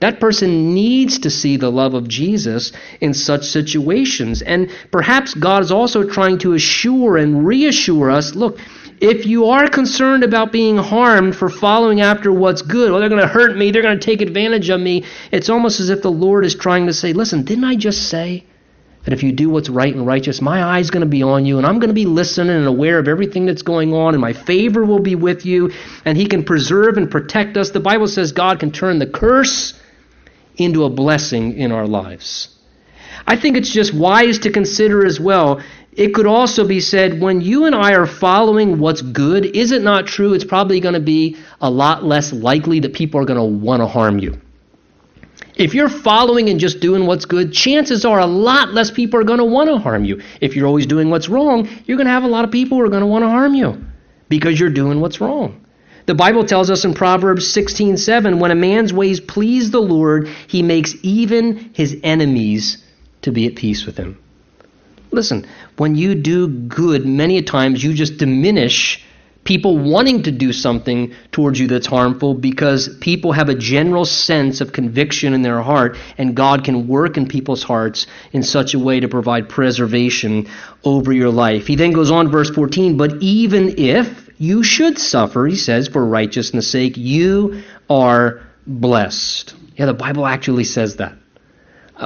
That 0.02 0.20
person 0.20 0.74
needs 0.74 1.20
to 1.20 1.30
see 1.30 1.56
the 1.56 1.72
love 1.72 1.94
of 1.94 2.10
Jesus 2.10 2.74
in 3.00 3.14
such 3.14 3.46
situations. 3.46 4.42
And 4.42 4.70
perhaps 4.92 5.34
God 5.34 5.64
is 5.64 5.72
also 5.72 6.04
trying 6.04 6.40
to 6.40 6.54
assure 6.54 7.16
and 7.16 7.48
reassure 7.48 8.12
us 8.12 8.36
look, 8.36 8.60
if 9.04 9.26
you 9.26 9.48
are 9.48 9.68
concerned 9.68 10.24
about 10.24 10.54
being 10.54 10.78
harmed 10.78 11.36
for 11.36 11.50
following 11.50 12.00
after 12.00 12.32
what's 12.32 12.62
good, 12.62 12.90
well, 12.90 13.02
they're 13.02 13.10
going 13.10 13.22
to 13.22 13.28
hurt 13.28 13.58
me, 13.58 13.70
they're 13.70 13.82
going 13.82 14.00
to 14.00 14.06
take 14.06 14.22
advantage 14.22 14.70
of 14.70 14.80
me, 14.80 15.04
it's 15.30 15.50
almost 15.50 15.82
as 15.82 15.90
if 15.90 16.02
the 16.02 16.10
Lord 16.10 16.46
is 16.46 16.56
trying 16.56 16.88
to 16.88 16.94
say, 16.94 17.12
listen, 17.12 17.44
didn't 17.44 17.66
I 17.66 17.76
just 17.76 18.08
say 18.08 18.46
that 19.04 19.12
if 19.12 19.22
you 19.22 19.34
do 19.34 19.50
what's 19.50 19.68
right 19.68 19.94
and 19.94 20.08
righteous, 20.08 20.42
my 20.42 20.64
eye's 20.64 20.90
going 20.90 21.02
to 21.02 21.10
be 21.10 21.22
on 21.22 21.46
you, 21.46 21.58
and 21.58 21.68
I'm 21.68 21.80
going 21.80 21.90
to 21.90 21.94
be 21.94 22.06
listening 22.06 22.56
and 22.56 22.66
aware 22.66 22.98
of 22.98 23.10
everything 23.10 23.46
that's 23.46 23.62
going 23.62 23.94
on, 23.94 24.14
and 24.14 24.22
my 24.22 24.32
favor 24.32 24.86
will 24.86 25.02
be 25.02 25.16
with 25.16 25.46
you, 25.46 25.74
and 26.06 26.18
He 26.18 26.26
can 26.26 26.46
preserve 26.46 26.96
and 26.96 27.12
protect 27.12 27.58
us. 27.58 27.72
The 27.72 27.82
Bible 27.82 28.08
says 28.08 28.32
God 28.32 28.62
can 28.62 28.72
turn 28.72 29.00
the 29.00 29.08
curse 29.08 29.74
into 30.56 30.86
a 30.86 30.90
blessing 30.90 31.58
in 31.58 31.74
our 31.74 31.88
lives. 31.88 32.58
I 33.28 33.36
think 33.36 33.58
it's 33.58 33.72
just 33.72 33.94
wise 33.94 34.40
to 34.40 34.50
consider 34.50 35.06
as 35.06 35.20
well 35.20 35.62
it 35.96 36.14
could 36.14 36.26
also 36.26 36.68
be 36.68 36.80
said 36.80 37.22
when 37.22 37.42
you 37.42 37.66
and 37.66 37.76
I 37.76 37.94
are 37.94 38.06
following 38.08 38.80
what's 38.80 39.02
good, 39.02 39.46
is 39.46 39.72
it 39.72 39.82
not 39.82 40.08
true 40.08 40.34
it's 40.34 40.44
probably 40.44 40.80
going 40.80 40.96
to 40.96 41.00
be 41.00 41.38
a 41.62 41.70
lot 41.70 42.04
less 42.04 42.34
likely 42.34 42.80
that 42.82 42.94
people 42.94 43.20
are 43.20 43.26
going 43.26 43.38
to 43.38 43.44
want 43.44 43.82
to 43.82 43.88
harm 43.88 44.20
you? 44.20 44.40
If 45.56 45.76
you're 45.76 45.90
following 45.90 46.50
and 46.50 46.60
just 46.60 46.80
doing 46.80 47.06
what's 47.06 47.26
good, 47.26 47.54
chances 47.54 48.06
are 48.06 48.20
a 48.20 48.26
lot 48.26 48.74
less 48.74 48.90
people 48.90 49.20
are 49.20 49.24
going 49.24 49.38
to 49.38 49.46
want 49.46 49.70
to 49.70 49.78
harm 49.78 50.04
you. 50.04 50.22
If 50.42 50.56
you're 50.56 50.66
always 50.66 50.88
doing 50.88 51.12
what's 51.12 51.30
wrong, 51.30 51.70
you're 51.86 51.98
going 51.98 52.08
to 52.08 52.14
have 52.14 52.24
a 52.24 52.28
lot 52.28 52.44
of 52.44 52.52
people 52.52 52.78
who 52.78 52.84
are 52.84 52.90
going 52.90 53.02
to 53.02 53.08
want 53.08 53.24
to 53.24 53.30
harm 53.30 53.54
you 53.54 53.84
because 54.30 54.60
you're 54.60 54.72
doing 54.72 55.00
what's 55.00 55.22
wrong. 55.22 55.64
The 56.06 56.16
Bible 56.16 56.44
tells 56.44 56.70
us 56.70 56.84
in 56.86 56.94
Proverbs 56.94 57.54
16:7, 57.54 58.40
when 58.40 58.52
a 58.52 58.56
man's 58.56 58.92
ways 58.92 59.20
please 59.20 59.70
the 59.70 59.82
Lord, 59.82 60.28
he 60.48 60.64
makes 60.64 60.96
even 61.04 61.72
his 61.74 61.98
enemies 62.04 62.84
to 63.22 63.32
be 63.32 63.46
at 63.46 63.56
peace 63.56 63.86
with 63.86 63.96
him. 63.96 64.18
Listen, 65.14 65.46
when 65.78 65.96
you 65.96 66.16
do 66.16 66.48
good, 66.48 67.06
many 67.06 67.42
times 67.44 67.84
you 67.84 67.94
just 67.94 68.18
diminish 68.18 69.06
people 69.44 69.78
wanting 69.78 70.24
to 70.24 70.32
do 70.32 70.54
something 70.54 71.14
towards 71.32 71.60
you 71.60 71.68
that's 71.68 71.86
harmful 71.86 72.34
because 72.34 72.98
people 73.00 73.32
have 73.34 73.50
a 73.50 73.56
general 73.56 74.06
sense 74.06 74.62
of 74.62 74.72
conviction 74.72 75.34
in 75.34 75.42
their 75.42 75.62
heart, 75.62 75.98
and 76.18 76.36
God 76.36 76.64
can 76.64 76.88
work 76.88 77.18
in 77.18 77.28
people's 77.28 77.62
hearts 77.62 78.08
in 78.32 78.42
such 78.42 78.74
a 78.74 78.80
way 78.80 79.02
to 79.02 79.08
provide 79.08 79.50
preservation 79.50 80.50
over 80.84 81.14
your 81.14 81.30
life. 81.30 81.68
He 81.68 81.76
then 81.76 81.92
goes 81.92 82.10
on, 82.10 82.32
verse 82.32 82.50
14, 82.50 82.98
but 82.98 83.22
even 83.22 83.78
if 83.78 84.30
you 84.40 84.64
should 84.64 84.98
suffer, 84.98 85.46
he 85.46 85.56
says, 85.56 85.88
for 85.90 86.04
righteousness' 86.06 86.72
sake, 86.72 86.98
you 86.98 87.64
are 87.90 88.42
blessed. 88.66 89.54
Yeah, 89.76 89.86
the 89.86 89.94
Bible 89.94 90.26
actually 90.26 90.64
says 90.64 90.96
that. 90.98 91.18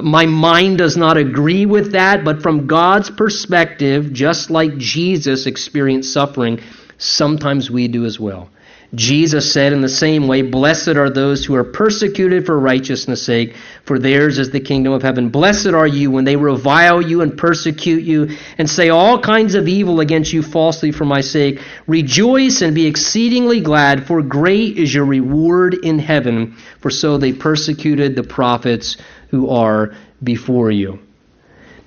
My 0.02 0.26
mind 0.26 0.80
does 0.80 0.98
not 0.98 1.18
agree 1.18 1.66
with 1.66 1.94
that, 1.94 2.26
but 2.26 2.42
from 2.42 2.68
God's 2.68 3.10
perspective, 3.10 4.12
just 4.12 4.50
like 4.50 4.78
Jesus 4.78 5.46
experienced 5.46 6.12
suffering, 6.12 6.60
sometimes 6.98 7.72
we 7.72 7.88
do 7.88 8.06
as 8.06 8.20
well. 8.20 8.50
Jesus 8.96 9.52
said 9.52 9.74
in 9.74 9.82
the 9.82 9.90
same 9.90 10.28
way, 10.28 10.42
Blessed 10.44 10.96
are 10.96 11.10
those 11.10 11.44
who 11.44 11.56
are 11.56 11.64
persecuted 11.66 12.46
for 12.46 12.58
righteousness' 12.58 13.22
sake, 13.22 13.56
for 13.84 14.00
theirs 14.00 14.40
is 14.40 14.50
the 14.50 14.62
kingdom 14.62 14.94
of 14.94 15.04
heaven. 15.04 15.28
Blessed 15.28 15.68
are 15.68 15.88
you 15.88 16.10
when 16.10 16.24
they 16.24 16.38
revile 16.38 17.02
you 17.02 17.22
and 17.22 17.38
persecute 17.38 18.04
you 18.04 18.38
and 18.58 18.70
say 18.70 18.88
all 18.88 19.20
kinds 19.20 19.56
of 19.56 19.68
evil 19.68 20.00
against 20.00 20.32
you 20.32 20.42
falsely 20.42 20.94
for 20.94 21.04
my 21.04 21.20
sake. 21.20 21.62
Rejoice 21.86 22.62
and 22.62 22.74
be 22.74 22.88
exceedingly 22.88 23.60
glad, 23.60 24.08
for 24.08 24.22
great 24.22 24.78
is 24.78 24.94
your 24.94 25.06
reward 25.06 25.74
in 25.74 26.00
heaven, 26.00 26.56
for 26.80 26.90
so 26.90 27.18
they 27.18 27.34
persecuted 27.34 28.16
the 28.16 28.24
prophets 28.24 28.96
who 29.30 29.50
are 29.50 29.94
before 30.24 30.72
you. 30.72 31.00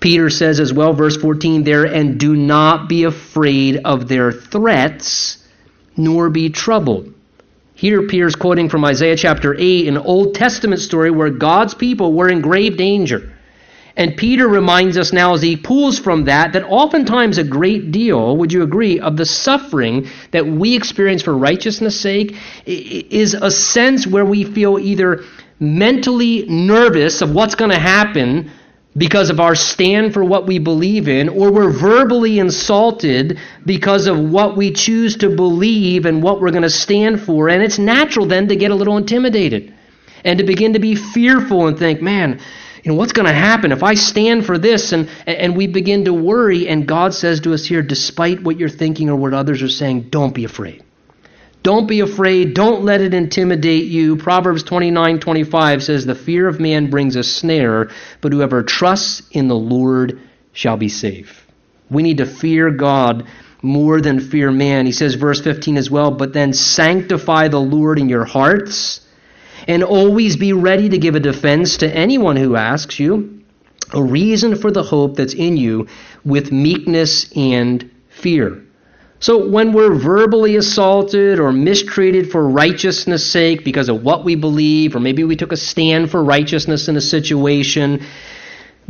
Peter 0.00 0.30
says 0.30 0.60
as 0.60 0.72
well, 0.72 0.94
verse 0.94 1.16
14 1.16 1.62
there, 1.62 1.84
and 1.84 2.18
do 2.18 2.34
not 2.34 2.88
be 2.88 3.04
afraid 3.04 3.80
of 3.84 4.08
their 4.08 4.32
threats, 4.32 5.46
nor 5.96 6.30
be 6.30 6.48
troubled. 6.48 7.12
Here, 7.74 8.06
Peter's 8.06 8.36
quoting 8.36 8.68
from 8.68 8.84
Isaiah 8.84 9.16
chapter 9.16 9.54
8, 9.58 9.88
an 9.88 9.96
Old 9.98 10.34
Testament 10.34 10.80
story 10.80 11.10
where 11.10 11.30
God's 11.30 11.74
people 11.74 12.12
were 12.12 12.28
in 12.28 12.40
grave 12.40 12.76
danger. 12.76 13.32
And 13.96 14.16
Peter 14.16 14.48
reminds 14.48 14.96
us 14.96 15.12
now 15.12 15.34
as 15.34 15.42
he 15.42 15.56
pulls 15.56 15.98
from 15.98 16.24
that 16.24 16.52
that 16.52 16.64
oftentimes 16.64 17.38
a 17.38 17.44
great 17.44 17.90
deal, 17.90 18.36
would 18.36 18.52
you 18.52 18.62
agree, 18.62 19.00
of 19.00 19.16
the 19.16 19.26
suffering 19.26 20.08
that 20.30 20.46
we 20.46 20.76
experience 20.76 21.22
for 21.22 21.36
righteousness' 21.36 22.00
sake 22.00 22.36
is 22.64 23.34
a 23.34 23.50
sense 23.50 24.06
where 24.06 24.24
we 24.24 24.44
feel 24.44 24.78
either 24.78 25.24
mentally 25.60 26.46
nervous 26.46 27.20
of 27.20 27.32
what's 27.34 27.54
going 27.54 27.70
to 27.70 27.78
happen 27.78 28.50
because 28.96 29.30
of 29.30 29.38
our 29.38 29.54
stand 29.54 30.12
for 30.12 30.24
what 30.24 30.46
we 30.46 30.58
believe 30.58 31.06
in, 31.06 31.28
or 31.28 31.52
we're 31.52 31.70
verbally 31.70 32.40
insulted 32.40 33.38
because 33.64 34.08
of 34.08 34.18
what 34.18 34.56
we 34.56 34.72
choose 34.72 35.16
to 35.18 35.28
believe 35.30 36.06
and 36.06 36.22
what 36.22 36.40
we're 36.40 36.50
going 36.50 36.62
to 36.62 36.70
stand 36.70 37.20
for. 37.20 37.48
And 37.48 37.62
it's 37.62 37.78
natural 37.78 38.26
then 38.26 38.48
to 38.48 38.56
get 38.56 38.72
a 38.72 38.74
little 38.74 38.96
intimidated 38.96 39.72
and 40.24 40.38
to 40.38 40.44
begin 40.44 40.72
to 40.72 40.80
be 40.80 40.96
fearful 40.96 41.68
and 41.68 41.78
think, 41.78 42.02
man, 42.02 42.40
you 42.82 42.90
know, 42.90 42.98
what's 42.98 43.12
going 43.12 43.26
to 43.26 43.32
happen 43.32 43.72
if 43.72 43.82
I 43.82 43.94
stand 43.94 44.44
for 44.44 44.58
this? 44.58 44.92
And, 44.92 45.08
and 45.26 45.56
we 45.56 45.66
begin 45.66 46.06
to 46.06 46.12
worry. 46.12 46.66
And 46.66 46.88
God 46.88 47.14
says 47.14 47.40
to 47.40 47.54
us 47.54 47.64
here, 47.64 47.82
despite 47.82 48.42
what 48.42 48.58
you're 48.58 48.68
thinking 48.68 49.08
or 49.08 49.16
what 49.16 49.34
others 49.34 49.62
are 49.62 49.68
saying, 49.68 50.08
don't 50.10 50.34
be 50.34 50.44
afraid. 50.44 50.82
Don't 51.62 51.86
be 51.86 52.00
afraid. 52.00 52.54
Don't 52.54 52.84
let 52.84 53.02
it 53.02 53.12
intimidate 53.12 53.84
you. 53.84 54.16
Proverbs 54.16 54.62
29 54.62 55.20
25 55.20 55.82
says, 55.82 56.06
The 56.06 56.14
fear 56.14 56.48
of 56.48 56.58
man 56.58 56.88
brings 56.88 57.16
a 57.16 57.22
snare, 57.22 57.90
but 58.20 58.32
whoever 58.32 58.62
trusts 58.62 59.22
in 59.30 59.48
the 59.48 59.56
Lord 59.56 60.20
shall 60.52 60.76
be 60.76 60.88
safe. 60.88 61.46
We 61.90 62.02
need 62.02 62.18
to 62.18 62.26
fear 62.26 62.70
God 62.70 63.26
more 63.62 64.00
than 64.00 64.20
fear 64.20 64.50
man. 64.50 64.86
He 64.86 64.92
says, 64.92 65.14
verse 65.14 65.40
15 65.40 65.76
as 65.76 65.90
well, 65.90 66.10
but 66.10 66.32
then 66.32 66.52
sanctify 66.52 67.48
the 67.48 67.60
Lord 67.60 67.98
in 67.98 68.08
your 68.08 68.24
hearts 68.24 69.06
and 69.68 69.84
always 69.84 70.36
be 70.36 70.52
ready 70.52 70.88
to 70.88 70.98
give 70.98 71.14
a 71.14 71.20
defense 71.20 71.78
to 71.78 71.94
anyone 71.94 72.36
who 72.36 72.56
asks 72.56 72.98
you, 72.98 73.42
a 73.92 74.02
reason 74.02 74.56
for 74.56 74.70
the 74.70 74.82
hope 74.82 75.16
that's 75.16 75.34
in 75.34 75.56
you 75.56 75.88
with 76.24 76.52
meekness 76.52 77.30
and 77.36 77.90
fear. 78.08 78.64
So 79.20 79.46
when 79.46 79.74
we're 79.74 79.94
verbally 79.94 80.56
assaulted 80.56 81.40
or 81.40 81.52
mistreated 81.52 82.30
for 82.30 82.48
righteousness' 82.48 83.30
sake 83.30 83.64
because 83.64 83.90
of 83.90 84.02
what 84.02 84.24
we 84.24 84.34
believe, 84.34 84.96
or 84.96 85.00
maybe 85.00 85.24
we 85.24 85.36
took 85.36 85.52
a 85.52 85.58
stand 85.58 86.10
for 86.10 86.24
righteousness 86.24 86.88
in 86.88 86.96
a 86.96 87.02
situation, 87.02 88.06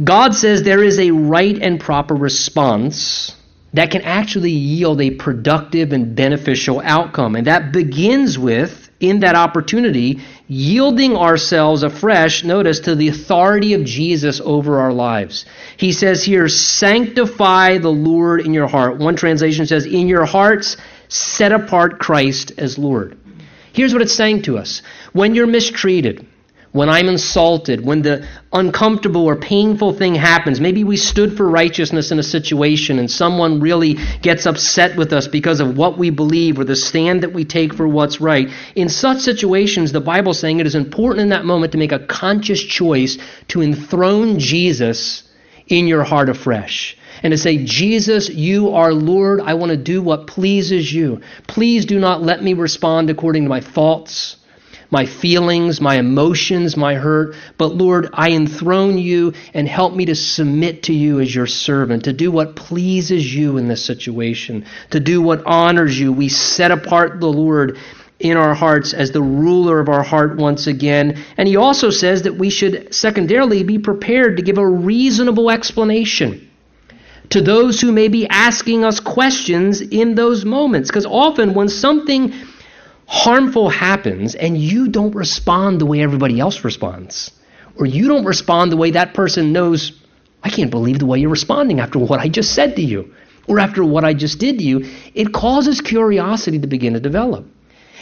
God 0.02 0.34
says 0.34 0.62
there 0.62 0.84
is 0.84 1.00
a 1.00 1.10
right 1.10 1.58
and 1.60 1.80
proper 1.80 2.14
response 2.14 3.34
that 3.74 3.90
can 3.90 4.02
actually 4.02 4.52
yield 4.52 5.00
a 5.00 5.10
productive 5.10 5.92
and 5.92 6.14
beneficial 6.14 6.80
outcome. 6.80 7.34
And 7.34 7.46
that 7.46 7.72
begins 7.72 8.38
with, 8.38 8.89
in 9.01 9.20
that 9.20 9.34
opportunity, 9.34 10.20
yielding 10.46 11.16
ourselves 11.16 11.82
afresh, 11.82 12.44
notice, 12.44 12.80
to 12.80 12.94
the 12.94 13.09
authority 13.09 13.72
of 13.72 13.84
Jesus 13.84 14.40
over 14.44 14.78
our 14.80 14.92
lives. 14.92 15.46
He 15.78 15.92
says 15.92 16.22
here, 16.22 16.48
sanctify 16.48 17.78
the 17.78 17.90
Lord 17.90 18.42
in 18.42 18.53
your 18.53 18.68
heart. 18.68 18.98
One 18.98 19.16
translation 19.16 19.66
says, 19.66 19.86
in 19.86 20.07
your 20.07 20.26
hearts, 20.26 20.76
set 21.09 21.51
apart 21.51 21.98
Christ 21.98 22.53
as 22.59 22.78
Lord. 22.78 23.16
Here's 23.72 23.92
what 23.92 24.03
it's 24.03 24.14
saying 24.14 24.42
to 24.42 24.59
us. 24.59 24.82
When 25.12 25.34
you're 25.34 25.46
mistreated, 25.46 26.26
when 26.72 26.88
I'm 26.88 27.08
insulted, 27.08 27.84
when 27.84 28.02
the 28.02 28.28
uncomfortable 28.52 29.24
or 29.24 29.34
painful 29.34 29.92
thing 29.92 30.14
happens, 30.14 30.60
maybe 30.60 30.84
we 30.84 30.96
stood 30.96 31.36
for 31.36 31.48
righteousness 31.48 32.12
in 32.12 32.20
a 32.20 32.22
situation 32.22 33.00
and 33.00 33.10
someone 33.10 33.58
really 33.58 33.94
gets 34.22 34.46
upset 34.46 34.96
with 34.96 35.12
us 35.12 35.26
because 35.26 35.58
of 35.58 35.76
what 35.76 35.98
we 35.98 36.10
believe 36.10 36.60
or 36.60 36.64
the 36.64 36.76
stand 36.76 37.24
that 37.24 37.32
we 37.32 37.44
take 37.44 37.74
for 37.74 37.88
what's 37.88 38.20
right. 38.20 38.50
In 38.76 38.88
such 38.88 39.18
situations, 39.18 39.90
the 39.90 40.00
Bible's 40.00 40.38
saying 40.38 40.60
it 40.60 40.66
is 40.66 40.76
important 40.76 41.22
in 41.22 41.28
that 41.30 41.44
moment 41.44 41.72
to 41.72 41.78
make 41.78 41.92
a 41.92 42.06
conscious 42.06 42.62
choice 42.62 43.18
to 43.48 43.62
enthrone 43.62 44.38
Jesus 44.38 45.24
in 45.66 45.88
your 45.88 46.04
heart 46.04 46.28
afresh 46.28 46.96
and 47.24 47.32
to 47.32 47.38
say, 47.38 47.64
Jesus, 47.64 48.28
you 48.28 48.70
are 48.70 48.92
Lord. 48.92 49.40
I 49.40 49.54
want 49.54 49.70
to 49.70 49.76
do 49.76 50.02
what 50.02 50.28
pleases 50.28 50.92
you. 50.92 51.20
Please 51.48 51.84
do 51.84 51.98
not 51.98 52.22
let 52.22 52.44
me 52.44 52.54
respond 52.54 53.10
according 53.10 53.42
to 53.42 53.48
my 53.48 53.60
thoughts 53.60 54.36
my 54.91 55.07
feelings, 55.07 55.80
my 55.80 55.97
emotions, 55.97 56.76
my 56.76 56.95
hurt. 56.95 57.36
But 57.57 57.74
Lord, 57.74 58.09
I 58.12 58.30
enthrone 58.30 58.99
you 58.99 59.34
and 59.55 59.68
help 59.68 59.95
me 59.95 60.07
to 60.07 60.14
submit 60.14 60.84
to 60.84 60.93
you 60.93 61.20
as 61.20 61.34
your 61.34 61.47
servant, 61.47 62.05
to 62.05 62.12
do 62.12 62.30
what 62.30 62.57
pleases 62.57 63.34
you 63.34 63.57
in 63.57 63.68
this 63.68 63.84
situation, 63.84 64.66
to 64.91 65.01
do 65.01 65.22
what 65.22 65.47
honors 65.47 65.99
you. 65.99 66.12
We 66.12 66.28
set 66.28 66.70
apart 66.70 67.20
the 67.20 67.32
Lord 67.32 67.78
in 68.18 68.36
our 68.36 68.55
hearts 68.55 68.93
as 68.93 69.12
the 69.12 69.22
ruler 69.22 69.80
of 69.80 69.88
our 69.88 70.03
heart 70.03 70.36
once 70.36 70.66
again. 70.66 71.24
And 71.38 71.49
he 71.49 71.57
also 71.57 71.91
says 71.91 72.22
that 72.22 72.36
we 72.36 72.51
should 72.51 72.95
secondarily 72.95 73.62
be 73.62 73.78
prepared 73.78 74.36
to 74.36 74.43
give 74.43 74.59
a 74.59 74.66
reasonable 74.66 75.51
explanation 75.51 76.49
to 77.30 77.41
those 77.41 77.80
who 77.80 77.93
may 77.93 78.09
be 78.09 78.28
asking 78.28 78.84
us 78.84 79.01
questions 79.01 79.80
in 79.80 80.16
those 80.16 80.45
moments. 80.45 80.91
Because 80.91 81.07
often 81.07 81.55
when 81.55 81.68
something 81.68 82.34
harmful 83.11 83.68
happens 83.68 84.36
and 84.36 84.56
you 84.56 84.86
don't 84.86 85.16
respond 85.16 85.80
the 85.80 85.84
way 85.84 86.00
everybody 86.00 86.38
else 86.38 86.62
responds, 86.64 87.32
or 87.74 87.84
you 87.84 88.06
don't 88.06 88.24
respond 88.24 88.70
the 88.70 88.76
way 88.76 88.92
that 88.92 89.14
person 89.14 89.52
knows, 89.52 89.90
I 90.44 90.48
can't 90.48 90.70
believe 90.70 91.00
the 91.00 91.06
way 91.06 91.18
you're 91.18 91.28
responding 91.28 91.80
after 91.80 91.98
what 91.98 92.20
I 92.20 92.28
just 92.28 92.54
said 92.54 92.76
to 92.76 92.82
you, 92.82 93.12
or 93.48 93.58
after 93.58 93.84
what 93.84 94.04
I 94.04 94.14
just 94.14 94.38
did 94.38 94.58
to 94.58 94.64
you, 94.64 94.88
it 95.12 95.32
causes 95.32 95.80
curiosity 95.80 96.61
to 96.61 96.68
begin 96.68 96.94
to 96.94 97.00
develop. 97.00 97.46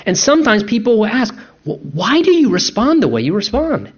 And 0.05 0.17
sometimes 0.17 0.63
people 0.63 0.99
will 0.99 1.07
ask, 1.07 1.35
well, 1.65 1.79
why 1.79 2.21
do 2.21 2.33
you 2.35 2.51
respond 2.51 3.03
the 3.03 3.09
way 3.09 3.23
you 3.23 3.35
respond? 3.35 3.91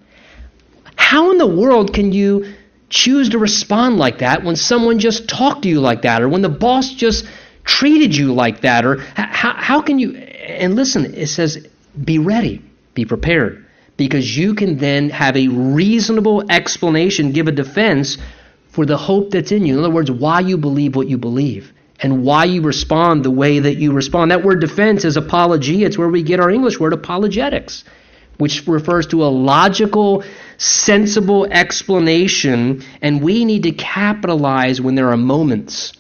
How 0.94 1.32
in 1.32 1.38
the 1.38 1.46
world 1.46 1.92
can 1.92 2.12
you 2.12 2.54
choose 2.88 3.30
to 3.30 3.38
respond 3.38 3.98
like 3.98 4.18
that 4.18 4.44
when 4.44 4.54
someone 4.54 5.00
just 5.00 5.28
talked 5.28 5.62
to 5.62 5.68
you 5.68 5.80
like 5.80 6.02
that, 6.02 6.22
or 6.22 6.28
when 6.28 6.42
the 6.42 6.48
boss 6.48 6.94
just 6.94 7.26
treated 7.64 8.14
you 8.14 8.32
like 8.32 8.60
that, 8.60 8.84
or 8.84 8.98
how, 9.16 9.54
how 9.54 9.82
can 9.82 9.98
you? 9.98 10.28
And 10.58 10.74
listen, 10.74 11.14
it 11.14 11.28
says, 11.28 11.66
be 12.02 12.18
ready, 12.18 12.62
be 12.94 13.04
prepared, 13.04 13.66
because 13.96 14.36
you 14.36 14.54
can 14.54 14.78
then 14.78 15.10
have 15.10 15.36
a 15.36 15.48
reasonable 15.48 16.50
explanation, 16.50 17.32
give 17.32 17.48
a 17.48 17.52
defense 17.52 18.18
for 18.68 18.86
the 18.86 18.96
hope 18.96 19.30
that's 19.30 19.52
in 19.52 19.66
you. 19.66 19.74
In 19.74 19.80
other 19.80 19.92
words, 19.92 20.10
why 20.10 20.40
you 20.40 20.56
believe 20.56 20.94
what 20.96 21.08
you 21.08 21.18
believe 21.18 21.72
and 21.98 22.24
why 22.24 22.44
you 22.44 22.62
respond 22.62 23.24
the 23.24 23.30
way 23.30 23.58
that 23.58 23.74
you 23.76 23.92
respond. 23.92 24.30
That 24.30 24.42
word 24.42 24.60
defense 24.60 25.04
is 25.04 25.16
apology. 25.16 25.84
It's 25.84 25.98
where 25.98 26.08
we 26.08 26.22
get 26.22 26.40
our 26.40 26.50
English 26.50 26.80
word 26.80 26.92
apologetics, 26.92 27.84
which 28.38 28.66
refers 28.66 29.06
to 29.08 29.24
a 29.24 29.26
logical, 29.26 30.24
sensible 30.56 31.44
explanation. 31.46 32.82
And 33.02 33.22
we 33.22 33.44
need 33.44 33.64
to 33.64 33.72
capitalize 33.72 34.80
when 34.80 34.94
there 34.94 35.10
are 35.10 35.16
moments 35.16 35.92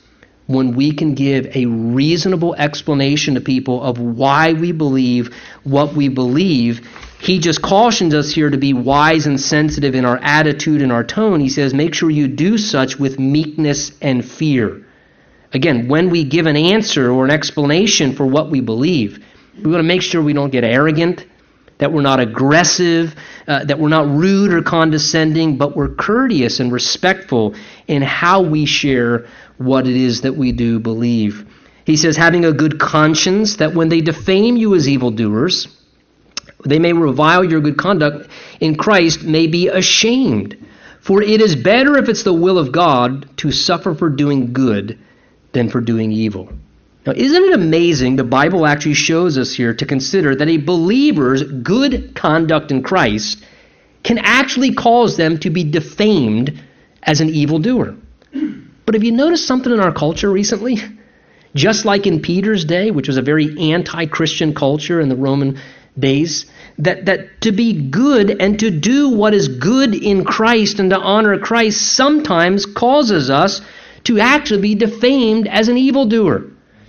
when 0.50 0.74
we 0.74 0.92
can 0.92 1.14
give 1.14 1.46
a 1.54 1.66
reasonable 1.66 2.54
explanation 2.56 3.34
to 3.34 3.40
people 3.40 3.82
of 3.82 3.98
why 3.98 4.52
we 4.52 4.72
believe 4.72 5.34
what 5.62 5.94
we 5.94 6.08
believe. 6.08 6.86
He 7.20 7.38
just 7.38 7.62
cautions 7.62 8.14
us 8.14 8.32
here 8.32 8.50
to 8.50 8.58
be 8.58 8.72
wise 8.72 9.26
and 9.26 9.38
sensitive 9.40 9.94
in 9.94 10.04
our 10.04 10.18
attitude 10.22 10.82
and 10.82 10.90
our 10.90 11.04
tone. 11.04 11.38
He 11.38 11.50
says, 11.50 11.72
make 11.72 11.94
sure 11.94 12.10
you 12.10 12.26
do 12.26 12.58
such 12.58 12.98
with 12.98 13.18
meekness 13.18 13.92
and 14.02 14.24
fear. 14.24 14.84
Again, 15.52 15.88
when 15.88 16.10
we 16.10 16.24
give 16.24 16.46
an 16.46 16.56
answer 16.56 17.10
or 17.10 17.24
an 17.24 17.30
explanation 17.30 18.14
for 18.14 18.26
what 18.26 18.50
we 18.50 18.60
believe, 18.60 19.24
we 19.56 19.70
want 19.70 19.80
to 19.80 19.82
make 19.84 20.02
sure 20.02 20.22
we 20.22 20.32
don't 20.32 20.50
get 20.50 20.64
arrogant, 20.64 21.26
that 21.80 21.92
we're 21.92 22.02
not 22.02 22.20
aggressive, 22.20 23.16
uh, 23.48 23.64
that 23.64 23.78
we're 23.78 23.88
not 23.88 24.06
rude 24.06 24.52
or 24.52 24.62
condescending, 24.62 25.56
but 25.56 25.74
we're 25.74 25.94
courteous 25.94 26.60
and 26.60 26.70
respectful 26.70 27.54
in 27.88 28.02
how 28.02 28.42
we 28.42 28.66
share 28.66 29.26
what 29.56 29.86
it 29.86 29.96
is 29.96 30.20
that 30.20 30.36
we 30.36 30.52
do 30.52 30.78
believe. 30.78 31.46
He 31.84 31.96
says, 31.96 32.16
having 32.16 32.44
a 32.44 32.52
good 32.52 32.78
conscience, 32.78 33.56
that 33.56 33.74
when 33.74 33.88
they 33.88 34.02
defame 34.02 34.56
you 34.56 34.74
as 34.74 34.88
evildoers, 34.88 35.68
they 36.64 36.78
may 36.78 36.92
revile 36.92 37.42
your 37.42 37.60
good 37.60 37.78
conduct 37.78 38.30
in 38.60 38.76
Christ, 38.76 39.22
may 39.22 39.46
be 39.46 39.68
ashamed. 39.68 40.56
For 41.00 41.22
it 41.22 41.40
is 41.40 41.56
better 41.56 41.96
if 41.96 42.10
it's 42.10 42.24
the 42.24 42.34
will 42.34 42.58
of 42.58 42.72
God 42.72 43.38
to 43.38 43.50
suffer 43.50 43.94
for 43.94 44.10
doing 44.10 44.52
good 44.52 44.98
than 45.52 45.70
for 45.70 45.80
doing 45.80 46.12
evil. 46.12 46.52
Now, 47.06 47.12
isn't 47.16 47.44
it 47.44 47.54
amazing 47.54 48.16
the 48.16 48.24
Bible 48.24 48.66
actually 48.66 48.94
shows 48.94 49.38
us 49.38 49.54
here 49.54 49.72
to 49.74 49.86
consider 49.86 50.36
that 50.36 50.48
a 50.48 50.58
believer's 50.58 51.42
good 51.42 52.14
conduct 52.14 52.70
in 52.70 52.82
Christ 52.82 53.42
can 54.02 54.18
actually 54.18 54.74
cause 54.74 55.16
them 55.16 55.38
to 55.38 55.50
be 55.50 55.64
defamed 55.64 56.62
as 57.02 57.20
an 57.20 57.30
evildoer? 57.30 57.94
But 58.84 58.94
have 58.94 59.04
you 59.04 59.12
noticed 59.12 59.46
something 59.46 59.72
in 59.72 59.80
our 59.80 59.92
culture 59.92 60.30
recently? 60.30 60.78
Just 61.54 61.84
like 61.84 62.06
in 62.06 62.20
Peter's 62.20 62.64
day, 62.64 62.90
which 62.90 63.08
was 63.08 63.16
a 63.16 63.22
very 63.22 63.72
anti 63.72 64.06
Christian 64.06 64.54
culture 64.54 65.00
in 65.00 65.08
the 65.08 65.16
Roman 65.16 65.58
days, 65.98 66.46
that, 66.78 67.06
that 67.06 67.40
to 67.42 67.52
be 67.52 67.88
good 67.90 68.30
and 68.40 68.58
to 68.60 68.70
do 68.70 69.10
what 69.10 69.34
is 69.34 69.48
good 69.48 69.94
in 69.94 70.24
Christ 70.24 70.78
and 70.78 70.90
to 70.90 70.98
honor 70.98 71.38
Christ 71.38 71.94
sometimes 71.94 72.66
causes 72.66 73.30
us 73.30 73.60
to 74.04 74.18
actually 74.20 74.62
be 74.62 74.74
defamed 74.74 75.46
as 75.48 75.68
an 75.68 75.76
evildoer, 75.76 76.44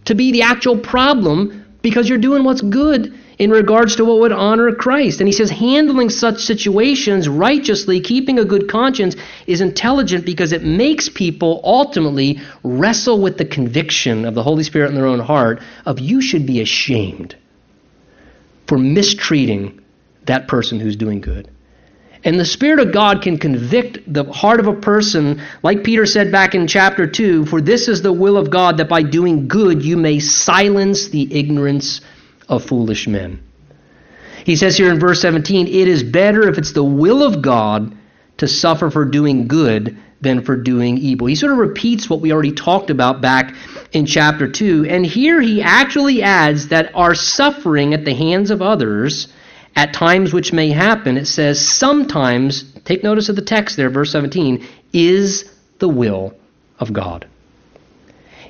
to 0.06 0.16
be 0.16 0.32
the 0.32 0.42
actual 0.42 0.78
problem 0.78 1.66
because 1.82 2.08
you're 2.08 2.18
doing 2.18 2.44
what's 2.44 2.62
good 2.62 3.18
in 3.40 3.50
regards 3.50 3.96
to 3.96 4.06
what 4.06 4.20
would 4.20 4.32
honor 4.32 4.72
Christ. 4.76 5.20
And 5.20 5.28
he 5.28 5.32
says, 5.32 5.50
handling 5.50 6.10
such 6.10 6.42
situations 6.42 7.28
righteously, 7.28 8.00
keeping 8.00 8.38
a 8.38 8.46
good 8.46 8.70
conscience, 8.70 9.16
is 9.48 9.62
intelligent 9.62 10.26
because 10.26 10.54
it 10.54 10.64
makes 10.64 11.10
people 11.10 11.60
ultimately 11.64 12.40
wrestle 12.64 13.20
with 13.20 13.38
the 13.38 13.46
conviction 13.46 14.26
of 14.26 14.36
the 14.36 14.44
Holy 14.44 14.64
Spirit 14.64 14.90
in 14.90 14.96
their 14.96 15.08
own 15.08 15.20
heart 15.20 15.62
of 15.86 16.00
you 16.00 16.22
should 16.22 16.46
be 16.46 16.62
ashamed 16.62 17.36
for 18.68 18.78
mistreating 18.78 19.82
that 20.28 20.48
person 20.48 20.80
who's 20.80 20.96
doing 20.96 21.20
good. 21.20 21.51
And 22.24 22.40
the 22.40 22.46
Spirit 22.46 22.80
of 22.80 22.94
God 22.94 23.22
can 23.22 23.38
convict 23.38 24.00
the 24.12 24.24
heart 24.32 24.60
of 24.60 24.68
a 24.68 24.74
person, 24.74 25.42
like 25.64 25.84
Peter 25.84 26.06
said 26.06 26.32
back 26.32 26.54
in 26.54 26.68
chapter 26.68 27.08
2 27.08 27.46
For 27.46 27.62
this 27.62 27.88
is 27.88 28.02
the 28.02 28.14
will 28.14 28.38
of 28.38 28.52
God, 28.52 28.78
that 28.78 28.90
by 28.90 29.02
doing 29.02 29.48
good 29.48 29.84
you 29.84 29.98
may 29.98 30.20
silence 30.20 31.08
the 31.08 31.34
ignorance 31.34 32.02
of 32.48 32.64
foolish 32.64 33.08
men. 33.08 33.42
He 34.46 34.56
says 34.56 34.78
here 34.78 34.92
in 34.92 35.00
verse 35.00 35.22
17, 35.22 35.68
It 35.68 35.88
is 35.88 36.04
better 36.04 36.48
if 36.48 36.58
it's 36.58 36.74
the 36.74 36.84
will 36.84 37.24
of 37.24 37.42
God 37.42 37.98
to 38.38 38.48
suffer 38.48 38.90
for 38.90 39.06
doing 39.06 39.48
good 39.48 39.98
than 40.22 40.44
for 40.44 40.56
doing 40.56 40.98
evil. 40.98 41.28
He 41.28 41.36
sort 41.36 41.52
of 41.52 41.58
repeats 41.58 42.10
what 42.10 42.22
we 42.22 42.32
already 42.32 42.52
talked 42.52 42.90
about 42.90 43.22
back 43.22 43.56
in 43.92 44.06
chapter 44.06 44.48
2. 44.48 44.86
And 44.88 45.06
here 45.06 45.42
he 45.42 45.62
actually 45.62 46.22
adds 46.22 46.68
that 46.68 46.92
our 46.96 47.16
suffering 47.16 47.94
at 47.94 48.06
the 48.06 48.14
hands 48.14 48.52
of 48.52 48.62
others, 48.62 49.28
at 49.76 49.94
times 49.94 50.34
which 50.34 50.54
may 50.54 50.70
happen, 50.70 51.18
it 51.18 51.26
says 51.26 51.66
sometimes, 51.66 52.64
take 52.86 53.04
notice 53.04 53.30
of 53.30 53.36
the 53.36 53.42
text 53.42 53.78
there, 53.78 53.90
verse 53.90 54.12
17, 54.12 54.66
is 54.94 55.52
the 55.80 55.88
will 55.88 56.34
of 56.80 56.94
God. 56.94 57.28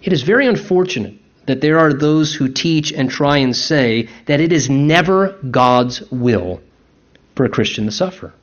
It 0.01 0.13
is 0.13 0.23
very 0.23 0.47
unfortunate 0.47 1.15
that 1.45 1.61
there 1.61 1.79
are 1.79 1.93
those 1.93 2.33
who 2.33 2.47
teach 2.47 2.91
and 2.91 3.09
try 3.09 3.37
and 3.37 3.55
say 3.55 4.09
that 4.25 4.39
it 4.39 4.51
is 4.51 4.69
never 4.69 5.37
God's 5.49 6.01
will 6.11 6.61
for 7.35 7.45
a 7.45 7.49
Christian 7.49 7.85
to 7.85 7.91
suffer. 7.91 8.33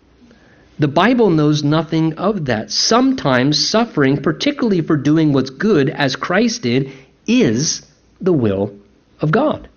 The 0.78 0.88
Bible 0.88 1.30
knows 1.30 1.64
nothing 1.64 2.14
of 2.14 2.44
that. 2.44 2.70
Sometimes 2.70 3.68
suffering, 3.68 4.22
particularly 4.22 4.80
for 4.80 4.96
doing 4.96 5.32
what's 5.32 5.50
good, 5.50 5.90
as 5.90 6.14
Christ 6.14 6.62
did, 6.62 6.92
is 7.26 7.84
the 8.20 8.32
will 8.32 8.76
of 9.20 9.32
God. 9.32 9.68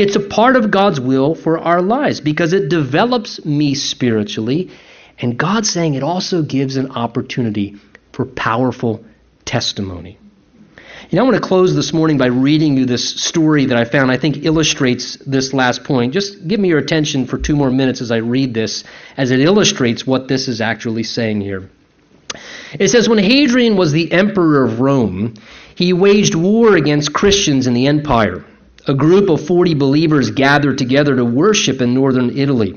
It's 0.00 0.16
a 0.16 0.20
part 0.20 0.56
of 0.56 0.70
God's 0.70 0.98
will 0.98 1.34
for 1.34 1.58
our 1.58 1.82
lives 1.82 2.22
because 2.22 2.54
it 2.54 2.70
develops 2.70 3.44
me 3.44 3.74
spiritually, 3.74 4.70
and 5.18 5.36
God's 5.36 5.68
saying 5.68 5.92
it 5.92 6.02
also 6.02 6.40
gives 6.40 6.76
an 6.76 6.92
opportunity 6.92 7.76
for 8.10 8.24
powerful 8.24 9.04
testimony. 9.44 10.16
You 11.10 11.16
know, 11.16 11.24
I 11.26 11.28
want 11.28 11.42
to 11.42 11.46
close 11.46 11.74
this 11.74 11.92
morning 11.92 12.16
by 12.16 12.28
reading 12.28 12.78
you 12.78 12.86
this 12.86 13.20
story 13.22 13.66
that 13.66 13.76
I 13.76 13.84
found 13.84 14.10
I 14.10 14.16
think 14.16 14.42
illustrates 14.42 15.16
this 15.16 15.52
last 15.52 15.84
point. 15.84 16.14
Just 16.14 16.48
give 16.48 16.58
me 16.58 16.68
your 16.68 16.78
attention 16.78 17.26
for 17.26 17.36
two 17.36 17.54
more 17.54 17.70
minutes 17.70 18.00
as 18.00 18.10
I 18.10 18.20
read 18.20 18.54
this, 18.54 18.84
as 19.18 19.30
it 19.30 19.40
illustrates 19.40 20.06
what 20.06 20.28
this 20.28 20.48
is 20.48 20.62
actually 20.62 21.02
saying 21.02 21.42
here. 21.42 21.68
It 22.72 22.88
says, 22.88 23.06
When 23.06 23.18
Hadrian 23.18 23.76
was 23.76 23.92
the 23.92 24.10
emperor 24.12 24.64
of 24.64 24.80
Rome, 24.80 25.34
he 25.74 25.92
waged 25.92 26.34
war 26.34 26.74
against 26.74 27.12
Christians 27.12 27.66
in 27.66 27.74
the 27.74 27.86
empire. 27.86 28.46
A 28.90 28.94
group 28.94 29.30
of 29.30 29.46
40 29.46 29.74
believers 29.74 30.32
gathered 30.32 30.76
together 30.76 31.14
to 31.14 31.24
worship 31.24 31.80
in 31.80 31.94
northern 31.94 32.36
Italy 32.36 32.74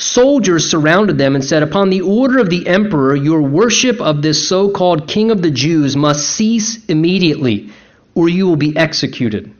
soldiers 0.00 0.70
surrounded 0.70 1.18
them 1.18 1.34
and 1.34 1.44
said, 1.44 1.62
Upon 1.62 1.90
the 1.90 2.00
order 2.00 2.38
of 2.38 2.48
the 2.50 2.66
emperor, 2.66 3.14
your 3.14 3.42
worship 3.42 4.00
of 4.00 4.22
this 4.22 4.48
so 4.48 4.70
called 4.70 5.06
king 5.06 5.30
of 5.30 5.42
the 5.42 5.50
Jews 5.50 5.96
must 5.96 6.26
cease 6.26 6.84
immediately, 6.86 7.70
or 8.14 8.28
you 8.28 8.46
will 8.46 8.56
be 8.56 8.76
executed. 8.76 9.52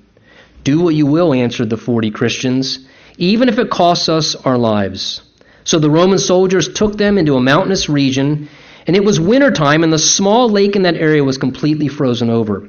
Do 0.64 0.80
what 0.80 0.94
you 0.94 1.06
will, 1.06 1.34
answered 1.34 1.70
the 1.70 1.76
forty 1.76 2.10
Christians, 2.10 2.86
even 3.18 3.48
if 3.48 3.58
it 3.58 3.70
costs 3.70 4.08
us 4.08 4.34
our 4.34 4.58
lives. 4.58 5.22
So 5.64 5.78
the 5.78 5.90
Roman 5.90 6.18
soldiers 6.18 6.72
took 6.72 6.96
them 6.96 7.18
into 7.18 7.36
a 7.36 7.40
mountainous 7.40 7.88
region, 7.88 8.48
and 8.86 8.96
it 8.96 9.04
was 9.04 9.20
wintertime, 9.20 9.84
and 9.84 9.92
the 9.92 9.98
small 9.98 10.48
lake 10.48 10.74
in 10.74 10.82
that 10.82 10.96
area 10.96 11.22
was 11.22 11.38
completely 11.38 11.88
frozen 11.88 12.30
over. 12.30 12.68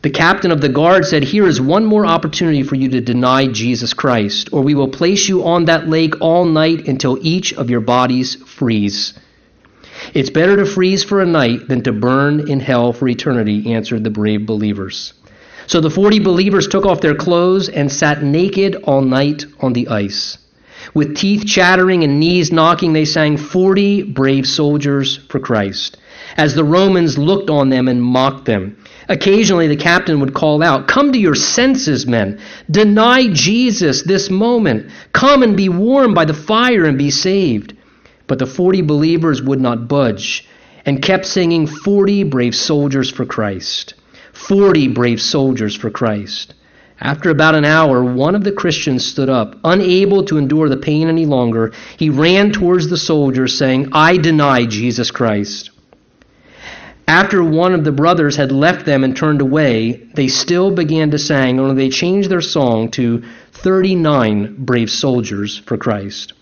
The 0.00 0.10
captain 0.10 0.52
of 0.52 0.60
the 0.60 0.68
guard 0.68 1.04
said, 1.04 1.24
Here 1.24 1.46
is 1.46 1.60
one 1.60 1.84
more 1.84 2.06
opportunity 2.06 2.62
for 2.62 2.76
you 2.76 2.88
to 2.90 3.00
deny 3.00 3.48
Jesus 3.48 3.94
Christ, 3.94 4.50
or 4.52 4.62
we 4.62 4.76
will 4.76 4.88
place 4.88 5.28
you 5.28 5.44
on 5.44 5.64
that 5.64 5.88
lake 5.88 6.20
all 6.20 6.44
night 6.44 6.86
until 6.86 7.18
each 7.20 7.52
of 7.52 7.68
your 7.68 7.80
bodies 7.80 8.36
freeze. 8.36 9.14
It's 10.14 10.30
better 10.30 10.56
to 10.56 10.66
freeze 10.66 11.02
for 11.02 11.20
a 11.20 11.26
night 11.26 11.66
than 11.66 11.82
to 11.82 11.92
burn 11.92 12.48
in 12.48 12.60
hell 12.60 12.92
for 12.92 13.08
eternity, 13.08 13.72
answered 13.72 14.04
the 14.04 14.10
brave 14.10 14.46
believers. 14.46 15.14
So 15.66 15.80
the 15.80 15.90
forty 15.90 16.20
believers 16.20 16.68
took 16.68 16.86
off 16.86 17.00
their 17.00 17.16
clothes 17.16 17.68
and 17.68 17.90
sat 17.90 18.22
naked 18.22 18.76
all 18.84 19.02
night 19.02 19.44
on 19.58 19.72
the 19.72 19.88
ice. 19.88 20.38
With 20.94 21.16
teeth 21.16 21.44
chattering 21.44 22.04
and 22.04 22.20
knees 22.20 22.52
knocking, 22.52 22.92
they 22.92 23.04
sang 23.04 23.36
forty 23.36 24.02
brave 24.04 24.46
soldiers 24.46 25.18
for 25.28 25.40
Christ. 25.40 25.98
As 26.36 26.54
the 26.54 26.64
Romans 26.64 27.18
looked 27.18 27.50
on 27.50 27.68
them 27.68 27.88
and 27.88 28.02
mocked 28.02 28.44
them, 28.44 28.77
Occasionally, 29.08 29.68
the 29.68 29.76
captain 29.76 30.20
would 30.20 30.34
call 30.34 30.62
out, 30.62 30.86
Come 30.86 31.12
to 31.12 31.18
your 31.18 31.34
senses, 31.34 32.06
men. 32.06 32.40
Deny 32.70 33.28
Jesus 33.32 34.02
this 34.02 34.28
moment. 34.28 34.90
Come 35.12 35.42
and 35.42 35.56
be 35.56 35.70
warmed 35.70 36.14
by 36.14 36.26
the 36.26 36.34
fire 36.34 36.84
and 36.84 36.98
be 36.98 37.10
saved. 37.10 37.74
But 38.26 38.38
the 38.38 38.46
40 38.46 38.82
believers 38.82 39.40
would 39.40 39.60
not 39.60 39.88
budge 39.88 40.46
and 40.84 41.02
kept 41.02 41.24
singing, 41.24 41.66
40 41.66 42.24
brave 42.24 42.54
soldiers 42.54 43.10
for 43.10 43.24
Christ. 43.24 43.94
40 44.32 44.88
brave 44.88 45.20
soldiers 45.20 45.74
for 45.74 45.90
Christ. 45.90 46.54
After 47.00 47.30
about 47.30 47.54
an 47.54 47.64
hour, 47.64 48.02
one 48.02 48.34
of 48.34 48.44
the 48.44 48.52
Christians 48.52 49.06
stood 49.06 49.30
up. 49.30 49.56
Unable 49.64 50.24
to 50.24 50.36
endure 50.36 50.68
the 50.68 50.76
pain 50.76 51.08
any 51.08 51.26
longer, 51.26 51.72
he 51.96 52.10
ran 52.10 52.50
towards 52.50 52.88
the 52.88 52.96
soldiers, 52.96 53.56
saying, 53.56 53.90
I 53.92 54.16
deny 54.16 54.66
Jesus 54.66 55.10
Christ. 55.10 55.70
After 57.08 57.42
one 57.42 57.72
of 57.72 57.84
the 57.84 57.90
brothers 57.90 58.36
had 58.36 58.52
left 58.52 58.84
them 58.84 59.02
and 59.02 59.16
turned 59.16 59.40
away, 59.40 60.06
they 60.14 60.28
still 60.28 60.70
began 60.70 61.10
to 61.12 61.18
sing, 61.18 61.58
only 61.58 61.74
they 61.74 61.88
changed 61.88 62.28
their 62.28 62.42
song 62.42 62.90
to 62.90 63.22
39 63.52 64.56
brave 64.58 64.90
soldiers 64.90 65.56
for 65.56 65.78
Christ. 65.78 66.34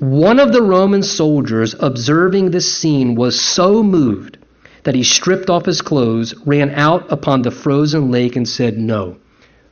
One 0.00 0.40
of 0.40 0.52
the 0.52 0.60
Roman 0.60 1.04
soldiers 1.04 1.76
observing 1.78 2.50
this 2.50 2.74
scene 2.74 3.14
was 3.14 3.40
so 3.40 3.84
moved 3.84 4.38
that 4.82 4.96
he 4.96 5.04
stripped 5.04 5.48
off 5.48 5.66
his 5.66 5.80
clothes, 5.80 6.34
ran 6.44 6.70
out 6.70 7.12
upon 7.12 7.42
the 7.42 7.52
frozen 7.52 8.10
lake, 8.10 8.34
and 8.34 8.48
said, 8.48 8.76
No. 8.76 9.18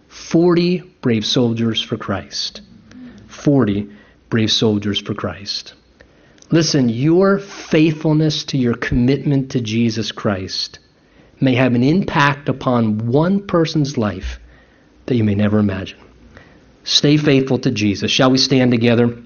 Forty 0.06 0.84
brave 1.00 1.26
soldiers 1.26 1.82
for 1.82 1.96
Christ. 1.96 2.60
Forty 3.26 3.88
brave 4.28 4.52
soldiers 4.52 5.00
for 5.00 5.14
Christ. 5.14 5.74
Listen, 6.52 6.88
your 6.88 7.38
faithfulness 7.38 8.44
to 8.44 8.58
your 8.58 8.74
commitment 8.74 9.52
to 9.52 9.60
Jesus 9.60 10.10
Christ 10.10 10.80
may 11.40 11.54
have 11.54 11.74
an 11.74 11.82
impact 11.82 12.48
upon 12.48 13.06
one 13.06 13.46
person's 13.46 13.96
life 13.96 14.40
that 15.06 15.16
you 15.16 15.24
may 15.24 15.34
never 15.34 15.58
imagine. 15.58 15.98
Stay 16.84 17.16
faithful 17.16 17.58
to 17.58 17.70
Jesus. 17.70 18.10
Shall 18.10 18.30
we 18.30 18.38
stand 18.38 18.72
together? 18.72 19.22